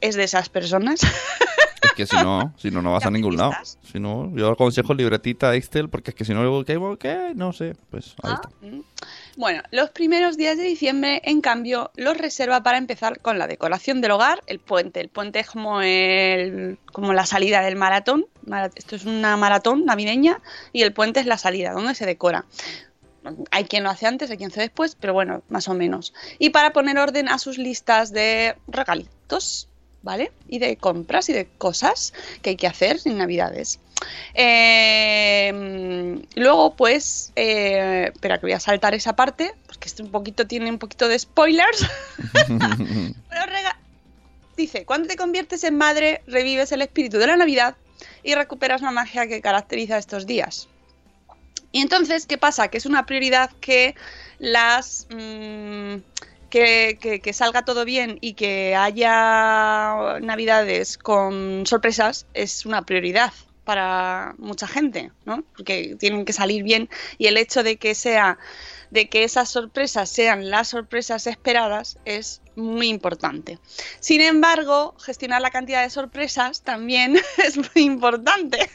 Es 0.00 0.14
de 0.16 0.24
esas 0.24 0.48
personas. 0.48 1.00
Es 1.80 1.92
que 1.92 2.06
si 2.06 2.16
no, 2.16 2.52
si 2.58 2.70
no, 2.72 2.82
no 2.82 2.92
vas 2.92 3.06
a 3.06 3.10
ningún 3.10 3.36
lado. 3.36 3.52
Si 3.92 4.00
no, 4.00 4.32
yo 4.36 4.50
aconsejo 4.50 4.94
libretita 4.94 5.54
Excel, 5.54 5.88
porque 5.88 6.10
es 6.10 6.14
que 6.16 6.24
si 6.24 6.34
no, 6.34 6.42
luego, 6.42 6.64
¿qué? 6.64 6.76
¿qué? 6.98 7.32
No 7.36 7.52
sé. 7.52 7.76
Pues 7.90 8.14
ahí 8.22 8.34
está. 8.34 8.50
Bueno, 9.38 9.62
los 9.70 9.90
primeros 9.90 10.36
días 10.36 10.58
de 10.58 10.64
diciembre, 10.64 11.22
en 11.24 11.40
cambio, 11.40 11.92
los 11.94 12.18
reserva 12.18 12.64
para 12.64 12.76
empezar 12.76 13.20
con 13.20 13.38
la 13.38 13.46
decoración 13.46 14.00
del 14.00 14.10
hogar, 14.10 14.42
el 14.48 14.58
puente. 14.58 14.98
El 15.00 15.10
puente 15.10 15.38
es 15.38 15.46
como, 15.46 15.80
el, 15.80 16.76
como 16.92 17.12
la 17.12 17.24
salida 17.24 17.60
del 17.62 17.76
maratón. 17.76 18.26
Mara- 18.44 18.72
Esto 18.74 18.96
es 18.96 19.04
una 19.04 19.36
maratón 19.36 19.84
navideña 19.84 20.40
y 20.72 20.82
el 20.82 20.92
puente 20.92 21.20
es 21.20 21.26
la 21.26 21.38
salida, 21.38 21.70
donde 21.70 21.94
se 21.94 22.04
decora. 22.04 22.46
Hay 23.52 23.62
quien 23.66 23.84
lo 23.84 23.90
hace 23.90 24.08
antes, 24.08 24.28
hay 24.32 24.38
quien 24.38 24.50
hace 24.50 24.62
después, 24.62 24.96
pero 24.98 25.12
bueno, 25.12 25.44
más 25.48 25.68
o 25.68 25.74
menos. 25.74 26.14
Y 26.40 26.50
para 26.50 26.72
poner 26.72 26.98
orden 26.98 27.28
a 27.28 27.38
sus 27.38 27.58
listas 27.58 28.12
de 28.12 28.56
regalitos, 28.66 29.68
¿vale? 30.02 30.32
Y 30.48 30.58
de 30.58 30.76
compras 30.76 31.28
y 31.28 31.32
de 31.32 31.46
cosas 31.46 32.12
que 32.42 32.50
hay 32.50 32.56
que 32.56 32.66
hacer 32.66 32.98
en 33.04 33.18
Navidades. 33.18 33.80
Eh, 34.34 36.22
luego, 36.36 36.74
pues, 36.76 37.32
eh, 37.36 38.10
espera 38.12 38.38
que 38.38 38.46
voy 38.46 38.52
a 38.52 38.60
saltar 38.60 38.94
esa 38.94 39.14
parte, 39.16 39.52
porque 39.66 39.88
este 39.88 40.02
un 40.02 40.10
poquito 40.10 40.46
tiene 40.46 40.70
un 40.70 40.78
poquito 40.78 41.08
de 41.08 41.18
spoilers. 41.18 41.86
Pero 42.48 43.46
rega- 43.46 43.78
Dice, 44.56 44.84
cuando 44.84 45.06
te 45.08 45.16
conviertes 45.16 45.62
en 45.64 45.76
madre, 45.76 46.22
revives 46.26 46.72
el 46.72 46.82
espíritu 46.82 47.18
de 47.18 47.28
la 47.28 47.36
Navidad 47.36 47.76
y 48.24 48.34
recuperas 48.34 48.82
la 48.82 48.90
magia 48.90 49.26
que 49.28 49.40
caracteriza 49.40 49.98
estos 49.98 50.26
días. 50.26 50.68
Y 51.70 51.80
entonces, 51.80 52.26
¿qué 52.26 52.38
pasa? 52.38 52.66
Que 52.68 52.78
es 52.78 52.86
una 52.86 53.06
prioridad 53.06 53.50
que 53.60 53.94
las... 54.38 55.06
mm, 55.10 55.96
que, 56.50 57.30
salga 57.32 57.64
todo 57.64 57.84
bien 57.84 58.18
y 58.20 58.34
que 58.34 58.74
haya 58.74 60.18
navidades 60.20 60.98
con 60.98 61.66
sorpresas 61.66 62.26
es 62.34 62.66
una 62.66 62.82
prioridad 62.82 63.32
para 63.64 64.34
mucha 64.38 64.66
gente, 64.66 65.12
¿no? 65.26 65.44
Porque 65.54 65.96
tienen 65.98 66.24
que 66.24 66.32
salir 66.32 66.62
bien 66.62 66.88
y 67.18 67.26
el 67.26 67.36
hecho 67.36 67.62
de 67.62 67.76
que 67.76 67.94
sea 67.94 68.38
de 68.90 69.08
que 69.08 69.24
esas 69.24 69.50
sorpresas 69.50 70.08
sean 70.08 70.48
las 70.50 70.68
sorpresas 70.68 71.26
esperadas 71.26 71.98
es 72.04 72.40
muy 72.56 72.88
importante. 72.88 73.58
Sin 74.00 74.20
embargo, 74.20 74.94
gestionar 74.98 75.42
la 75.42 75.50
cantidad 75.50 75.82
de 75.82 75.90
sorpresas 75.90 76.62
también 76.62 77.18
es 77.44 77.56
muy 77.56 77.84
importante. 77.84 78.70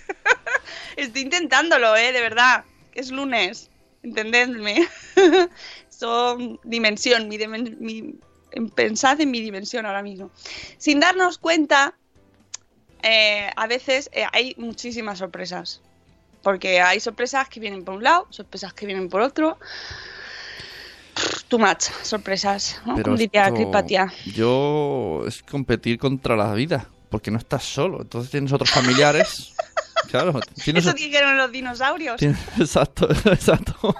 Estoy 0.95 1.23
intentándolo, 1.23 1.95
¿eh? 1.95 2.11
De 2.11 2.21
verdad. 2.21 2.63
Es 2.93 3.09
lunes. 3.09 3.69
Entendedme. 4.03 4.87
Son 6.03 6.59
dimensión, 6.65 7.29
mi, 7.29 7.37
mi- 7.37 8.15
en- 8.51 8.69
pensad 8.69 9.21
en 9.21 9.31
mi 9.31 9.39
dimensión 9.39 9.85
ahora 9.85 10.03
mismo. 10.03 10.31
Sin 10.77 10.99
darnos 10.99 11.37
cuenta, 11.37 11.93
eh, 13.01 13.49
a 13.55 13.67
veces 13.67 14.09
eh, 14.11 14.25
hay 14.33 14.53
muchísimas 14.57 15.19
sorpresas. 15.19 15.79
Porque 16.41 16.81
hay 16.81 16.99
sorpresas 16.99 17.47
que 17.47 17.61
vienen 17.61 17.85
por 17.85 17.95
un 17.95 18.03
lado, 18.03 18.27
sorpresas 18.31 18.73
que 18.73 18.85
vienen 18.85 19.07
por 19.07 19.21
otro. 19.21 19.57
Too 21.47 21.57
much, 21.57 21.83
sorpresas. 22.01 22.81
¿no? 22.85 22.95
Pero 22.95 23.15
diría 23.15 23.43
esto- 23.45 23.55
Cripatia. 23.55 24.11
Yo 24.25 25.23
es 25.25 25.41
competir 25.41 25.97
contra 25.97 26.35
la 26.35 26.53
vida, 26.53 26.89
porque 27.09 27.31
no 27.31 27.37
estás 27.37 27.63
solo. 27.63 28.01
Entonces 28.01 28.29
tienes 28.29 28.51
otros 28.51 28.71
familiares. 28.71 29.53
claro, 30.09 30.41
tienes, 30.65 30.85
Eso 30.85 30.93
dijeron 30.93 31.37
los 31.37 31.49
dinosaurios. 31.49 32.19
tienes- 32.19 32.39
exacto, 32.59 33.07
exacto. 33.31 33.95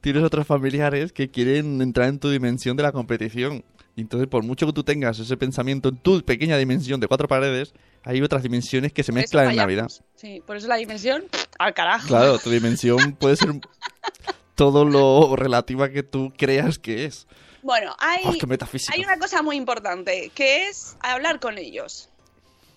Tienes 0.00 0.22
otros 0.22 0.46
familiares 0.46 1.12
que 1.12 1.30
quieren 1.30 1.80
entrar 1.82 2.08
en 2.08 2.18
tu 2.18 2.30
dimensión 2.30 2.76
de 2.76 2.82
la 2.82 2.92
competición. 2.92 3.64
Y 3.94 4.00
entonces, 4.00 4.26
por 4.28 4.42
mucho 4.42 4.66
que 4.66 4.72
tú 4.72 4.84
tengas 4.84 5.18
ese 5.18 5.36
pensamiento 5.36 5.90
en 5.90 5.96
tu 5.98 6.22
pequeña 6.22 6.56
dimensión 6.56 6.98
de 6.98 7.08
cuatro 7.08 7.28
paredes, 7.28 7.74
hay 8.04 8.22
otras 8.22 8.42
dimensiones 8.42 8.92
que 8.92 9.02
se 9.02 9.12
Por 9.12 9.20
mezclan 9.20 9.44
en 9.44 9.50
fallamos. 9.50 9.62
Navidad. 9.66 9.88
Sí, 10.14 10.42
por 10.46 10.56
eso 10.56 10.66
la 10.66 10.76
dimensión, 10.76 11.24
al 11.58 11.74
carajo. 11.74 12.08
Claro, 12.08 12.38
tu 12.38 12.50
dimensión 12.50 13.12
puede 13.12 13.36
ser 13.36 13.50
todo 14.54 14.84
lo 14.84 15.36
relativa 15.36 15.90
que 15.90 16.02
tú 16.02 16.32
creas 16.36 16.78
que 16.78 17.04
es. 17.04 17.26
Bueno, 17.62 17.94
hay, 17.98 18.22
Oh, 18.24 18.32
hay 18.92 19.04
una 19.04 19.18
cosa 19.18 19.42
muy 19.42 19.56
importante, 19.56 20.30
que 20.34 20.68
es 20.68 20.96
hablar 21.00 21.38
con 21.38 21.58
ellos. 21.58 22.08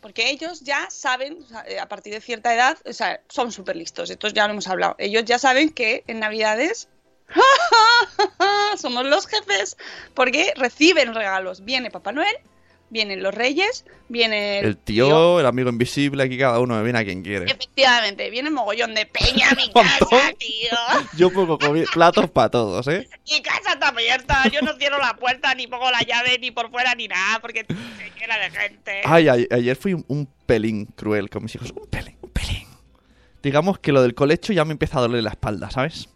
Porque 0.05 0.29
ellos 0.29 0.61
ya 0.61 0.87
saben, 0.91 1.43
eh, 1.65 1.79
a 1.79 1.87
partir 1.87 2.13
de 2.13 2.21
cierta 2.21 2.53
edad, 2.53 2.77
o 2.85 2.93
sea, 2.93 3.21
son 3.27 3.51
súper 3.51 3.75
listos, 3.75 4.11
estos 4.11 4.33
ya 4.33 4.45
lo 4.45 4.51
hemos 4.53 4.67
hablado. 4.67 4.95
Ellos 4.99 5.25
ya 5.25 5.39
saben 5.39 5.71
que 5.71 6.03
en 6.05 6.19
Navidades 6.19 6.89
somos 8.77 9.03
los 9.07 9.25
jefes, 9.25 9.75
porque 10.13 10.53
reciben 10.57 11.15
regalos. 11.15 11.65
Viene 11.65 11.89
Papá 11.89 12.11
Noel, 12.11 12.37
vienen 12.95 13.21
los 13.21 13.35
Reyes, 13.35 13.85
viene 14.07 14.59
El 14.59 14.77
tío, 14.77 15.41
el 15.41 15.45
amigo 15.45 15.69
invisible, 15.69 16.23
aquí 16.23 16.37
cada 16.37 16.61
uno 16.61 16.77
me 16.77 16.83
viene 16.83 16.99
a 16.99 17.03
quien 17.03 17.23
quiere. 17.23 17.43
Efectivamente, 17.43 18.29
viene 18.29 18.49
mogollón 18.49 18.95
de 18.95 19.05
peña 19.05 19.49
a 19.49 19.55
mi 19.55 19.69
casa, 19.73 20.31
tío. 20.39 20.77
Yo 21.17 21.29
pongo 21.29 21.57
platos 21.91 22.29
para 22.29 22.49
todos, 22.49 22.87
¿eh? 22.87 23.05
Mi 23.29 23.41
casa 23.41 23.73
está 23.73 23.89
abierta, 23.89 24.47
yo 24.47 24.61
no 24.61 24.73
cierro 24.77 24.97
la 24.99 25.13
puerta, 25.17 25.53
ni 25.55 25.67
pongo 25.67 25.91
la 25.91 25.99
llave, 26.03 26.39
ni 26.39 26.51
por 26.51 26.71
fuera, 26.71 26.95
ni 26.95 27.09
nada, 27.09 27.39
porque 27.41 27.65
se 27.67 28.11
llena 28.17 28.37
de 28.37 28.49
gente. 28.49 29.01
Ay, 29.03 29.27
ay, 29.27 29.45
ayer 29.51 29.75
fui 29.75 29.93
un, 29.93 30.05
un 30.07 30.25
pelín 30.45 30.85
cruel 30.85 31.29
con 31.29 31.43
mis 31.43 31.53
hijos. 31.55 31.73
Un 31.75 31.87
pelín, 31.87 32.15
un 32.21 32.29
pelín. 32.29 32.67
Digamos 33.43 33.77
que 33.79 33.91
lo 33.91 34.01
del 34.03 34.15
colecho 34.15 34.53
ya 34.53 34.63
me 34.63 34.71
empieza 34.71 34.99
a 34.99 35.01
doler 35.01 35.21
la 35.21 35.31
espalda, 35.31 35.69
¿sabes? 35.69 36.07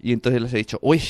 Y 0.00 0.12
entonces 0.12 0.42
les 0.42 0.52
he 0.52 0.56
dicho, 0.58 0.80
uy, 0.82 1.00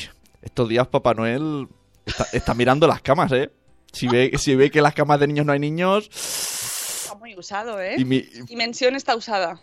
estos 0.42 0.68
días 0.68 0.86
Papá 0.88 1.14
Noel 1.14 1.68
está, 2.04 2.26
está 2.34 2.52
mirando 2.52 2.86
las 2.86 3.00
camas, 3.00 3.32
¿eh? 3.32 3.50
Si 3.96 4.08
ve, 4.08 4.32
si 4.36 4.54
ve 4.54 4.70
que 4.70 4.78
en 4.80 4.82
las 4.84 4.94
camas 4.94 5.18
de 5.20 5.26
niños 5.26 5.46
no 5.46 5.52
hay 5.52 5.58
niños... 5.58 6.08
Está 6.12 7.14
muy 7.14 7.34
usado, 7.36 7.80
¿eh? 7.80 7.94
Y 7.98 8.04
mi, 8.04 8.20
Dimensión 8.20 8.94
está 8.94 9.16
usada. 9.16 9.60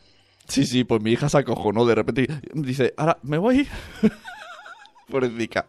Sí, 0.48 0.66
sí, 0.66 0.84
pues 0.84 1.02
mi 1.02 1.12
hija 1.12 1.30
se 1.30 1.38
acojonó 1.38 1.86
de 1.86 1.96
repente 1.96 2.24
y 2.54 2.62
dice, 2.62 2.94
ahora 2.98 3.18
me 3.22 3.38
voy. 3.38 3.68
Pobrecita. 5.10 5.68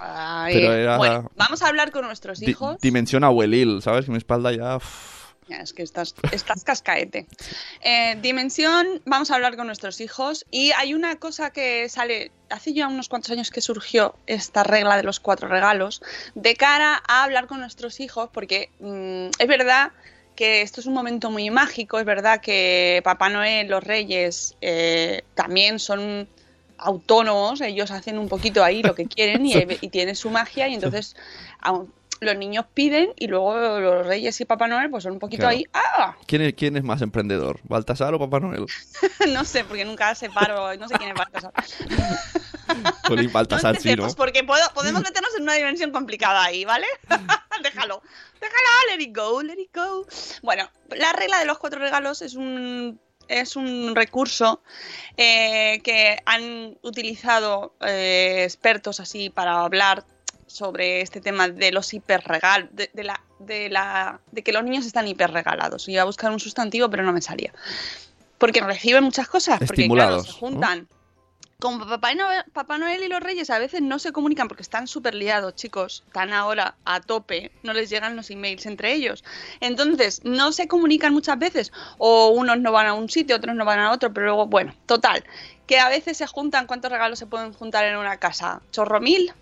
Ay, 0.00 0.54
Pero 0.54 0.72
era- 0.74 0.96
Bueno, 0.98 1.30
vamos 1.36 1.62
a 1.62 1.68
hablar 1.68 1.90
con 1.92 2.04
nuestros 2.04 2.40
Di- 2.40 2.50
hijos. 2.50 2.78
dimensión 2.80 3.22
abuelil, 3.24 3.80
¿sabes? 3.82 4.04
Que 4.06 4.10
mi 4.10 4.18
espalda 4.18 4.52
ya... 4.52 4.78
Es 5.48 5.72
que 5.72 5.82
estás, 5.82 6.14
estás 6.32 6.64
cascaete. 6.64 7.26
Eh, 7.82 8.16
dimensión, 8.22 9.02
vamos 9.04 9.30
a 9.30 9.34
hablar 9.34 9.56
con 9.56 9.66
nuestros 9.66 10.00
hijos. 10.00 10.46
Y 10.50 10.72
hay 10.72 10.94
una 10.94 11.16
cosa 11.16 11.50
que 11.50 11.88
sale, 11.88 12.30
hace 12.48 12.72
ya 12.72 12.88
unos 12.88 13.08
cuantos 13.08 13.30
años 13.30 13.50
que 13.50 13.60
surgió 13.60 14.14
esta 14.26 14.62
regla 14.64 14.96
de 14.96 15.02
los 15.02 15.20
cuatro 15.20 15.48
regalos, 15.48 16.02
de 16.34 16.56
cara 16.56 17.02
a 17.06 17.24
hablar 17.24 17.46
con 17.46 17.60
nuestros 17.60 18.00
hijos, 18.00 18.30
porque 18.32 18.70
mm, 18.80 19.30
es 19.38 19.46
verdad 19.46 19.92
que 20.34 20.62
esto 20.62 20.80
es 20.80 20.86
un 20.86 20.94
momento 20.94 21.30
muy 21.30 21.50
mágico, 21.50 21.98
es 21.98 22.06
verdad 22.06 22.40
que 22.40 23.00
Papá 23.04 23.28
Noel, 23.28 23.68
los 23.68 23.84
Reyes, 23.84 24.56
eh, 24.60 25.22
también 25.34 25.78
son 25.78 26.26
autónomos, 26.78 27.60
ellos 27.60 27.90
hacen 27.92 28.18
un 28.18 28.28
poquito 28.28 28.64
ahí 28.64 28.82
lo 28.82 28.94
que 28.94 29.06
quieren 29.06 29.46
y, 29.46 29.54
y 29.80 29.88
tienen 29.90 30.16
su 30.16 30.30
magia 30.30 30.68
y 30.68 30.74
entonces 30.74 31.14
los 32.20 32.36
niños 32.36 32.64
piden 32.72 33.12
y 33.16 33.26
luego 33.26 33.54
los 33.80 34.06
reyes 34.06 34.40
y 34.40 34.44
Papá 34.44 34.66
Noel 34.68 34.88
pues 34.90 35.02
son 35.02 35.12
un 35.14 35.18
poquito 35.18 35.42
Claro. 35.42 35.56
ahí, 35.56 35.66
¡ah! 35.74 36.16
¿Quién 36.26 36.42
es, 36.42 36.54
¿Quién 36.54 36.76
es 36.76 36.82
más 36.84 37.02
emprendedor? 37.02 37.60
¿Baltasar 37.64 38.14
o 38.14 38.18
Papá 38.18 38.40
Noel? 38.40 38.66
no 39.32 39.44
sé, 39.44 39.64
porque 39.64 39.84
nunca 39.84 40.14
separo, 40.14 40.74
no 40.76 40.88
sé 40.88 40.94
quién 40.96 41.10
es 41.10 41.16
Baltasar. 41.16 41.52
Jolín, 43.08 43.32
Baltasar, 43.32 43.74
no 43.74 43.80
sí, 43.80 43.88
¿no? 43.88 43.92
empecemos, 43.92 44.16
porque 44.16 44.42
puedo- 44.44 44.72
podemos 44.74 45.02
meternos 45.02 45.30
en 45.36 45.42
una 45.42 45.54
dimensión 45.54 45.90
complicada 45.92 46.42
ahí, 46.44 46.64
¿vale? 46.64 46.86
Déjalo, 47.62 48.02
déjalo, 48.40 48.96
let 48.96 49.02
it 49.02 49.16
go, 49.16 49.42
let 49.42 49.60
it 49.60 49.70
go. 49.74 50.06
Bueno, 50.42 50.68
la 50.90 51.12
regla 51.12 51.38
de 51.38 51.44
los 51.44 51.58
cuatro 51.58 51.78
regalos 51.80 52.22
es 52.22 52.34
un, 52.34 52.98
es 53.28 53.56
un 53.56 53.94
recurso 53.94 54.62
eh, 55.16 55.80
que 55.84 56.18
han 56.26 56.78
utilizado 56.82 57.74
eh, 57.80 58.42
expertos 58.44 58.98
así 59.00 59.30
para 59.30 59.60
hablar 59.62 60.04
sobre 60.54 61.00
este 61.00 61.20
tema 61.20 61.48
de 61.48 61.72
los 61.72 61.92
hiperregalos, 61.92 62.68
de, 62.72 62.88
de 62.92 63.02
la, 63.02 63.20
de, 63.40 63.68
la, 63.68 64.20
de 64.30 64.42
que 64.44 64.52
los 64.52 64.62
niños 64.62 64.86
están 64.86 65.08
hiperregalados. 65.08 65.88
Iba 65.88 66.02
a 66.02 66.04
buscar 66.04 66.30
un 66.30 66.38
sustantivo, 66.38 66.88
pero 66.88 67.02
no 67.02 67.12
me 67.12 67.20
salía. 67.20 67.52
Porque 68.38 68.60
reciben 68.60 69.02
muchas 69.02 69.26
cosas, 69.26 69.58
porque 69.58 69.88
claro, 69.88 70.22
se 70.22 70.28
¿no? 70.28 70.34
juntan. 70.34 70.88
Como 71.58 71.86
Papá 71.88 72.14
Noel, 72.14 72.44
Papá 72.52 72.78
Noel 72.78 73.02
y 73.02 73.08
los 73.08 73.20
Reyes 73.20 73.50
a 73.50 73.58
veces 73.58 73.80
no 73.80 73.98
se 73.98 74.12
comunican 74.12 74.46
porque 74.46 74.62
están 74.62 74.86
súper 74.86 75.14
liados, 75.14 75.56
chicos. 75.56 76.04
Están 76.06 76.32
ahora 76.32 76.76
a 76.84 77.00
tope, 77.00 77.50
no 77.64 77.72
les 77.72 77.90
llegan 77.90 78.14
los 78.14 78.30
emails 78.30 78.66
entre 78.66 78.92
ellos. 78.92 79.24
Entonces, 79.60 80.20
no 80.24 80.52
se 80.52 80.68
comunican 80.68 81.12
muchas 81.12 81.38
veces. 81.38 81.72
O 81.98 82.28
unos 82.28 82.60
no 82.60 82.70
van 82.70 82.86
a 82.86 82.94
un 82.94 83.08
sitio, 83.08 83.36
otros 83.36 83.56
no 83.56 83.64
van 83.64 83.80
a 83.80 83.90
otro, 83.90 84.12
pero 84.12 84.26
luego, 84.26 84.46
bueno, 84.46 84.74
total. 84.86 85.24
Que 85.66 85.80
a 85.80 85.88
veces 85.88 86.18
se 86.18 86.26
juntan, 86.26 86.66
¿cuántos 86.66 86.92
regalos 86.92 87.18
se 87.18 87.26
pueden 87.26 87.52
juntar 87.52 87.86
en 87.86 87.96
una 87.96 88.18
casa? 88.18 88.60
¿Chorro 88.70 89.00
mil? 89.00 89.32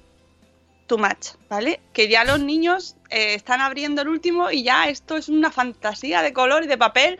Too 0.92 0.98
much, 0.98 1.38
¿vale? 1.48 1.80
Que 1.94 2.06
ya 2.10 2.22
los 2.22 2.38
niños 2.38 2.96
eh, 3.12 3.34
están 3.34 3.60
abriendo 3.60 4.02
el 4.02 4.08
último 4.08 4.50
y 4.50 4.62
ya 4.64 4.88
esto 4.88 5.16
es 5.16 5.28
una 5.28 5.50
fantasía 5.50 6.22
de 6.22 6.32
color 6.32 6.64
y 6.64 6.66
de 6.66 6.78
papel. 6.78 7.18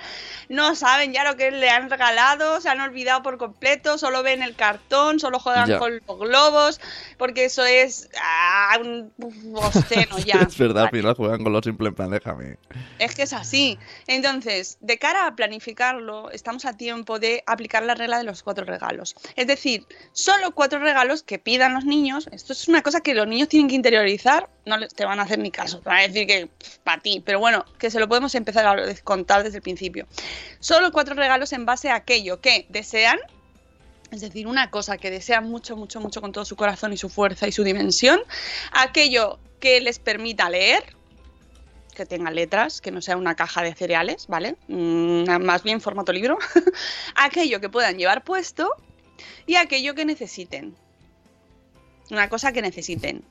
No 0.49 0.75
saben 0.75 1.13
ya 1.13 1.25
lo 1.25 1.37
que 1.37 1.51
le 1.51 1.71
han 1.71 1.91
regalado, 1.91 2.61
se 2.61 2.69
han 2.69 2.81
olvidado 2.81 3.23
por 3.23 3.39
completo, 3.39 3.99
solo 3.99 4.23
ven 4.23 4.43
el 4.43 4.57
cartón, 4.57 5.21
solo 5.21 5.39
juegan 5.39 5.69
Ya. 5.69 5.79
con 5.79 6.01
los 6.07 6.19
globos, 6.19 6.81
porque 7.19 7.45
eso 7.45 7.65
es 7.65 8.09
ah, 8.21 8.77
un 8.81 9.13
uf, 9.19 9.35
obsceno 9.55 10.19
ya. 10.19 10.41
es 10.49 10.59
verdad, 10.59 10.89
Vale. 10.91 11.15
juegan 11.15 11.43
con 11.43 11.53
los 11.53 11.65
simple 11.65 11.89
en 11.89 11.95
plan, 11.95 12.11
déjame. 12.11 12.57
Es 12.99 13.15
que 13.15 13.23
es 13.23 13.33
así. 13.33 13.79
Entonces, 14.07 14.79
de 14.81 14.99
cara 14.99 15.27
a 15.27 15.37
planificarlo, 15.37 16.31
estamos 16.31 16.65
a 16.65 16.77
tiempo 16.77 17.19
de 17.19 17.43
aplicar 17.47 17.83
la 17.83 17.95
regla 17.95 18.19
de 18.19 18.25
los 18.25 18.43
cuatro 18.43 18.65
regalos. 18.65 19.15
Es 19.37 19.47
decir, 19.47 19.87
solo 20.13 20.53
cuatro 20.53 20.79
regalos 20.79 21.23
que 21.23 21.39
pidan 21.39 21.75
los 21.75 21.85
niños. 21.85 22.29
Esto 22.33 22.53
es 22.53 22.69
una 22.69 22.83
cosa 22.83 23.01
que 23.01 23.15
los 23.15 23.27
niños 23.27 23.49
tienen 23.49 23.69
que 23.69 23.75
interiorizar. 23.75 24.49
No 24.65 24.77
te 24.89 25.05
van 25.05 25.21
a 25.21 25.25
hacer 25.25 25.39
ni 25.39 25.51
caso. 25.51 25.82
Van 25.85 25.99
a 25.99 26.03
decir 26.03 26.27
que 26.27 26.49
para 26.85 27.03
ti. 27.03 27.23
Pero 27.25 27.41
bueno, 27.41 27.65
que 27.79 27.91
se 27.91 28.01
lo 28.01 28.09
podemos 28.09 28.35
empezar 28.35 28.67
a 28.67 28.95
contar 29.03 29.43
desde 29.43 29.57
el 29.59 29.63
principio. 29.63 30.07
Solo 30.61 30.93
cuatro 30.93 31.15
regalos 31.15 31.53
en 31.53 31.67
base 31.67 31.91
a 31.91 31.97
aquello 31.97 32.41
que 32.41 32.67
desean. 32.69 33.19
Es 34.11 34.21
decir, 34.21 34.47
una 34.47 34.71
cosa 34.71 34.99
que 34.99 35.11
desean 35.11 35.49
mucho, 35.49 35.77
mucho, 35.77 36.01
mucho 36.01 36.21
con 36.21 36.33
todo 36.33 36.45
su 36.45 36.55
corazón 36.55 36.93
y 36.93 36.99
su 36.99 37.09
fuerza 37.09 37.49
y 37.49 37.53
su 37.53 37.65
dimensión. 37.65 38.21
Aquello 38.73 39.39
que 39.59 39.81
les 39.81 39.99
permita 39.99 40.51
leer, 40.51 40.85
que 41.95 42.05
tenga 42.05 42.31
letras, 42.31 42.81
que 42.81 42.91
no 42.91 43.01
sea 43.01 43.17
una 43.17 43.37
caja 43.37 43.63
de 43.63 43.75
cereales, 43.75 44.27
¿vale? 44.27 44.57
Mm, 44.69 45.25
más 45.43 45.63
bien 45.63 45.81
formato 45.81 46.13
libro. 46.13 46.39
aquello 47.15 47.61
que 47.61 47.69
puedan 47.69 47.97
llevar 47.97 48.23
puesto 48.25 48.75
y 49.47 49.57
aquello 49.57 49.95
que 49.95 50.05
necesiten. 50.05 50.75
Una 52.11 52.29
cosa 52.29 52.53
que 52.53 52.61
necesiten, 52.61 53.25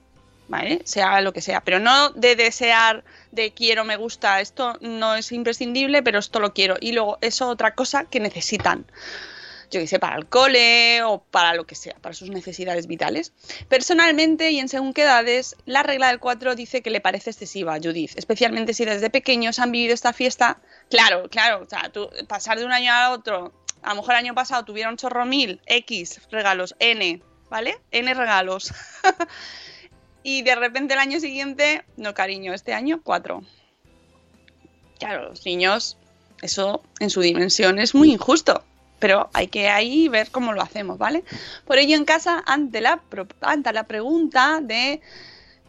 ¿vale? 0.51 0.81
Sea 0.83 1.21
lo 1.21 1.31
que 1.31 1.41
sea, 1.41 1.61
pero 1.61 1.79
no 1.79 2.09
de 2.09 2.35
desear 2.35 3.03
de 3.31 3.53
quiero, 3.53 3.85
me 3.85 3.95
gusta, 3.95 4.41
esto 4.41 4.77
no 4.81 5.15
es 5.15 5.31
imprescindible, 5.31 6.03
pero 6.03 6.19
esto 6.19 6.39
lo 6.39 6.53
quiero. 6.53 6.75
Y 6.79 6.91
luego 6.91 7.17
eso 7.21 7.47
otra 7.47 7.73
cosa 7.73 8.03
que 8.03 8.19
necesitan 8.19 8.85
yo 9.71 9.79
qué 9.79 9.87
sé, 9.87 9.99
para 9.99 10.17
el 10.17 10.25
cole 10.27 11.01
o 11.03 11.23
para 11.23 11.53
lo 11.53 11.65
que 11.65 11.75
sea, 11.75 11.95
para 12.01 12.13
sus 12.13 12.29
necesidades 12.29 12.87
vitales. 12.87 13.31
Personalmente 13.69 14.51
y 14.51 14.59
en 14.59 14.67
según 14.67 14.93
qué 14.93 15.03
edades, 15.03 15.55
la 15.65 15.81
regla 15.81 16.09
del 16.09 16.19
4 16.19 16.55
dice 16.55 16.81
que 16.81 16.89
le 16.89 16.99
parece 16.99 17.29
excesiva 17.29 17.73
a 17.73 17.79
Judith, 17.79 18.11
especialmente 18.17 18.73
si 18.73 18.83
desde 18.83 19.09
pequeños 19.09 19.59
han 19.59 19.71
vivido 19.71 19.93
esta 19.93 20.11
fiesta. 20.11 20.59
Claro, 20.89 21.29
claro, 21.29 21.63
o 21.63 21.69
sea, 21.69 21.89
pasar 22.27 22.59
de 22.59 22.65
un 22.65 22.73
año 22.73 22.91
a 22.91 23.11
otro, 23.11 23.53
a 23.81 23.91
lo 23.91 23.95
mejor 23.95 24.15
el 24.15 24.25
año 24.25 24.35
pasado 24.35 24.65
tuvieron 24.65 24.97
chorro 24.97 25.25
mil, 25.25 25.61
X 25.67 26.19
regalos, 26.29 26.75
N, 26.79 27.21
¿vale? 27.49 27.77
N 27.91 28.13
regalos. 28.13 28.73
y 30.23 30.41
de 30.43 30.55
repente 30.55 30.93
el 30.93 30.99
año 30.99 31.19
siguiente, 31.19 31.83
no 31.97 32.13
cariño, 32.13 32.53
este 32.53 32.73
año 32.73 33.01
4. 33.03 33.41
Claro, 34.99 35.29
los 35.29 35.45
niños, 35.45 35.97
eso 36.41 36.83
en 36.99 37.09
su 37.09 37.21
dimensión 37.21 37.79
es 37.79 37.95
muy 37.95 38.11
injusto 38.11 38.63
pero 38.99 39.31
hay 39.33 39.47
que 39.47 39.67
ahí 39.67 40.09
ver 40.09 40.29
cómo 40.29 40.53
lo 40.53 40.61
hacemos, 40.61 40.99
¿vale? 40.99 41.23
Por 41.65 41.79
ello 41.79 41.95
en 41.95 42.05
casa, 42.05 42.43
ante 42.45 42.81
la, 42.81 43.01
ante 43.41 43.73
la 43.73 43.87
pregunta 43.87 44.59
de 44.61 45.01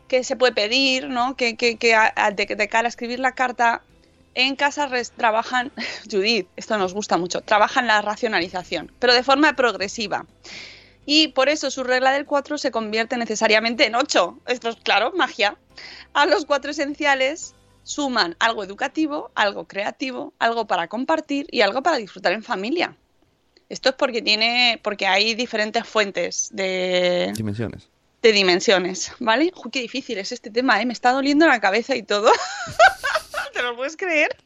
qué 0.06 0.22
se 0.22 0.36
puede 0.36 0.52
pedir, 0.52 1.08
¿no? 1.08 1.34
Que, 1.34 1.56
que, 1.56 1.78
que 1.78 1.94
a- 1.94 2.12
de, 2.36 2.44
de 2.44 2.68
cara 2.68 2.88
a 2.88 2.90
escribir 2.90 3.20
la 3.20 3.32
carta, 3.32 3.80
en 4.34 4.54
casa 4.54 4.90
trabajan, 5.16 5.72
Judith, 6.10 6.46
esto 6.56 6.76
nos 6.76 6.92
gusta 6.92 7.16
mucho, 7.16 7.40
trabajan 7.40 7.86
la 7.86 8.02
racionalización, 8.02 8.92
pero 8.98 9.14
de 9.14 9.22
forma 9.22 9.54
progresiva. 9.56 10.26
Y 11.04 11.28
por 11.28 11.48
eso 11.48 11.70
su 11.70 11.82
regla 11.82 12.12
del 12.12 12.26
4 12.26 12.58
se 12.58 12.70
convierte 12.70 13.16
necesariamente 13.16 13.86
en 13.86 13.94
8. 13.94 14.38
Esto 14.46 14.68
es 14.68 14.76
claro, 14.76 15.12
magia. 15.16 15.56
A 16.14 16.26
los 16.26 16.44
cuatro 16.46 16.70
esenciales 16.70 17.54
suman 17.82 18.36
algo 18.38 18.62
educativo, 18.62 19.30
algo 19.34 19.66
creativo, 19.66 20.32
algo 20.38 20.66
para 20.66 20.88
compartir 20.88 21.46
y 21.50 21.62
algo 21.62 21.82
para 21.82 21.96
disfrutar 21.96 22.32
en 22.32 22.42
familia. 22.42 22.96
Esto 23.68 23.88
es 23.88 23.94
porque 23.94 24.22
tiene, 24.22 24.78
porque 24.82 25.06
hay 25.06 25.34
diferentes 25.34 25.86
fuentes 25.86 26.50
de, 26.52 27.32
Dimensiones. 27.34 27.88
de 28.20 28.32
dimensiones, 28.32 29.12
¿vale? 29.18 29.52
Uy, 29.64 29.70
qué 29.70 29.80
difícil 29.80 30.18
es 30.18 30.30
este 30.30 30.50
tema, 30.50 30.80
¿eh? 30.80 30.86
Me 30.86 30.92
está 30.92 31.12
doliendo 31.12 31.46
la 31.46 31.60
cabeza 31.60 31.96
y 31.96 32.02
todo. 32.02 32.30
¿Te 33.54 33.62
lo 33.62 33.74
puedes 33.74 33.96
creer? 33.96 34.36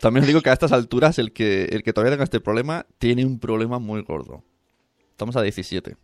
También 0.00 0.22
os 0.22 0.26
digo 0.26 0.42
que 0.42 0.50
a 0.50 0.52
estas 0.52 0.72
alturas 0.72 1.18
el 1.18 1.32
que, 1.32 1.64
el 1.66 1.82
que 1.82 1.92
todavía 1.92 2.12
tenga 2.12 2.24
este 2.24 2.40
problema 2.40 2.84
tiene 2.98 3.24
un 3.24 3.38
problema 3.38 3.78
muy 3.78 4.02
gordo. 4.02 4.44
Estamos 5.18 5.34
a 5.34 5.42
17. 5.42 5.96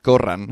Corran. 0.00 0.48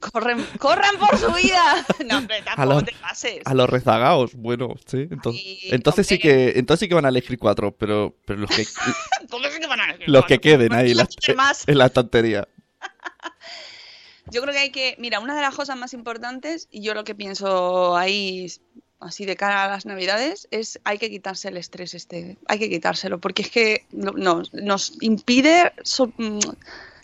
Corren, 0.00 0.44
corran 0.58 0.96
por 0.98 1.16
su 1.16 1.30
vida. 1.34 1.86
No, 2.06 2.18
hombre, 2.18 2.38
A 2.38 2.44
tampoco 2.56 2.68
los, 2.74 2.84
te 2.84 2.92
pases. 3.00 3.42
a 3.44 3.54
los 3.54 3.70
rezagados, 3.70 4.34
bueno, 4.34 4.74
sí. 4.86 5.06
Entonces, 5.08 5.40
Ay, 5.46 5.58
entonces 5.70 6.04
sí 6.08 6.18
que 6.18 6.54
entonces 6.56 6.80
sí 6.80 6.88
que 6.88 6.96
van 6.96 7.04
a 7.04 7.10
elegir 7.10 7.38
cuatro, 7.38 7.70
pero, 7.76 8.16
pero 8.26 8.40
los 8.40 8.50
que 8.50 8.62
Entonces 9.20 9.52
sí 9.54 9.60
que 9.60 9.66
van 9.68 9.78
a 9.80 9.84
elegir 9.84 10.08
los 10.08 10.22
cuatro. 10.22 10.36
que 10.36 10.40
queden 10.40 10.72
ahí 10.72 10.90
en 10.90 10.96
la, 10.96 11.08
Más. 11.36 11.62
en 11.68 11.78
la 11.78 11.86
estantería. 11.86 12.48
Yo 14.32 14.42
creo 14.42 14.52
que 14.52 14.58
hay 14.58 14.70
que, 14.70 14.96
mira, 14.98 15.20
una 15.20 15.36
de 15.36 15.42
las 15.42 15.54
cosas 15.54 15.76
más 15.78 15.94
importantes, 15.94 16.66
y 16.72 16.82
yo 16.82 16.92
lo 16.94 17.04
que 17.04 17.14
pienso 17.14 17.96
ahí, 17.96 18.50
así 19.00 19.26
de 19.26 19.36
cara 19.36 19.64
a 19.64 19.68
las 19.68 19.84
navidades, 19.86 20.48
es 20.50 20.80
hay 20.84 20.98
que 20.98 21.10
quitarse 21.10 21.48
el 21.48 21.56
estrés 21.56 21.94
este, 21.94 22.36
hay 22.48 22.58
que 22.58 22.68
quitárselo, 22.70 23.18
porque 23.18 23.42
es 23.42 23.50
que 23.50 23.84
no- 23.92 24.12
nos, 24.12 24.52
nos 24.54 24.94
impide 25.02 25.72
so- 25.82 26.12
mm, 26.16 26.38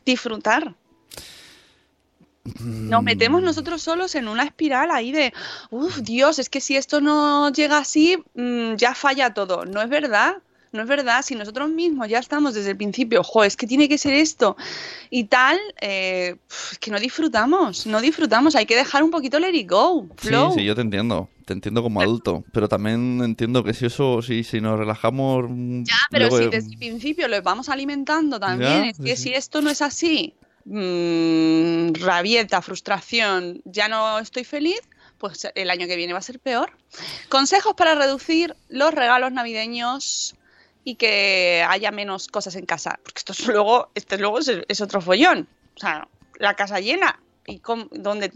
disfrutar. 0.07 0.74
Nos 2.59 3.05
metemos 3.05 3.40
nosotros 3.40 3.82
solos 3.82 4.16
en 4.16 4.26
una 4.26 4.43
espiral 4.43 4.90
ahí 4.90 5.12
de, 5.12 5.32
uff, 5.70 5.99
Dios, 5.99 6.40
es 6.40 6.49
que 6.49 6.61
si 6.61 6.76
esto 6.76 7.01
no 7.01 7.53
llega 7.53 7.78
así, 7.78 8.18
mm, 8.34 8.74
ya 8.74 8.95
falla 8.97 9.32
todo. 9.32 9.64
No 9.64 9.80
es 9.80 9.88
verdad, 9.88 10.38
no 10.72 10.82
es 10.82 10.88
verdad. 10.88 11.22
Si 11.22 11.36
nosotros 11.36 11.70
mismos 11.70 12.09
ya 12.09 12.18
estamos 12.18 12.55
desde 12.55 12.70
el 12.70 12.76
principio, 12.76 13.22
jo, 13.22 13.45
es 13.45 13.57
que 13.57 13.68
tiene 13.68 13.88
que 13.88 13.97
ser 13.97 14.14
esto 14.14 14.57
y 15.09 15.24
tal, 15.24 15.57
eh, 15.80 16.34
es 16.72 16.78
que 16.80 16.90
no 16.90 16.99
disfrutamos, 16.99 17.86
no 17.86 18.01
disfrutamos. 18.01 18.57
Hay 18.57 18.66
que 18.66 18.74
dejar 18.74 19.05
un 19.05 19.12
poquito 19.12 19.38
let 19.38 19.55
it 19.55 19.70
go, 19.70 20.07
Sí, 20.20 20.28
flow. 20.28 20.53
sí, 20.55 20.64
yo 20.64 20.74
te 20.74 20.80
entiendo. 20.80 21.28
Te 21.45 21.53
entiendo 21.53 21.82
como 21.82 22.01
adulto. 22.01 22.45
Pero 22.53 22.68
también 22.68 23.20
entiendo 23.22 23.62
que 23.64 23.74
si 23.74 23.86
eso, 23.86 24.22
si, 24.22 24.45
si 24.45 24.61
nos 24.61 24.78
relajamos. 24.78 25.47
mm, 25.49 25.84
Ya, 25.84 25.95
pero 26.11 26.28
luego, 26.28 26.38
si 26.38 26.51
desde 26.51 26.70
el 26.72 26.78
principio 26.78 27.28
lo 27.28 27.40
vamos 27.43 27.68
alimentando 27.68 28.38
también, 28.40 28.84
Ya, 28.84 28.88
es 28.90 28.99
que 28.99 29.16
sí. 29.16 29.22
si 29.24 29.34
esto 29.34 29.61
no 29.62 29.70
es 29.70 29.82
así, 29.82 30.34
mm, 30.64 31.95
rabieta, 32.01 32.62
frustración, 32.62 33.61
ya 33.64 33.88
no 33.88 34.18
estoy 34.18 34.45
feliz, 34.45 34.80
pues 35.18 35.47
el 35.55 35.70
año 35.70 35.86
que 35.86 35.97
viene 35.97 36.12
va 36.12 36.18
a 36.18 36.22
ser 36.22 36.40
peor. 36.40 36.72
Consejos 37.28 37.74
para 37.76 37.95
reducir 37.95 38.57
los 38.68 38.93
regalos 38.93 39.32
navideños 39.32 40.34
y 40.84 40.97
que 40.97 41.64
haya 41.68 41.90
menos 41.93 42.26
cosas 42.28 42.57
en 42.57 42.66
casa, 42.66 42.99
porque 43.05 43.18
esto 43.18 43.32
es 43.32 43.47
luego, 43.47 43.90
este 43.95 44.18
luego 44.18 44.38
es, 44.40 44.51
es 44.68 44.80
otro 44.80 45.01
follón. 45.01 45.49
O 45.76 45.80
sea, 45.80 46.09
la 46.38 46.55
casa 46.55 46.80
llena 46.80 47.20
y 47.47 47.59
cómo- 47.61 47.88
dónde, 47.90 48.30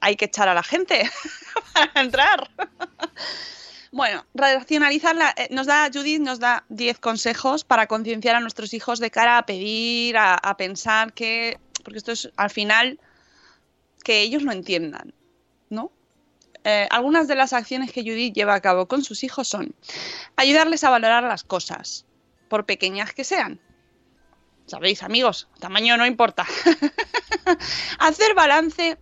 hay 0.00 0.16
que 0.16 0.26
echar 0.26 0.48
a 0.48 0.54
la 0.54 0.62
gente 0.62 1.08
para 1.74 2.00
entrar. 2.00 2.50
Bueno, 3.92 4.24
racionalizar 4.34 5.16
la- 5.16 5.34
eh, 5.36 5.48
nos 5.50 5.66
da 5.66 5.90
Judith 5.92 6.20
nos 6.20 6.38
da 6.38 6.64
10 6.68 7.00
consejos 7.00 7.64
para 7.64 7.88
concienciar 7.88 8.36
a 8.36 8.40
nuestros 8.40 8.72
hijos 8.72 9.00
de 9.00 9.10
cara 9.10 9.36
a 9.38 9.44
pedir, 9.46 10.16
a, 10.16 10.34
a 10.36 10.56
pensar 10.56 11.12
que 11.12 11.58
porque 11.82 11.98
esto 11.98 12.12
es 12.12 12.30
al 12.36 12.50
final 12.50 13.00
que 14.04 14.20
ellos 14.20 14.44
lo 14.44 14.52
entiendan, 14.52 15.12
¿no? 15.70 15.90
eh, 16.62 16.86
algunas 16.90 17.26
de 17.26 17.34
las 17.34 17.52
acciones 17.52 17.90
que 17.90 18.02
Judith 18.02 18.32
lleva 18.32 18.54
a 18.54 18.60
cabo 18.60 18.86
con 18.86 19.02
sus 19.02 19.24
hijos 19.24 19.48
son 19.48 19.74
ayudarles 20.36 20.84
a 20.84 20.90
valorar 20.90 21.24
las 21.24 21.42
cosas, 21.42 22.04
por 22.48 22.66
pequeñas 22.66 23.12
que 23.12 23.24
sean. 23.24 23.58
Sabéis, 24.70 25.02
amigos, 25.02 25.48
tamaño 25.58 25.96
no 25.96 26.06
importa. 26.06 26.46
Hacer 27.98 28.34
balance 28.36 28.98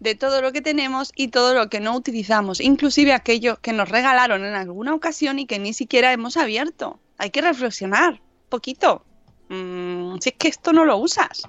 de 0.00 0.14
todo 0.16 0.42
lo 0.42 0.50
que 0.50 0.60
tenemos 0.60 1.12
y 1.14 1.28
todo 1.28 1.54
lo 1.54 1.68
que 1.68 1.78
no 1.78 1.94
utilizamos, 1.94 2.60
inclusive 2.60 3.12
aquello 3.12 3.60
que 3.62 3.72
nos 3.72 3.88
regalaron 3.88 4.44
en 4.44 4.54
alguna 4.54 4.92
ocasión 4.92 5.38
y 5.38 5.46
que 5.46 5.60
ni 5.60 5.72
siquiera 5.72 6.12
hemos 6.12 6.36
abierto. 6.36 6.98
Hay 7.16 7.30
que 7.30 7.42
reflexionar 7.42 8.20
poquito. 8.48 9.04
Mm, 9.50 10.16
si 10.18 10.30
es 10.30 10.34
que 10.34 10.48
esto 10.48 10.72
no 10.72 10.84
lo 10.84 10.96
usas. 10.96 11.42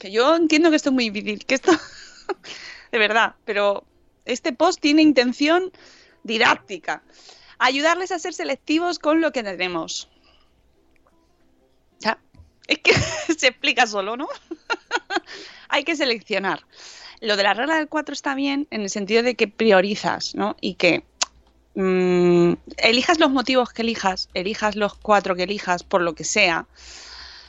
Que 0.00 0.10
yo 0.10 0.36
entiendo 0.36 0.70
que 0.70 0.76
esto 0.76 0.88
es 0.88 0.94
muy 0.94 1.10
difícil, 1.10 1.44
que 1.44 1.56
esto 1.56 1.72
de 2.92 2.98
verdad, 2.98 3.34
pero 3.44 3.84
este 4.24 4.54
post 4.54 4.80
tiene 4.80 5.02
intención 5.02 5.70
didáctica. 6.22 7.02
Ayudarles 7.58 8.10
a 8.10 8.18
ser 8.18 8.32
selectivos 8.32 8.98
con 8.98 9.20
lo 9.20 9.32
que 9.32 9.42
tenemos. 9.42 10.08
Es 12.68 12.78
que 12.78 12.92
se 13.38 13.48
explica 13.48 13.86
solo, 13.86 14.16
¿no? 14.16 14.28
Hay 15.68 15.84
que 15.84 15.96
seleccionar. 15.96 16.64
Lo 17.20 17.36
de 17.36 17.42
la 17.42 17.54
regla 17.54 17.76
del 17.76 17.88
4 17.88 18.12
está 18.12 18.34
bien 18.34 18.66
en 18.70 18.82
el 18.82 18.90
sentido 18.90 19.22
de 19.22 19.34
que 19.34 19.48
priorizas, 19.48 20.34
¿no? 20.34 20.56
Y 20.60 20.74
que 20.74 21.02
mm, 21.74 22.52
elijas 22.78 23.18
los 23.18 23.30
motivos 23.30 23.72
que 23.72 23.82
elijas, 23.82 24.28
elijas 24.34 24.76
los 24.76 24.94
cuatro 24.94 25.34
que 25.34 25.44
elijas, 25.44 25.82
por 25.82 26.02
lo 26.02 26.14
que 26.14 26.24
sea. 26.24 26.66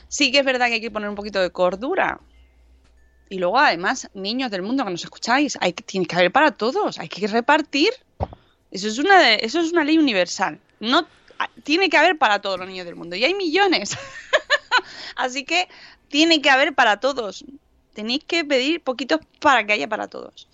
Sí 0.08 0.32
que 0.32 0.38
es 0.38 0.44
verdad 0.44 0.68
que 0.68 0.74
hay 0.74 0.80
que 0.80 0.90
poner 0.90 1.08
un 1.08 1.14
poquito 1.14 1.40
de 1.40 1.50
cordura. 1.50 2.18
Y 3.28 3.38
luego, 3.38 3.58
además, 3.58 4.08
niños 4.14 4.50
del 4.50 4.62
mundo 4.62 4.84
que 4.86 4.90
nos 4.90 5.04
escucháis, 5.04 5.58
hay 5.60 5.74
que, 5.74 5.82
tiene 5.84 6.06
que 6.06 6.16
haber 6.16 6.32
para 6.32 6.52
todos, 6.52 6.98
hay 6.98 7.08
que 7.10 7.26
repartir. 7.26 7.90
Eso 8.70 8.88
es 8.88 8.98
una, 8.98 9.20
de- 9.20 9.40
eso 9.42 9.60
es 9.60 9.70
una 9.72 9.84
ley 9.84 9.98
universal. 9.98 10.58
No, 10.80 11.06
tiene 11.62 11.90
que 11.90 11.98
haber 11.98 12.16
para 12.16 12.40
todos 12.40 12.58
los 12.58 12.66
niños 12.66 12.86
del 12.86 12.96
mundo. 12.96 13.16
Y 13.16 13.24
hay 13.24 13.34
millones. 13.34 13.96
Así 15.18 15.44
que 15.44 15.68
tiene 16.08 16.40
que 16.40 16.48
haber 16.48 16.74
para 16.74 17.00
todos. 17.00 17.44
Tenéis 17.92 18.22
que 18.24 18.44
pedir 18.44 18.80
poquitos 18.80 19.20
para 19.40 19.66
que 19.66 19.72
haya 19.72 19.88
para 19.88 20.06
todos. 20.06 20.48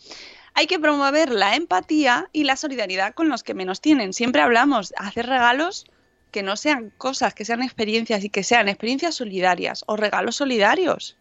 Hay 0.55 0.67
que 0.67 0.79
promover 0.79 1.31
la 1.31 1.55
empatía 1.55 2.31
y 2.33 2.45
la 2.45 2.57
solidaridad 2.57 3.13
con 3.15 3.29
los 3.29 3.43
que 3.43 3.53
menos 3.53 3.83
tienen. 3.83 4.15
Siempre 4.15 4.41
hablamos 4.41 4.89
de 4.89 4.97
hacer 4.99 5.27
regalos 5.27 5.85
que 6.31 6.43
no 6.43 6.57
sean 6.57 6.91
cosas, 6.97 7.35
que 7.35 7.45
sean 7.45 7.63
experiencias 7.63 8.25
y 8.25 8.31
que 8.31 8.43
sean 8.43 8.69
experiencias 8.69 9.17
solidarias 9.17 9.85
o 9.87 9.97
regalos 9.97 10.37
solidarios. 10.37 11.19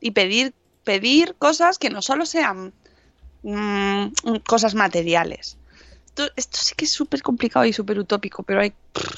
Y 0.00 0.10
pedir, 0.10 0.52
pedir 0.84 1.36
cosas 1.36 1.78
que 1.78 1.88
no 1.88 2.02
solo 2.02 2.26
sean 2.26 2.74
mm, 3.42 4.08
cosas 4.46 4.74
materiales. 4.74 5.56
Esto, 6.36 6.58
sí 6.58 6.74
que 6.76 6.84
es 6.84 6.92
súper 6.92 7.22
complicado 7.22 7.64
y 7.64 7.72
súper 7.72 7.98
utópico, 7.98 8.42
pero 8.42 8.60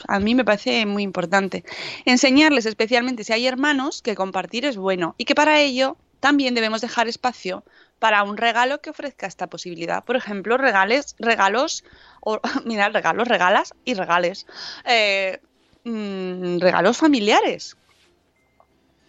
a 0.08 0.20
mí 0.20 0.34
me 0.34 0.44
parece 0.44 0.86
muy 0.86 1.02
importante. 1.02 1.64
Enseñarles, 2.04 2.66
especialmente 2.66 3.24
si 3.24 3.32
hay 3.32 3.46
hermanos, 3.46 4.02
que 4.02 4.14
compartir 4.14 4.64
es 4.64 4.76
bueno 4.76 5.14
y 5.18 5.24
que 5.24 5.34
para 5.34 5.60
ello 5.60 5.96
también 6.20 6.54
debemos 6.54 6.80
dejar 6.80 7.08
espacio 7.08 7.64
para 7.98 8.22
un 8.22 8.36
regalo 8.36 8.80
que 8.80 8.90
ofrezca 8.90 9.26
esta 9.26 9.46
posibilidad. 9.46 10.04
Por 10.04 10.16
ejemplo, 10.16 10.56
regales, 10.56 11.14
regalos, 11.18 11.84
o 12.20 12.40
mira, 12.64 12.88
regalos, 12.88 13.28
regalas 13.28 13.74
y 13.84 13.94
regales. 13.94 14.46
Eh, 14.84 15.40
mm, 15.84 16.58
regalos 16.58 16.96
familiares. 16.96 17.76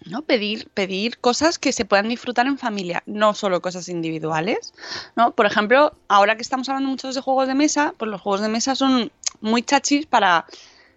¿No? 0.09 0.21
Pedir, 0.21 0.69
pedir 0.73 1.19
cosas 1.19 1.59
que 1.59 1.71
se 1.71 1.85
puedan 1.85 2.09
disfrutar 2.09 2.47
en 2.47 2.57
familia, 2.57 3.03
no 3.05 3.33
solo 3.33 3.61
cosas 3.61 3.89
individuales. 3.89 4.73
¿no? 5.15 5.31
Por 5.31 5.45
ejemplo, 5.45 5.93
ahora 6.07 6.35
que 6.35 6.41
estamos 6.41 6.69
hablando 6.69 6.89
mucho 6.89 7.11
de 7.11 7.21
juegos 7.21 7.47
de 7.47 7.55
mesa, 7.55 7.93
pues 7.97 8.09
los 8.09 8.21
juegos 8.21 8.41
de 8.41 8.49
mesa 8.49 8.75
son 8.75 9.11
muy 9.41 9.61
chachis 9.63 10.05
para 10.05 10.45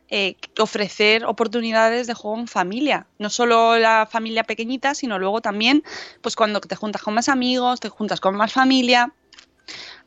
eh, 0.08 0.36
ofrecer 0.58 1.24
oportunidades 1.24 2.06
de 2.06 2.14
juego 2.14 2.38
en 2.38 2.48
familia. 2.48 3.06
No 3.18 3.30
solo 3.30 3.78
la 3.78 4.08
familia 4.10 4.44
pequeñita, 4.44 4.94
sino 4.94 5.18
luego 5.18 5.40
también 5.40 5.84
pues 6.20 6.36
cuando 6.36 6.60
te 6.60 6.76
juntas 6.76 7.02
con 7.02 7.14
más 7.14 7.28
amigos, 7.28 7.80
te 7.80 7.88
juntas 7.88 8.20
con 8.20 8.36
más 8.36 8.52
familia. 8.52 9.12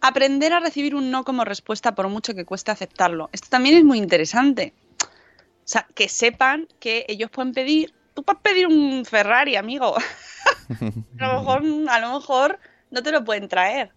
Aprender 0.02 0.52
a 0.52 0.60
recibir 0.60 0.96
un 0.96 1.10
no 1.10 1.24
como 1.24 1.46
respuesta 1.46 1.96
por 1.96 2.10
mucho 2.10 2.34
que 2.34 2.44
cueste 2.44 2.72
aceptarlo. 2.72 3.30
Esto 3.32 3.48
también 3.50 3.78
es 3.78 3.86
muy 3.86 3.98
interesante. 3.98 4.74
O 5.00 5.68
sea, 5.68 5.88
que 5.96 6.10
sepan 6.10 6.68
que 6.82 7.06
ellos 7.08 7.30
pueden 7.32 7.54
pedir 7.54 7.94
tú 8.14 8.24
puedes 8.24 8.42
pedir 8.42 8.68
un 8.68 9.06
Ferrari, 9.06 9.56
amigo. 9.56 9.96
a, 11.20 11.28
lo 11.28 11.40
mejor, 11.40 11.64
a 11.90 12.00
lo 12.00 12.14
mejor 12.14 12.60
no 12.92 13.04
te 13.04 13.12
lo 13.12 13.24
pueden 13.24 13.48
traer. 13.48 13.92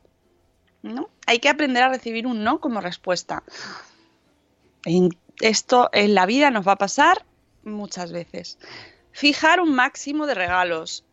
¿no? 0.82 1.10
Hay 1.26 1.38
que 1.38 1.48
aprender 1.48 1.82
a 1.82 1.88
recibir 1.88 2.26
un 2.26 2.44
no 2.44 2.60
como 2.60 2.80
respuesta. 2.80 3.42
Esto 5.40 5.90
en 5.92 6.14
la 6.14 6.26
vida 6.26 6.50
nos 6.50 6.66
va 6.66 6.72
a 6.72 6.76
pasar 6.76 7.24
muchas 7.64 8.12
veces. 8.12 8.58
Fijar 9.12 9.60
un 9.60 9.74
máximo 9.74 10.26
de 10.26 10.34
regalos. 10.34 11.04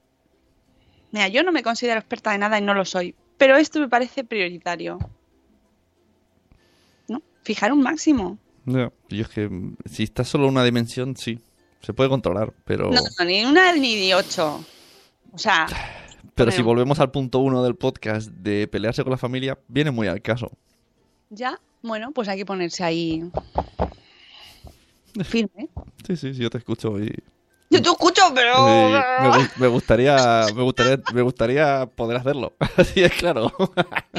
Mira, 1.11 1.27
yo 1.27 1.43
no 1.43 1.51
me 1.51 1.63
considero 1.63 1.99
experta 1.99 2.31
de 2.31 2.37
nada 2.37 2.57
y 2.57 2.61
no 2.61 2.73
lo 2.73 2.85
soy, 2.85 3.15
pero 3.37 3.55
esto 3.55 3.79
me 3.79 3.89
parece 3.89 4.23
prioritario. 4.23 4.99
¿No? 7.07 7.21
Fijar 7.43 7.71
un 7.71 7.81
máximo. 7.81 8.37
No, 8.65 8.93
yo 9.09 9.21
es 9.23 9.29
que 9.29 9.49
si 9.85 10.03
está 10.03 10.23
solo 10.23 10.47
una 10.47 10.63
dimensión, 10.63 11.15
sí. 11.15 11.39
Se 11.83 11.93
puede 11.93 12.09
controlar, 12.09 12.53
pero... 12.63 12.89
No, 12.89 13.01
no, 13.19 13.25
ni 13.25 13.43
una 13.43 13.73
ni 13.73 14.13
ocho. 14.13 14.63
O 15.33 15.37
sea... 15.37 15.67
Pero 16.33 16.49
si 16.49 16.63
volvemos 16.63 16.99
al 16.99 17.11
punto 17.11 17.39
uno 17.39 17.63
del 17.63 17.75
podcast 17.75 18.29
de 18.29 18.67
pelearse 18.67 19.03
con 19.03 19.11
la 19.11 19.17
familia, 19.17 19.59
viene 19.67 19.91
muy 19.91 20.07
al 20.07 20.21
caso. 20.21 20.51
Ya, 21.29 21.59
bueno, 21.83 22.11
pues 22.11 22.27
hay 22.27 22.37
que 22.37 22.45
ponerse 22.45 22.83
ahí 22.83 23.23
firme. 25.23 25.69
Sí, 26.07 26.15
sí, 26.15 26.33
sí, 26.33 26.41
yo 26.41 26.49
te 26.49 26.57
escucho 26.57 26.99
y... 26.99 27.13
Yo 27.69 27.81
te 27.81 27.89
escucho, 27.89 28.21
pero... 28.33 28.67
y 28.67 29.39
me, 29.39 29.49
me 29.57 29.67
gustaría, 29.67 30.45
me 30.55 30.63
gustaría, 30.63 30.99
me 31.13 31.21
gustaría 31.21 31.85
poder 31.85 32.17
hacerlo. 32.17 32.53
Así 32.77 33.03
es 33.03 33.11
claro. 33.13 33.51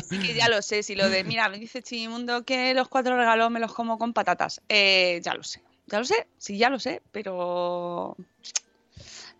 Sí 0.08 0.20
que 0.20 0.34
ya 0.34 0.48
lo 0.48 0.60
sé, 0.62 0.82
si 0.82 0.94
lo 0.94 1.08
de, 1.08 1.24
mira, 1.24 1.48
me 1.48 1.58
dice 1.58 1.82
Chimimundo 1.82 2.44
que 2.44 2.74
los 2.74 2.88
cuatro 2.88 3.16
regalos 3.16 3.50
me 3.50 3.58
los 3.58 3.72
como 3.72 3.98
con 3.98 4.12
patatas. 4.12 4.60
Eh, 4.68 5.20
ya 5.24 5.34
lo 5.34 5.42
sé, 5.42 5.62
ya 5.86 5.98
lo 5.98 6.04
sé, 6.04 6.26
sí, 6.38 6.58
ya 6.58 6.70
lo 6.70 6.78
sé, 6.78 7.02
pero... 7.12 8.16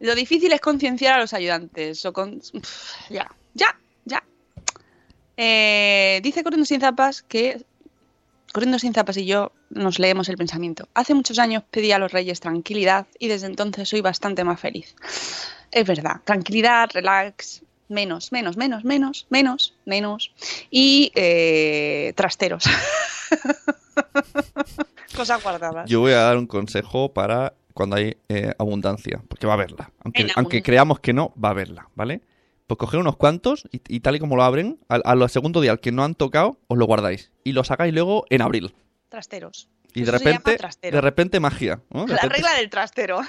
Lo 0.01 0.15
difícil 0.15 0.53
es 0.53 0.61
concienciar 0.61 1.15
a 1.15 1.21
los 1.21 1.33
ayudantes. 1.33 2.05
O 2.05 2.13
con... 2.13 2.41
Ya, 3.09 3.31
ya, 3.55 3.79
ya. 4.05 4.23
Eh, 5.37 6.21
dice 6.23 6.43
Corriendo 6.43 6.67
sin 6.67 6.81
zapas 6.81 7.23
que 7.23 7.65
Corriendo 8.53 8.79
sin 8.79 8.95
zapas 8.95 9.17
y 9.17 9.27
yo 9.27 9.51
nos 9.71 9.99
leemos 9.99 10.29
el 10.29 10.37
pensamiento. 10.37 10.89
Hace 10.95 11.13
muchos 11.15 11.41
años 11.41 11.65
pedí 11.71 11.91
a 11.91 11.99
los 11.99 12.13
reyes 12.13 12.39
tranquilidad 12.39 13.09
y 13.19 13.27
desde 13.27 13.49
entonces 13.49 13.89
soy 13.89 14.01
bastante 14.01 14.45
más 14.45 14.61
feliz. 14.61 14.95
Es 15.73 15.85
verdad, 15.85 16.21
tranquilidad, 16.25 16.89
relax, 16.93 17.63
menos, 17.89 18.33
menos, 18.33 18.57
menos, 18.57 18.85
menos, 18.85 19.27
menos, 19.31 19.75
menos 19.85 20.33
y 20.71 21.13
eh, 21.15 22.13
trasteros. 22.17 22.65
Cosas 25.17 25.43
guardadas. 25.43 25.89
Yo 25.89 26.01
voy 26.01 26.13
a 26.13 26.23
dar 26.23 26.37
un 26.37 26.47
consejo 26.47 27.13
para 27.13 27.55
cuando 27.73 27.97
hay 27.97 28.17
eh, 28.29 28.53
abundancia, 28.59 29.23
porque 29.29 29.47
va 29.47 29.55
a 29.55 29.57
haberla. 29.57 29.91
Aunque, 30.05 30.29
aunque 30.37 30.63
creamos 30.63 31.01
que 31.01 31.13
no, 31.13 31.33
va 31.43 31.49
a 31.49 31.53
haberla, 31.53 31.89
¿vale? 31.95 32.21
Pues 32.67 32.79
coger 32.79 33.01
unos 33.01 33.17
cuantos 33.17 33.65
y, 33.73 33.81
y 33.89 34.01
tal 34.01 34.17
y 34.17 34.21
como 34.21 34.37
lo 34.37 34.43
abren, 34.43 34.79
al, 34.89 35.03
al 35.05 35.29
segundo 35.29 35.61
día 35.61 35.73
al 35.73 35.81
que 35.81 35.93
no 35.93 36.05
han 36.05 36.15
tocado, 36.15 36.59
os 36.69 36.79
lo 36.79 36.87
guardáis. 36.87 37.31
Y 37.43 37.53
lo 37.53 37.65
sacáis 37.65 37.93
luego 37.93 38.25
en 38.31 38.43
abril. 38.43 38.75
Trasteros. 39.09 39.69
Y 39.93 40.03
Eso 40.03 40.13
de 40.13 40.19
repente, 40.19 40.59
de 40.83 41.01
repente 41.01 41.41
magia. 41.41 41.81
¿no? 41.91 42.07
De 42.07 42.15
La 42.15 42.23
repente 42.23 42.37
regla 42.37 42.59
del 42.59 42.71
trastero. 42.71 43.21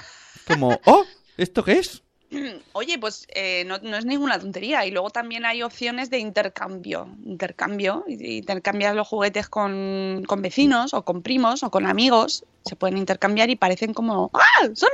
como, 0.46 0.80
¡oh! 0.86 1.04
¿Esto 1.36 1.62
qué 1.62 1.72
es? 1.72 2.02
Oye, 2.72 2.98
pues 2.98 3.26
eh, 3.34 3.64
no, 3.64 3.78
no 3.78 3.96
es 3.96 4.04
ninguna 4.04 4.38
tontería. 4.38 4.84
Y 4.86 4.90
luego 4.90 5.10
también 5.10 5.44
hay 5.44 5.62
opciones 5.62 6.10
de 6.10 6.18
intercambio. 6.18 7.08
Intercambio. 7.24 8.04
Intercambias 8.08 8.94
los 8.94 9.08
juguetes 9.08 9.48
con, 9.48 10.24
con 10.26 10.42
vecinos 10.42 10.94
o 10.94 11.04
con 11.04 11.22
primos 11.22 11.62
o 11.62 11.70
con 11.70 11.86
amigos. 11.86 12.44
Se 12.64 12.76
pueden 12.76 12.98
intercambiar 12.98 13.50
y 13.50 13.56
parecen 13.56 13.94
como 13.94 14.30
¡Ah! 14.34 14.68
¡Son 14.74 14.90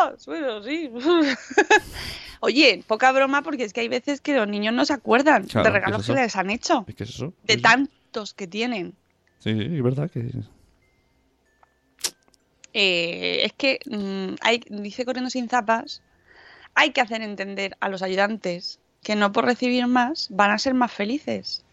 nuevos! 0.00 0.26
Bueno, 0.26 0.62
sí. 0.62 0.90
Oye, 2.40 2.82
poca 2.86 3.12
broma 3.12 3.42
porque 3.42 3.62
es 3.64 3.72
que 3.72 3.82
hay 3.82 3.88
veces 3.88 4.20
que 4.20 4.34
los 4.34 4.48
niños 4.48 4.74
no 4.74 4.84
se 4.84 4.92
acuerdan 4.92 5.46
Claro, 5.46 5.64
de 5.64 5.70
¿qué 5.70 5.78
es 5.78 5.84
regalos 5.84 6.06
que 6.06 6.12
les 6.14 6.34
han 6.34 6.50
hecho. 6.50 6.84
¿Qué 6.84 7.04
es 7.04 7.10
eso? 7.10 7.32
De 7.44 7.56
tantos 7.56 8.34
que 8.34 8.48
tienen. 8.48 8.96
Sí, 9.38 9.52
sí, 9.52 9.76
es 9.76 9.82
verdad 9.82 10.10
que... 10.10 10.30
Eh, 12.74 13.44
es 13.44 13.52
que 13.52 13.78
mm, 13.86 14.36
hay, 14.40 14.60
dice 14.70 15.04
Corriendo 15.04 15.30
sin 15.30 15.48
zapas, 15.48 16.02
hay 16.82 16.90
que 16.90 17.00
hacer 17.00 17.22
entender 17.22 17.76
a 17.78 17.88
los 17.88 18.02
ayudantes 18.02 18.80
que 19.04 19.14
no 19.14 19.30
por 19.30 19.44
recibir 19.44 19.86
más 19.86 20.26
van 20.30 20.50
a 20.50 20.58
ser 20.58 20.74
más 20.74 20.90
felices. 20.90 21.64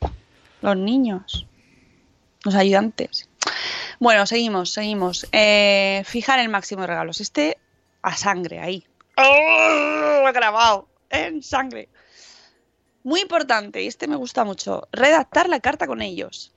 Los 0.62 0.78
niños, 0.78 1.48
los 2.44 2.54
ayudantes. 2.54 3.28
Bueno, 4.00 4.28
seguimos, 4.28 4.70
seguimos. 4.72 5.28
Eh, 5.32 6.04
fijar 6.06 6.38
el 6.40 6.50
máximo 6.50 6.82
de 6.82 6.88
regalos. 6.88 7.22
Este 7.22 7.58
a 8.04 8.16
sangre, 8.16 8.60
ahí. 8.60 8.86
¡Oh! 9.18 10.32
Grabado 10.32 10.88
en 11.10 11.42
sangre. 11.42 11.90
Muy 13.04 13.22
importante, 13.22 13.82
y 13.82 13.88
este 13.88 14.08
me 14.08 14.16
gusta 14.16 14.44
mucho, 14.44 14.88
redactar 14.92 15.50
la 15.50 15.60
carta 15.60 15.88
con 15.88 16.04
ellos. 16.04 16.52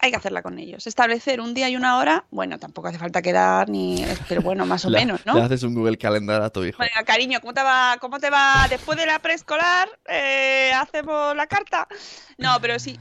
Hay 0.00 0.10
que 0.10 0.16
hacerla 0.16 0.42
con 0.42 0.58
ellos. 0.58 0.86
Establecer 0.86 1.40
un 1.40 1.54
día 1.54 1.68
y 1.68 1.76
una 1.76 1.96
hora, 1.98 2.24
bueno, 2.30 2.58
tampoco 2.58 2.88
hace 2.88 2.98
falta 2.98 3.22
quedar 3.22 3.68
ni, 3.68 4.04
pero 4.28 4.42
bueno, 4.42 4.66
más 4.66 4.84
o 4.84 4.90
menos, 4.90 5.24
¿no? 5.24 5.34
Le 5.34 5.42
haces 5.42 5.62
un 5.62 5.74
Google 5.74 5.96
Calendar 5.96 6.42
a 6.42 6.50
tu 6.50 6.64
hijo. 6.64 6.78
Venga, 6.78 7.04
cariño, 7.04 7.40
¿cómo 7.40 7.54
te 7.54 7.62
va? 7.62 7.96
¿Cómo 8.00 8.18
te 8.18 8.30
va 8.30 8.66
después 8.68 8.98
de 8.98 9.06
la 9.06 9.18
preescolar? 9.20 9.88
Eh, 10.06 10.72
¿Hacemos 10.74 11.34
la 11.36 11.46
carta? 11.46 11.88
No, 12.36 12.58
pero 12.60 12.78
sí, 12.78 12.98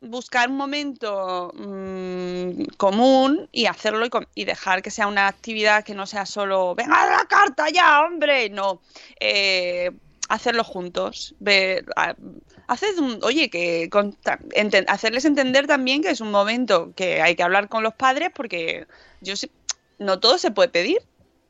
buscar 0.00 0.48
un 0.48 0.56
momento 0.56 1.52
mm, 1.54 2.64
común 2.76 3.48
y 3.52 3.66
hacerlo 3.66 4.06
y, 4.06 4.10
y 4.34 4.44
dejar 4.44 4.82
que 4.82 4.90
sea 4.90 5.06
una 5.06 5.28
actividad 5.28 5.84
que 5.84 5.94
no 5.94 6.06
sea 6.06 6.26
solo, 6.26 6.74
venga, 6.74 7.06
la 7.06 7.24
carta 7.26 7.68
ya, 7.70 8.02
hombre, 8.02 8.48
no. 8.50 8.80
Eh, 9.20 9.90
hacerlo 10.28 10.62
juntos. 10.64 11.34
Ver, 11.40 11.84
a- 11.96 12.14
haced 12.68 12.98
un, 12.98 13.18
oye, 13.22 13.50
que 13.50 13.88
enten- 13.90 14.84
hacerles 14.88 15.24
entender 15.24 15.66
también 15.66 16.02
que 16.02 16.10
es 16.10 16.20
un 16.20 16.30
momento 16.30 16.92
que 16.94 17.20
hay 17.22 17.34
que 17.34 17.42
hablar 17.42 17.68
con 17.68 17.82
los 17.82 17.94
padres 17.94 18.30
porque 18.34 18.86
yo 19.20 19.36
sé, 19.36 19.50
no 19.98 20.20
todo 20.20 20.38
se 20.38 20.50
puede 20.50 20.68
pedir 20.68 20.98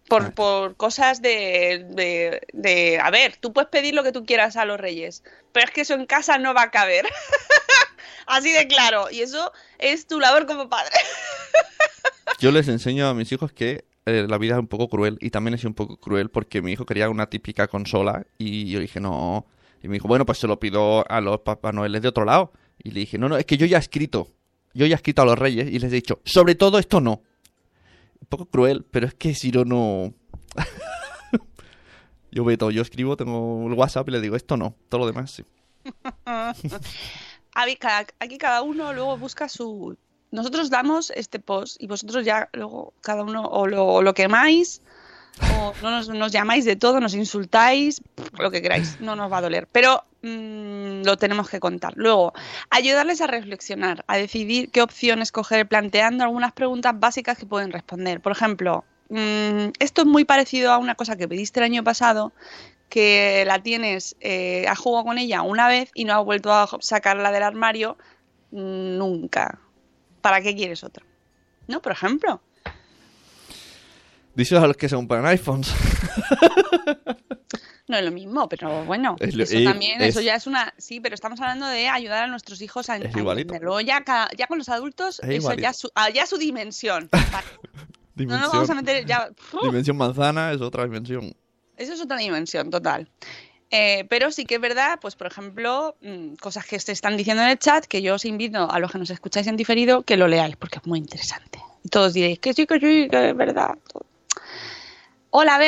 por, 0.09 0.33
por 0.33 0.77
cosas 0.77 1.21
de, 1.21 1.85
de, 1.91 2.41
de- 2.53 2.99
A 3.03 3.11
ver, 3.11 3.37
tú 3.37 3.53
puedes 3.53 3.69
pedir 3.69 3.95
lo 3.95 4.03
que 4.03 4.13
tú 4.13 4.25
quieras 4.25 4.57
a 4.57 4.65
los 4.65 4.81
reyes, 4.81 5.23
pero 5.53 5.67
es 5.67 5.73
que 5.73 5.83
eso 5.83 5.95
en 5.95 6.07
casa 6.07 6.39
no 6.39 6.55
va 6.55 6.63
a 6.63 6.71
caber. 6.71 7.05
Así 8.27 8.53
de 8.53 8.67
claro. 8.69 9.11
Y 9.11 9.23
eso 9.23 9.53
es 9.79 10.07
tu 10.07 10.21
labor 10.21 10.47
como 10.47 10.69
padre. 10.69 10.93
Yo 12.39 12.51
les 12.53 12.69
enseño 12.69 13.09
a 13.09 13.15
mis 13.15 13.33
hijos 13.33 13.53
que 13.53 13.85
eh, 14.09 14.27
la 14.29 14.39
vida 14.39 14.55
es 14.55 14.61
un 14.61 14.67
poco 14.67 14.89
cruel 14.89 15.19
y 15.21 15.31
también 15.31 15.59
sido 15.59 15.71
un 15.71 15.75
poco 15.75 15.99
cruel 15.99 16.31
porque 16.31 16.63
mi 16.63 16.73
hijo 16.73 16.87
quería 16.87 17.11
una 17.11 17.27
típica 17.27 17.69
consola 17.69 18.27
y 18.39 18.71
yo 18.71 18.81
dije 18.81 19.01
no. 19.01 19.47
Y 19.83 19.89
me 19.89 19.95
dijo, 19.95 20.09
bueno, 20.09 20.27
pues 20.27 20.39
se 20.39 20.47
lo 20.47 20.59
pido 20.59 21.09
a 21.09 21.21
los 21.21 21.41
Papá 21.41 21.73
Noel 21.73 22.01
de 22.01 22.09
otro 22.09 22.25
lado. 22.25 22.53
Y 22.83 22.91
le 22.91 23.01
dije, 23.01 23.19
no, 23.19 23.29
no, 23.29 23.37
es 23.37 23.45
que 23.45 23.57
yo 23.57 23.67
ya 23.67 23.77
he 23.77 23.81
escrito. 23.81 24.29
Yo 24.75 24.87
ya 24.87 24.95
he 24.95 24.97
escrito 24.97 25.23
a 25.23 25.25
los 25.25 25.39
reyes 25.39 25.69
y 25.69 25.79
les 25.79 25.93
he 25.93 25.97
dicho, 25.97 26.21
sobre 26.25 26.55
todo 26.55 26.79
esto 26.79 27.01
no. 27.01 27.23
Un 28.21 28.27
poco 28.29 28.47
cruel, 28.47 28.85
pero 28.91 29.07
es 29.07 29.15
que 29.15 29.35
si 29.35 29.51
no, 29.51 30.13
yo 32.33 32.45
veo 32.45 32.59
todo, 32.59 32.71
yo 32.71 32.83
escribo, 32.83 33.17
tengo 33.17 33.67
el 33.69 33.75
WhatsApp 33.75 34.09
y 34.09 34.13
le 34.13 34.21
digo, 34.21 34.37
esto 34.37 34.57
no, 34.57 34.75
todo 34.89 35.01
lo 35.03 35.07
demás 35.07 35.31
sí. 35.31 35.45
Aquí 37.53 38.39
cada 38.39 38.63
uno 38.63 38.93
luego 38.93 39.17
busca 39.17 39.49
su... 39.49 39.97
Nosotros 40.31 40.71
damos 40.71 41.11
este 41.15 41.39
post 41.39 41.77
y 41.81 41.87
vosotros 41.87 42.25
ya 42.25 42.49
luego 42.53 42.93
cada 43.01 43.23
uno 43.23 43.45
o 43.45 43.67
lo, 43.67 44.15
quemáis 44.15 44.83
o 45.57 45.73
no 45.83 46.03
nos, 46.03 46.33
llamáis 46.33 46.65
de 46.65 46.77
todo, 46.77 47.01
nos 47.01 47.15
insultáis, 47.15 48.03
lo 48.39 48.51
que 48.51 48.61
queráis, 48.61 49.01
no 49.01 49.17
nos 49.17 49.33
va 49.33 49.39
a 49.39 49.43
doler. 49.43 49.69
Pero 49.71 50.05
mm, 50.23 51.05
lo 51.05 51.17
tenemos 51.17 51.49
que 51.49 51.61
contar. 51.61 51.95
Luego, 51.97 52.35
ayudarles 52.71 53.21
a 53.21 53.27
reflexionar, 53.27 54.05
a 54.07 54.17
decidir 54.17 54.71
qué 54.71 54.83
opción 54.83 55.23
escoger, 55.23 55.67
planteando 55.67 56.25
algunas 56.25 56.53
preguntas 56.53 56.99
básicas 56.99 57.39
que 57.39 57.47
pueden 57.47 57.73
responder. 57.73 58.21
Por 58.21 58.33
ejemplo, 58.33 58.85
mm, 59.09 59.69
esto 59.79 60.03
es 60.03 60.07
muy 60.07 60.25
parecido 60.25 60.73
a 60.73 60.79
una 60.79 60.95
cosa 60.95 61.17
que 61.17 61.29
pediste 61.29 61.61
el 61.61 61.65
año 61.65 61.85
pasado, 61.85 62.33
que 62.89 63.45
la 63.47 63.63
tienes, 63.63 64.17
eh, 64.21 64.67
has 64.69 64.79
jugado 64.79 65.05
con 65.05 65.19
ella 65.19 65.43
una 65.43 65.69
vez 65.69 65.91
y 65.95 66.05
no 66.05 66.15
has 66.19 66.25
vuelto 66.25 66.53
a 66.53 66.69
sacarla 66.81 67.31
del 67.33 67.43
armario 67.43 67.97
nunca. 68.51 69.59
¿Para 70.21 70.41
qué 70.41 70.55
quieres 70.55 70.83
otra? 70.85 71.05
¿No? 71.67 71.81
Por 71.83 71.93
ejemplo. 71.93 72.41
Díselo 74.35 74.63
a 74.63 74.67
los 74.69 74.77
que 74.77 74.89
se 74.89 74.95
compran 74.97 75.27
iPhones. 75.27 75.73
No 77.89 77.97
es 77.97 78.05
lo 78.05 78.11
mismo, 78.13 78.49
pero 78.49 78.85
bueno, 78.85 79.17
Es 79.19 79.35
lo- 79.35 79.45
eso 79.45 79.65
también, 79.65 80.01
es- 80.03 80.09
eso 80.11 80.21
ya 80.21 80.35
es 80.35 80.47
una... 80.47 80.75
Sí, 80.77 81.01
pero 81.01 81.15
estamos 81.15 81.41
hablando 81.41 81.67
de 81.67 81.89
ayudar 81.89 82.25
a 82.25 82.27
nuestros 82.27 82.61
hijos 82.61 82.91
a, 82.91 82.97
Es 82.97 83.05
a. 83.07 84.29
Ya, 84.37 84.47
con 84.47 84.59
los 84.59 84.69
adultos, 84.69 85.21
Es 85.21 85.39
eso 85.39 85.55
ya, 85.55 85.73
su, 85.73 85.91
ah, 85.95 86.11
ya 86.11 86.27
su 86.27 86.37
dimensión. 86.37 87.09
Vale. 87.13 87.47
No 87.63 87.87
Dimensión, 88.15 88.41
nos 88.43 88.53
vamos 88.53 88.71
a 88.71 88.75
meter 88.75 89.07
ya... 89.07 89.31
Dimensión 89.63 89.97
manzana 89.97 90.53
es 90.53 90.61
otra 90.61 90.85
dimensión. 90.85 91.35
Eso 91.77 91.95
es 91.95 92.01
otra 92.01 92.19
dimensión, 92.19 92.69
total. 92.71 93.09
Eh, 93.71 94.07
pero 94.09 94.31
sí 94.31 94.47
que 94.47 94.55
es 94.55 94.61
verdad, 94.61 94.99
pues 95.01 95.15
por 95.15 95.27
ejemplo, 95.27 95.95
mm, 96.01 96.35
cosas 96.37 96.65
que 96.65 96.79
se 96.81 96.93
están 96.93 97.17
diciendo 97.17 97.43
en 97.43 97.51
el 97.51 97.59
chat, 97.59 97.85
que 97.85 98.01
yo 98.01 98.15
os 98.15 98.25
invito 98.25 98.71
a 98.71 98.79
los 98.79 98.91
que 98.91 98.99
nos 98.99 99.11
escucháis 99.11 99.47
en 99.47 99.57
diferido 99.57 100.03
que 100.03 100.17
lo 100.17 100.27
leáis, 100.27 100.57
porque 100.57 100.79
es 100.79 100.87
muy 100.87 100.99
interesante. 100.99 101.61
Y 101.85 101.89
todos 101.91 102.15
diréis 102.15 102.39
que 102.39 102.55
sí, 102.55 102.67
que 102.67 102.81
sí, 102.81 103.09
que 103.11 103.31
es 103.31 103.37
verdad. 103.37 103.77
Hola, 105.31 105.59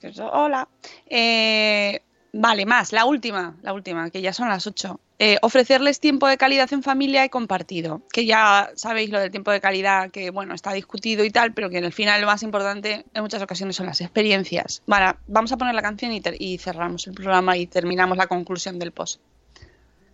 eso- 0.00 0.30
Hola. 0.32 0.68
Eh, 1.06 2.00
vale, 2.32 2.66
más, 2.66 2.92
la 2.92 3.04
última, 3.04 3.56
la 3.62 3.72
última, 3.72 4.10
que 4.10 4.20
ya 4.22 4.32
son 4.32 4.48
las 4.48 4.66
8. 4.66 5.00
Eh, 5.20 5.38
ofrecerles 5.42 6.00
tiempo 6.00 6.26
de 6.26 6.36
calidad 6.36 6.72
en 6.72 6.82
familia 6.82 7.24
y 7.24 7.28
compartido. 7.28 8.02
Que 8.12 8.26
ya 8.26 8.70
sabéis 8.74 9.10
lo 9.10 9.20
del 9.20 9.30
tiempo 9.30 9.52
de 9.52 9.60
calidad, 9.60 10.10
que 10.10 10.30
bueno, 10.30 10.54
está 10.54 10.72
discutido 10.72 11.24
y 11.24 11.30
tal, 11.30 11.54
pero 11.54 11.70
que 11.70 11.78
en 11.78 11.84
el 11.84 11.92
final 11.92 12.20
lo 12.20 12.26
más 12.26 12.42
importante 12.42 13.04
en 13.14 13.22
muchas 13.22 13.40
ocasiones 13.40 13.76
son 13.76 13.86
las 13.86 14.00
experiencias. 14.00 14.82
Vale, 14.86 15.16
vamos 15.28 15.52
a 15.52 15.56
poner 15.56 15.74
la 15.74 15.82
canción 15.82 16.10
y, 16.12 16.58
cerramos 16.58 17.06
el 17.06 17.14
programa 17.14 17.56
y 17.56 17.66
terminamos 17.66 18.16
la 18.16 18.26
conclusión 18.26 18.78
del 18.78 18.90
post. 18.90 19.20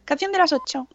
Canción 0.05 0.33
de 0.33 0.39
las 0.39 0.53
8. 0.53 0.87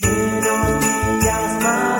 Los 0.00 1.95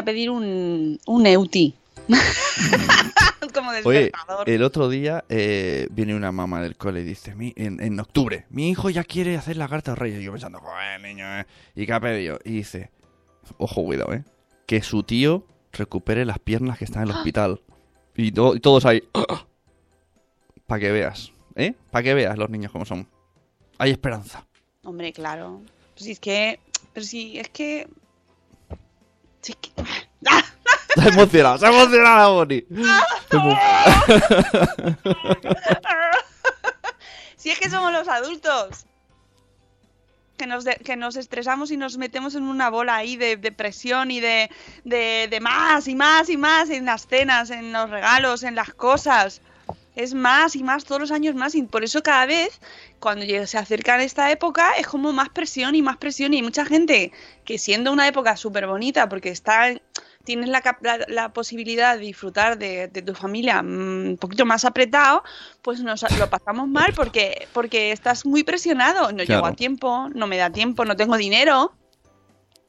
a 0.00 0.04
pedir 0.04 0.30
un, 0.30 0.98
un 1.06 1.26
Euti. 1.26 1.74
Como 3.54 3.70
Oye, 3.84 4.02
despertador. 4.04 4.48
el 4.48 4.62
otro 4.62 4.88
día 4.88 5.24
eh, 5.28 5.88
viene 5.90 6.14
una 6.14 6.30
mamá 6.30 6.62
del 6.62 6.76
cole 6.76 7.00
y 7.00 7.04
dice, 7.04 7.34
"Mi- 7.34 7.52
en, 7.56 7.80
en 7.82 7.98
octubre, 7.98 8.46
mi 8.50 8.68
hijo 8.70 8.90
ya 8.90 9.02
quiere 9.04 9.36
hacer 9.36 9.56
la 9.56 9.68
carta 9.68 9.92
de 9.92 9.96
reyes. 9.96 10.20
Y 10.20 10.24
yo 10.24 10.32
pensando, 10.32 10.60
joder, 10.60 11.00
niño, 11.00 11.24
¿eh? 11.40 11.46
¿Y 11.74 11.86
qué 11.86 11.92
ha 11.92 12.00
pedido? 12.00 12.38
Y 12.44 12.52
dice, 12.52 12.90
ojo, 13.58 13.82
cuidado, 13.84 14.12
¿eh? 14.12 14.24
Que 14.66 14.82
su 14.82 15.02
tío 15.02 15.46
recupere 15.72 16.24
las 16.24 16.38
piernas 16.38 16.78
que 16.78 16.84
están 16.84 17.02
en 17.04 17.10
el 17.10 17.16
hospital. 17.16 17.60
Y, 18.14 18.30
to- 18.32 18.54
y 18.54 18.60
todos 18.60 18.84
ahí, 18.86 19.02
para 20.66 20.80
que 20.80 20.92
veas, 20.92 21.32
¿eh? 21.56 21.74
Para 21.90 22.02
que 22.04 22.14
veas 22.14 22.38
los 22.38 22.50
niños 22.50 22.70
como 22.72 22.84
son. 22.84 23.08
Hay 23.78 23.90
esperanza. 23.90 24.46
Hombre, 24.84 25.12
claro. 25.12 25.60
Pues 25.94 26.04
si 26.04 26.10
es 26.12 26.20
que. 26.20 26.60
Pero 26.92 27.04
si 27.06 27.38
es 27.38 27.48
que. 27.48 27.88
Si 29.42 29.52
es 29.52 29.58
que. 29.58 29.70
Se 30.94 31.00
ha 31.02 31.06
emocionado, 31.08 31.56
se 31.56 31.66
ha 31.66 31.68
emocionado 31.68 32.18
la 32.18 32.26
Bonnie. 32.28 32.66
Emo- 33.30 33.56
si 37.36 37.50
es 37.50 37.58
que 37.60 37.70
somos 37.70 37.92
los 37.92 38.08
adultos. 38.08 38.86
que 40.36 40.46
nos, 40.46 40.64
de- 40.64 40.76
que 40.76 40.96
nos 40.96 41.16
estresamos 41.16 41.70
y 41.70 41.76
nos 41.76 41.96
metemos 41.98 42.34
en 42.34 42.42
una 42.44 42.70
bola 42.70 42.96
ahí 42.96 43.16
de, 43.16 43.36
de 43.36 43.52
presión 43.52 44.10
y 44.10 44.20
de, 44.20 44.50
de 44.84 45.38
más 45.40 45.86
y 45.86 45.94
más 45.94 46.28
y 46.30 46.36
más 46.36 46.70
en 46.70 46.86
las 46.86 47.06
cenas, 47.06 47.50
en 47.50 47.72
los 47.72 47.88
regalos, 47.90 48.42
en 48.42 48.54
las 48.54 48.72
cosas. 48.74 49.42
Es 50.02 50.14
más 50.14 50.56
y 50.56 50.62
más, 50.62 50.84
todos 50.84 51.00
los 51.00 51.10
años 51.12 51.34
más. 51.34 51.54
Y 51.54 51.62
por 51.62 51.84
eso 51.84 52.02
cada 52.02 52.24
vez, 52.26 52.60
cuando 53.00 53.24
se 53.46 53.58
acerca 53.58 54.02
esta 54.02 54.30
época, 54.30 54.72
es 54.78 54.86
como 54.86 55.12
más 55.12 55.28
presión 55.28 55.74
y 55.74 55.82
más 55.82 55.96
presión. 55.98 56.32
Y 56.32 56.36
hay 56.38 56.42
mucha 56.42 56.64
gente 56.64 57.12
que 57.44 57.58
siendo 57.58 57.92
una 57.92 58.08
época 58.08 58.36
súper 58.36 58.66
bonita, 58.66 59.08
porque 59.08 59.28
está, 59.28 59.74
tienes 60.24 60.48
la, 60.48 60.62
cap- 60.62 60.82
la- 60.82 61.04
la 61.08 61.32
posibilidad 61.32 61.96
de 61.96 62.00
disfrutar 62.06 62.56
de, 62.58 62.88
de 62.88 63.02
tu 63.02 63.14
familia 63.14 63.62
mm, 63.62 64.08
un 64.10 64.16
poquito 64.18 64.46
más 64.46 64.64
apretado, 64.64 65.22
pues 65.62 65.80
nos 65.80 66.02
lo 66.18 66.30
pasamos 66.30 66.66
mal 66.68 66.92
porque, 66.94 67.46
porque 67.52 67.92
estás 67.92 68.24
muy 68.24 68.42
presionado. 68.42 69.12
No 69.12 69.18
llego 69.18 69.40
Claro. 69.40 69.46
a 69.46 69.52
tiempo, 69.52 70.08
no 70.14 70.26
me 70.26 70.36
da 70.38 70.50
tiempo, 70.50 70.84
no 70.84 70.96
tengo 70.96 71.16
dinero. 71.16 71.74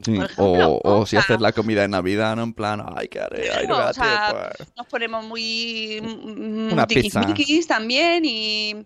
Sí, 0.02 0.14
Por 0.16 0.24
ejemplo, 0.24 0.68
o, 0.68 1.00
o 1.00 1.06
si 1.06 1.16
haces 1.16 1.40
la 1.40 1.52
comida 1.52 1.82
de 1.82 1.88
Navidad, 1.88 2.36
¿no? 2.36 2.42
En 2.42 2.54
plan, 2.54 2.84
ay, 2.96 3.08
¿qué 3.08 3.20
haré? 3.20 3.50
Ay, 3.50 3.66
no 3.66 3.76
o 3.76 3.92
sea, 3.92 4.52
tiempo. 4.56 4.72
nos 4.76 4.86
ponemos 4.86 5.24
muy 5.24 6.00
mm, 6.02 6.72
Una 6.72 6.86
pizza. 6.86 7.24
también 7.68 8.24
y 8.24 8.84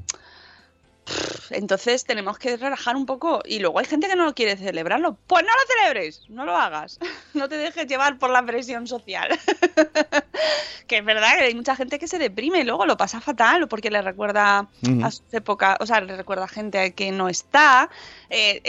entonces 1.51 2.05
tenemos 2.05 2.39
que 2.39 2.57
relajar 2.57 2.97
un 2.97 3.07
poco 3.07 3.41
y 3.45 3.61
luego 3.61 3.79
hay 3.79 3.85
gente 3.85 4.09
que 4.09 4.17
no 4.17 4.25
lo 4.25 4.35
quiere 4.35 4.57
celebrarlo 4.57 5.17
pues 5.27 5.45
no 5.45 5.53
lo 5.53 5.75
celebres 5.75 6.23
no 6.29 6.45
lo 6.45 6.57
hagas 6.57 6.99
no 7.35 7.49
te 7.49 7.57
dejes 7.57 7.87
llevar 7.87 8.19
por 8.19 8.31
la 8.31 8.45
presión 8.45 8.87
social 8.87 9.29
que 10.89 10.99
es 10.99 11.05
verdad 11.05 11.39
que 11.39 11.45
hay 11.45 11.55
mucha 11.55 11.77
gente 11.77 11.99
que 11.99 12.09
se 12.09 12.19
deprime 12.19 12.61
y 12.61 12.65
luego 12.65 12.87
lo 12.87 12.97
pasa 12.97 13.21
fatal 13.21 13.63
o 13.63 13.69
porque 13.69 13.91
le 13.91 14.03
recuerda 14.03 14.69
a 15.03 15.11
sus 15.11 15.33
épocas 15.33 15.77
o 15.81 15.87
sea 15.87 16.01
le 16.01 16.17
recuerda 16.17 16.45
a 16.45 16.49
gente 16.49 16.93
que 16.95 17.13
no 17.13 17.29
está 17.29 17.89
eh, 18.29 18.61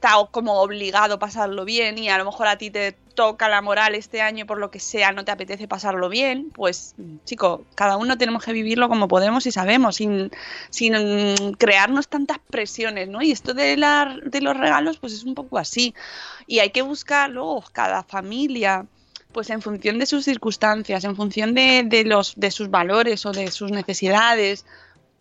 está 0.00 0.16
como 0.30 0.62
obligado 0.62 1.14
a 1.14 1.18
pasarlo 1.18 1.66
bien 1.66 1.98
y 1.98 2.08
a 2.08 2.16
lo 2.16 2.24
mejor 2.24 2.46
a 2.46 2.56
ti 2.56 2.70
te 2.70 2.92
toca 3.14 3.50
la 3.50 3.60
moral 3.60 3.94
este 3.94 4.22
año 4.22 4.46
por 4.46 4.56
lo 4.56 4.70
que 4.70 4.80
sea, 4.80 5.12
no 5.12 5.26
te 5.26 5.30
apetece 5.30 5.68
pasarlo 5.68 6.08
bien, 6.08 6.50
pues 6.54 6.94
chico, 7.26 7.66
cada 7.74 7.98
uno 7.98 8.16
tenemos 8.16 8.42
que 8.42 8.54
vivirlo 8.54 8.88
como 8.88 9.08
podemos 9.08 9.44
y 9.44 9.52
sabemos, 9.52 9.96
sin, 9.96 10.30
sin 10.70 10.94
mm, 10.94 11.52
crearnos 11.58 12.08
tantas 12.08 12.38
presiones, 12.38 13.10
¿no? 13.10 13.20
Y 13.20 13.30
esto 13.30 13.52
de, 13.52 13.76
la, 13.76 14.16
de 14.24 14.40
los 14.40 14.56
regalos, 14.56 14.96
pues 14.96 15.12
es 15.12 15.24
un 15.24 15.34
poco 15.34 15.58
así. 15.58 15.94
Y 16.46 16.60
hay 16.60 16.70
que 16.70 16.80
buscar 16.80 17.28
luego 17.28 17.62
cada 17.72 18.02
familia 18.02 18.86
pues 19.32 19.50
en 19.50 19.60
función 19.60 19.98
de 19.98 20.06
sus 20.06 20.24
circunstancias, 20.24 21.04
en 21.04 21.14
función 21.14 21.54
de, 21.54 21.84
de 21.86 22.04
los, 22.04 22.34
de 22.36 22.50
sus 22.50 22.70
valores 22.70 23.26
o 23.26 23.32
de 23.32 23.50
sus 23.50 23.70
necesidades, 23.70 24.64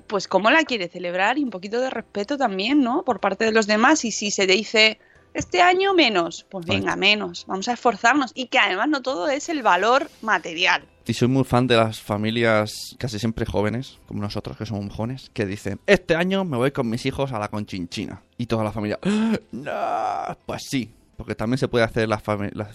pues 0.09 0.27
cómo 0.27 0.49
la 0.51 0.63
quiere 0.63 0.89
celebrar 0.89 1.37
y 1.37 1.43
un 1.45 1.49
poquito 1.51 1.79
de 1.79 1.89
respeto 1.89 2.37
también, 2.37 2.81
¿no? 2.81 3.03
Por 3.05 3.21
parte 3.21 3.45
de 3.45 3.53
los 3.53 3.65
demás. 3.67 4.03
Y 4.03 4.11
si 4.11 4.31
se 4.31 4.45
dice 4.47 4.99
este 5.33 5.61
año 5.61 5.93
menos, 5.93 6.45
pues 6.49 6.65
venga, 6.65 6.95
menos. 6.97 7.45
Vamos 7.47 7.69
a 7.69 7.73
esforzarnos. 7.73 8.31
Y 8.35 8.47
que 8.47 8.59
además 8.59 8.89
no 8.89 9.01
todo 9.01 9.29
es 9.29 9.47
el 9.47 9.61
valor 9.63 10.09
material. 10.21 10.83
Y 11.05 11.13
soy 11.13 11.27
muy 11.27 11.43
fan 11.43 11.65
de 11.67 11.75
las 11.77 11.99
familias 11.99 12.95
casi 12.99 13.17
siempre 13.19 13.45
jóvenes, 13.45 13.97
como 14.07 14.21
nosotros 14.21 14.57
que 14.57 14.65
somos 14.65 14.93
jóvenes, 14.93 15.31
que 15.33 15.45
dicen, 15.45 15.79
este 15.87 16.15
año 16.15 16.43
me 16.45 16.57
voy 16.57 16.71
con 16.71 16.89
mis 16.89 17.05
hijos 17.05 17.31
a 17.31 17.39
la 17.39 17.47
conchinchina. 17.47 18.21
Y 18.37 18.45
toda 18.47 18.63
la 18.63 18.71
familia, 18.71 18.99
"¡Ah! 19.03 19.37
no, 19.51 20.37
pues 20.45 20.63
sí, 20.69 20.91
porque 21.17 21.35
también 21.35 21.57
se 21.57 21.67
puede 21.67 21.85
hacer 21.85 22.07
las, 22.07 22.21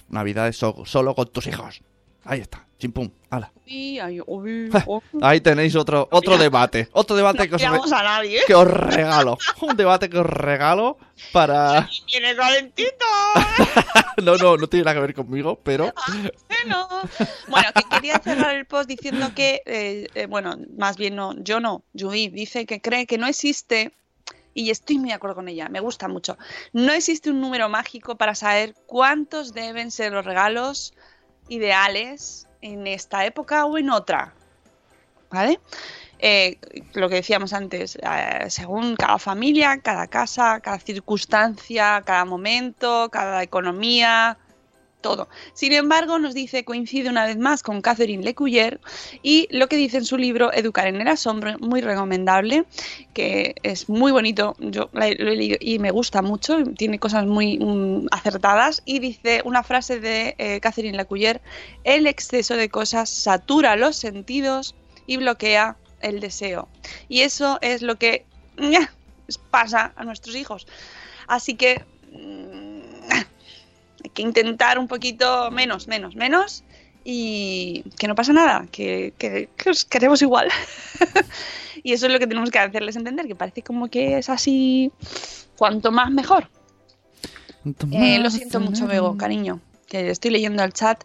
navidades 0.08 0.56
so- 0.56 0.84
solo 0.84 1.14
con 1.14 1.28
tus 1.28 1.46
hijos. 1.46 1.82
Ahí 2.24 2.40
está, 2.40 2.66
chimpum, 2.78 3.10
ala. 3.30 3.52
Ahí 5.22 5.40
tenéis 5.40 5.74
otro, 5.74 6.08
otro 6.10 6.36
debate, 6.38 6.88
otro 6.92 7.16
debate 7.16 7.48
que 7.48 7.54
os, 7.54 7.92
a 7.92 8.02
nadie. 8.02 8.40
que 8.46 8.54
os 8.54 8.66
regalo. 8.66 9.38
Un 9.60 9.76
debate 9.76 10.08
que 10.10 10.18
os 10.18 10.26
regalo 10.26 10.98
para... 11.32 11.88
Viene 12.06 12.36
calentito. 12.36 13.04
No, 14.22 14.36
no, 14.36 14.56
no 14.56 14.68
tiene 14.68 14.84
nada 14.84 14.94
que 14.94 15.00
ver 15.00 15.14
conmigo, 15.14 15.58
pero... 15.60 15.92
Bueno, 16.48 16.88
bueno, 17.48 17.68
que 17.74 17.82
quería 17.90 18.20
cerrar 18.20 18.54
el 18.54 18.64
post 18.64 18.88
diciendo 18.88 19.32
que, 19.34 19.60
eh, 19.66 20.06
eh, 20.14 20.26
bueno, 20.26 20.56
más 20.78 20.96
bien 20.96 21.16
no, 21.16 21.34
yo 21.42 21.58
no, 21.58 21.82
Judith 21.98 22.32
dice 22.32 22.64
que 22.64 22.80
cree 22.80 23.06
que 23.06 23.18
no 23.18 23.26
existe, 23.26 23.92
y 24.54 24.70
estoy 24.70 24.98
muy 24.98 25.08
de 25.08 25.14
acuerdo 25.14 25.34
con 25.34 25.48
ella, 25.48 25.68
me 25.68 25.80
gusta 25.80 26.06
mucho, 26.06 26.38
no 26.72 26.92
existe 26.92 27.28
un 27.28 27.40
número 27.40 27.68
mágico 27.68 28.16
para 28.16 28.36
saber 28.36 28.76
cuántos 28.86 29.52
deben 29.52 29.90
ser 29.90 30.12
los 30.12 30.24
regalos 30.24 30.94
ideales 31.48 32.46
en 32.60 32.86
esta 32.86 33.24
época 33.24 33.64
o 33.66 33.78
en 33.78 33.90
otra, 33.90 34.32
¿vale? 35.30 35.60
Eh, 36.18 36.58
lo 36.94 37.08
que 37.08 37.16
decíamos 37.16 37.52
antes, 37.52 37.96
eh, 37.96 38.46
según 38.48 38.96
cada 38.96 39.18
familia, 39.18 39.78
cada 39.80 40.06
casa, 40.06 40.60
cada 40.60 40.78
circunstancia, 40.78 42.02
cada 42.06 42.24
momento, 42.24 43.10
cada 43.10 43.42
economía, 43.42 44.38
todo. 45.04 45.28
Sin 45.52 45.74
embargo, 45.74 46.18
nos 46.18 46.32
dice, 46.32 46.64
coincide 46.64 47.10
una 47.10 47.26
vez 47.26 47.36
más 47.36 47.62
con 47.62 47.82
Catherine 47.82 48.24
Lecuyer 48.24 48.80
y 49.22 49.46
lo 49.50 49.68
que 49.68 49.76
dice 49.76 49.98
en 49.98 50.06
su 50.06 50.16
libro 50.16 50.50
Educar 50.50 50.86
en 50.86 50.98
el 50.98 51.06
asombro, 51.08 51.58
muy 51.58 51.82
recomendable, 51.82 52.64
que 53.12 53.54
es 53.62 53.90
muy 53.90 54.12
bonito, 54.12 54.56
yo 54.60 54.88
lo 54.94 55.02
he 55.02 55.36
leído 55.36 55.58
y 55.60 55.78
me 55.78 55.90
gusta 55.90 56.22
mucho, 56.22 56.64
tiene 56.78 56.98
cosas 56.98 57.26
muy 57.26 57.58
mm, 57.58 58.06
acertadas 58.12 58.80
y 58.86 58.98
dice 58.98 59.42
una 59.44 59.62
frase 59.62 60.00
de 60.00 60.36
eh, 60.38 60.58
Catherine 60.60 60.96
Lecuyer, 60.96 61.42
el 61.84 62.06
exceso 62.06 62.56
de 62.56 62.70
cosas 62.70 63.10
satura 63.10 63.76
los 63.76 63.96
sentidos 63.96 64.74
y 65.06 65.18
bloquea 65.18 65.76
el 66.00 66.20
deseo. 66.20 66.66
Y 67.10 67.20
eso 67.20 67.58
es 67.60 67.82
lo 67.82 67.96
que 67.96 68.24
pasa 69.50 69.92
a 69.96 70.04
nuestros 70.04 70.34
hijos. 70.34 70.66
Así 71.26 71.56
que 71.56 71.84
mm, 72.10 72.63
hay 74.04 74.10
que 74.10 74.22
intentar 74.22 74.78
un 74.78 74.86
poquito 74.86 75.50
menos, 75.50 75.88
menos, 75.88 76.14
menos 76.14 76.62
y 77.04 77.84
que 77.98 78.06
no 78.06 78.14
pasa 78.14 78.32
nada, 78.32 78.66
que, 78.70 79.12
que- 79.18 79.48
que 79.56 79.70
os 79.70 79.84
queremos 79.84 80.22
igual. 80.22 80.48
y 81.82 81.92
eso 81.92 82.06
es 82.06 82.12
lo 82.12 82.18
que 82.18 82.26
tenemos 82.26 82.50
que 82.50 82.58
hacerles 82.58 82.96
entender, 82.96 83.26
que 83.26 83.34
parece 83.34 83.62
como 83.62 83.88
que 83.88 84.18
es 84.18 84.28
así, 84.30 84.90
cuanto 85.56 85.90
más 85.90 86.10
mejor. 86.10 86.48
Eh, 87.92 88.18
lo 88.18 88.30
siento 88.30 88.60
mucho, 88.60 88.86
Bego, 88.86 89.16
cariño, 89.16 89.60
que 89.88 90.10
estoy 90.10 90.30
leyendo 90.30 90.62
el 90.62 90.72
chat. 90.74 91.02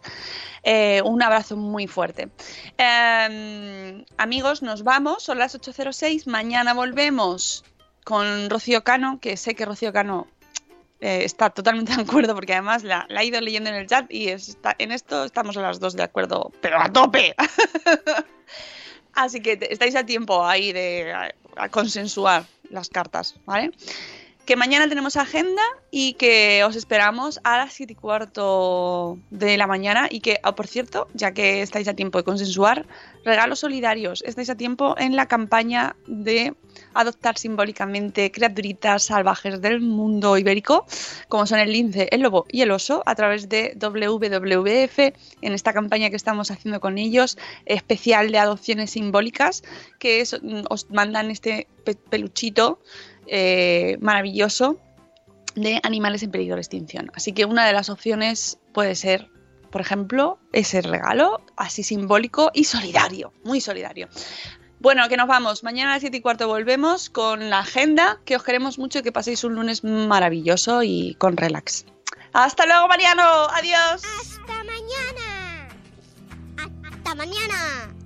Eh, 0.62 1.00
un 1.06 1.22
abrazo 1.22 1.56
muy 1.56 1.86
fuerte. 1.86 2.28
Eh, 2.76 4.04
amigos, 4.18 4.62
nos 4.62 4.82
vamos, 4.84 5.22
son 5.22 5.38
las 5.38 5.54
8.06, 5.58 6.26
mañana 6.26 6.74
volvemos 6.74 7.64
con 8.04 8.50
Rocío 8.50 8.84
Cano, 8.84 9.18
que 9.20 9.36
sé 9.38 9.54
que 9.54 9.64
Rocío 9.64 9.92
Cano 9.92 10.26
eh, 11.00 11.22
está 11.24 11.50
totalmente 11.50 11.94
de 11.96 12.02
acuerdo 12.02 12.34
porque 12.34 12.52
además 12.52 12.82
la, 12.82 13.06
la 13.08 13.22
he 13.22 13.26
ido 13.26 13.40
leyendo 13.40 13.70
en 13.70 13.76
el 13.76 13.86
chat 13.86 14.06
y 14.10 14.28
está, 14.28 14.74
en 14.78 14.92
esto 14.92 15.24
estamos 15.24 15.56
a 15.56 15.62
las 15.62 15.80
dos 15.80 15.94
de 15.96 16.02
acuerdo, 16.02 16.52
pero 16.60 16.80
a 16.80 16.92
tope. 16.92 17.34
Así 19.14 19.40
que 19.40 19.58
estáis 19.70 19.96
a 19.96 20.04
tiempo 20.06 20.46
ahí 20.46 20.72
de 20.72 21.12
a- 21.12 21.34
a 21.56 21.68
consensuar 21.68 22.44
las 22.70 22.88
cartas, 22.88 23.34
¿vale? 23.44 23.72
Que 24.50 24.56
mañana 24.56 24.88
tenemos 24.88 25.14
agenda 25.14 25.62
y 25.92 26.14
que 26.14 26.64
os 26.64 26.74
esperamos 26.74 27.38
a 27.44 27.58
las 27.58 27.72
7 27.72 27.92
y 27.92 27.94
cuarto 27.94 29.16
de 29.30 29.56
la 29.56 29.68
mañana 29.68 30.08
y 30.10 30.18
que, 30.18 30.40
ah, 30.42 30.56
por 30.56 30.66
cierto, 30.66 31.06
ya 31.14 31.30
que 31.30 31.62
estáis 31.62 31.86
a 31.86 31.94
tiempo 31.94 32.18
de 32.18 32.24
consensuar, 32.24 32.84
regalos 33.24 33.60
solidarios, 33.60 34.24
estáis 34.26 34.50
a 34.50 34.56
tiempo 34.56 34.96
en 34.98 35.14
la 35.14 35.26
campaña 35.26 35.94
de 36.08 36.54
adoptar 36.94 37.38
simbólicamente 37.38 38.32
criaturitas 38.32 39.04
salvajes 39.04 39.60
del 39.60 39.80
mundo 39.82 40.36
ibérico, 40.36 40.84
como 41.28 41.46
son 41.46 41.60
el 41.60 41.70
lince, 41.70 42.08
el 42.10 42.22
lobo 42.22 42.44
y 42.50 42.62
el 42.62 42.72
oso, 42.72 43.04
a 43.06 43.14
través 43.14 43.48
de 43.48 43.76
WWF, 43.78 44.98
en 45.42 45.52
esta 45.52 45.72
campaña 45.72 46.10
que 46.10 46.16
estamos 46.16 46.50
haciendo 46.50 46.80
con 46.80 46.98
ellos, 46.98 47.38
especial 47.66 48.32
de 48.32 48.38
adopciones 48.38 48.90
simbólicas, 48.90 49.62
que 50.00 50.24
os 50.68 50.90
mandan 50.90 51.30
este 51.30 51.68
pe- 51.84 51.94
peluchito 51.94 52.80
eh, 53.32 53.96
maravilloso 54.00 54.80
de 55.54 55.80
animales 55.84 56.22
en 56.24 56.32
peligro 56.32 56.56
de 56.56 56.62
extinción. 56.62 57.10
Así 57.14 57.32
que 57.32 57.44
una 57.44 57.64
de 57.64 57.72
las 57.72 57.88
opciones 57.88 58.58
puede 58.74 58.96
ser, 58.96 59.28
por 59.70 59.80
ejemplo, 59.80 60.40
ese 60.52 60.82
regalo 60.82 61.40
así 61.56 61.84
simbólico 61.84 62.50
y 62.52 62.64
solidario, 62.64 63.32
muy 63.44 63.60
solidario. 63.60 64.08
Bueno, 64.80 65.08
que 65.08 65.16
nos 65.16 65.28
vamos. 65.28 65.62
Mañana 65.62 65.90
a 65.90 65.94
las 65.94 66.00
7 66.00 66.16
y 66.16 66.20
cuarto 66.20 66.48
volvemos 66.48 67.08
con 67.08 67.50
la 67.50 67.60
agenda, 67.60 68.18
que 68.24 68.34
os 68.34 68.42
queremos 68.42 68.78
mucho 68.78 68.98
y 68.98 69.02
que 69.02 69.12
paséis 69.12 69.44
un 69.44 69.54
lunes 69.54 69.84
maravilloso 69.84 70.82
y 70.82 71.14
con 71.18 71.36
relax. 71.36 71.84
Hasta 72.32 72.66
luego, 72.66 72.88
Mariano. 72.88 73.22
Adiós. 73.22 74.02
Hasta 74.20 74.64
mañana. 74.64 75.68
Hasta 76.88 77.14
mañana. 77.14 77.99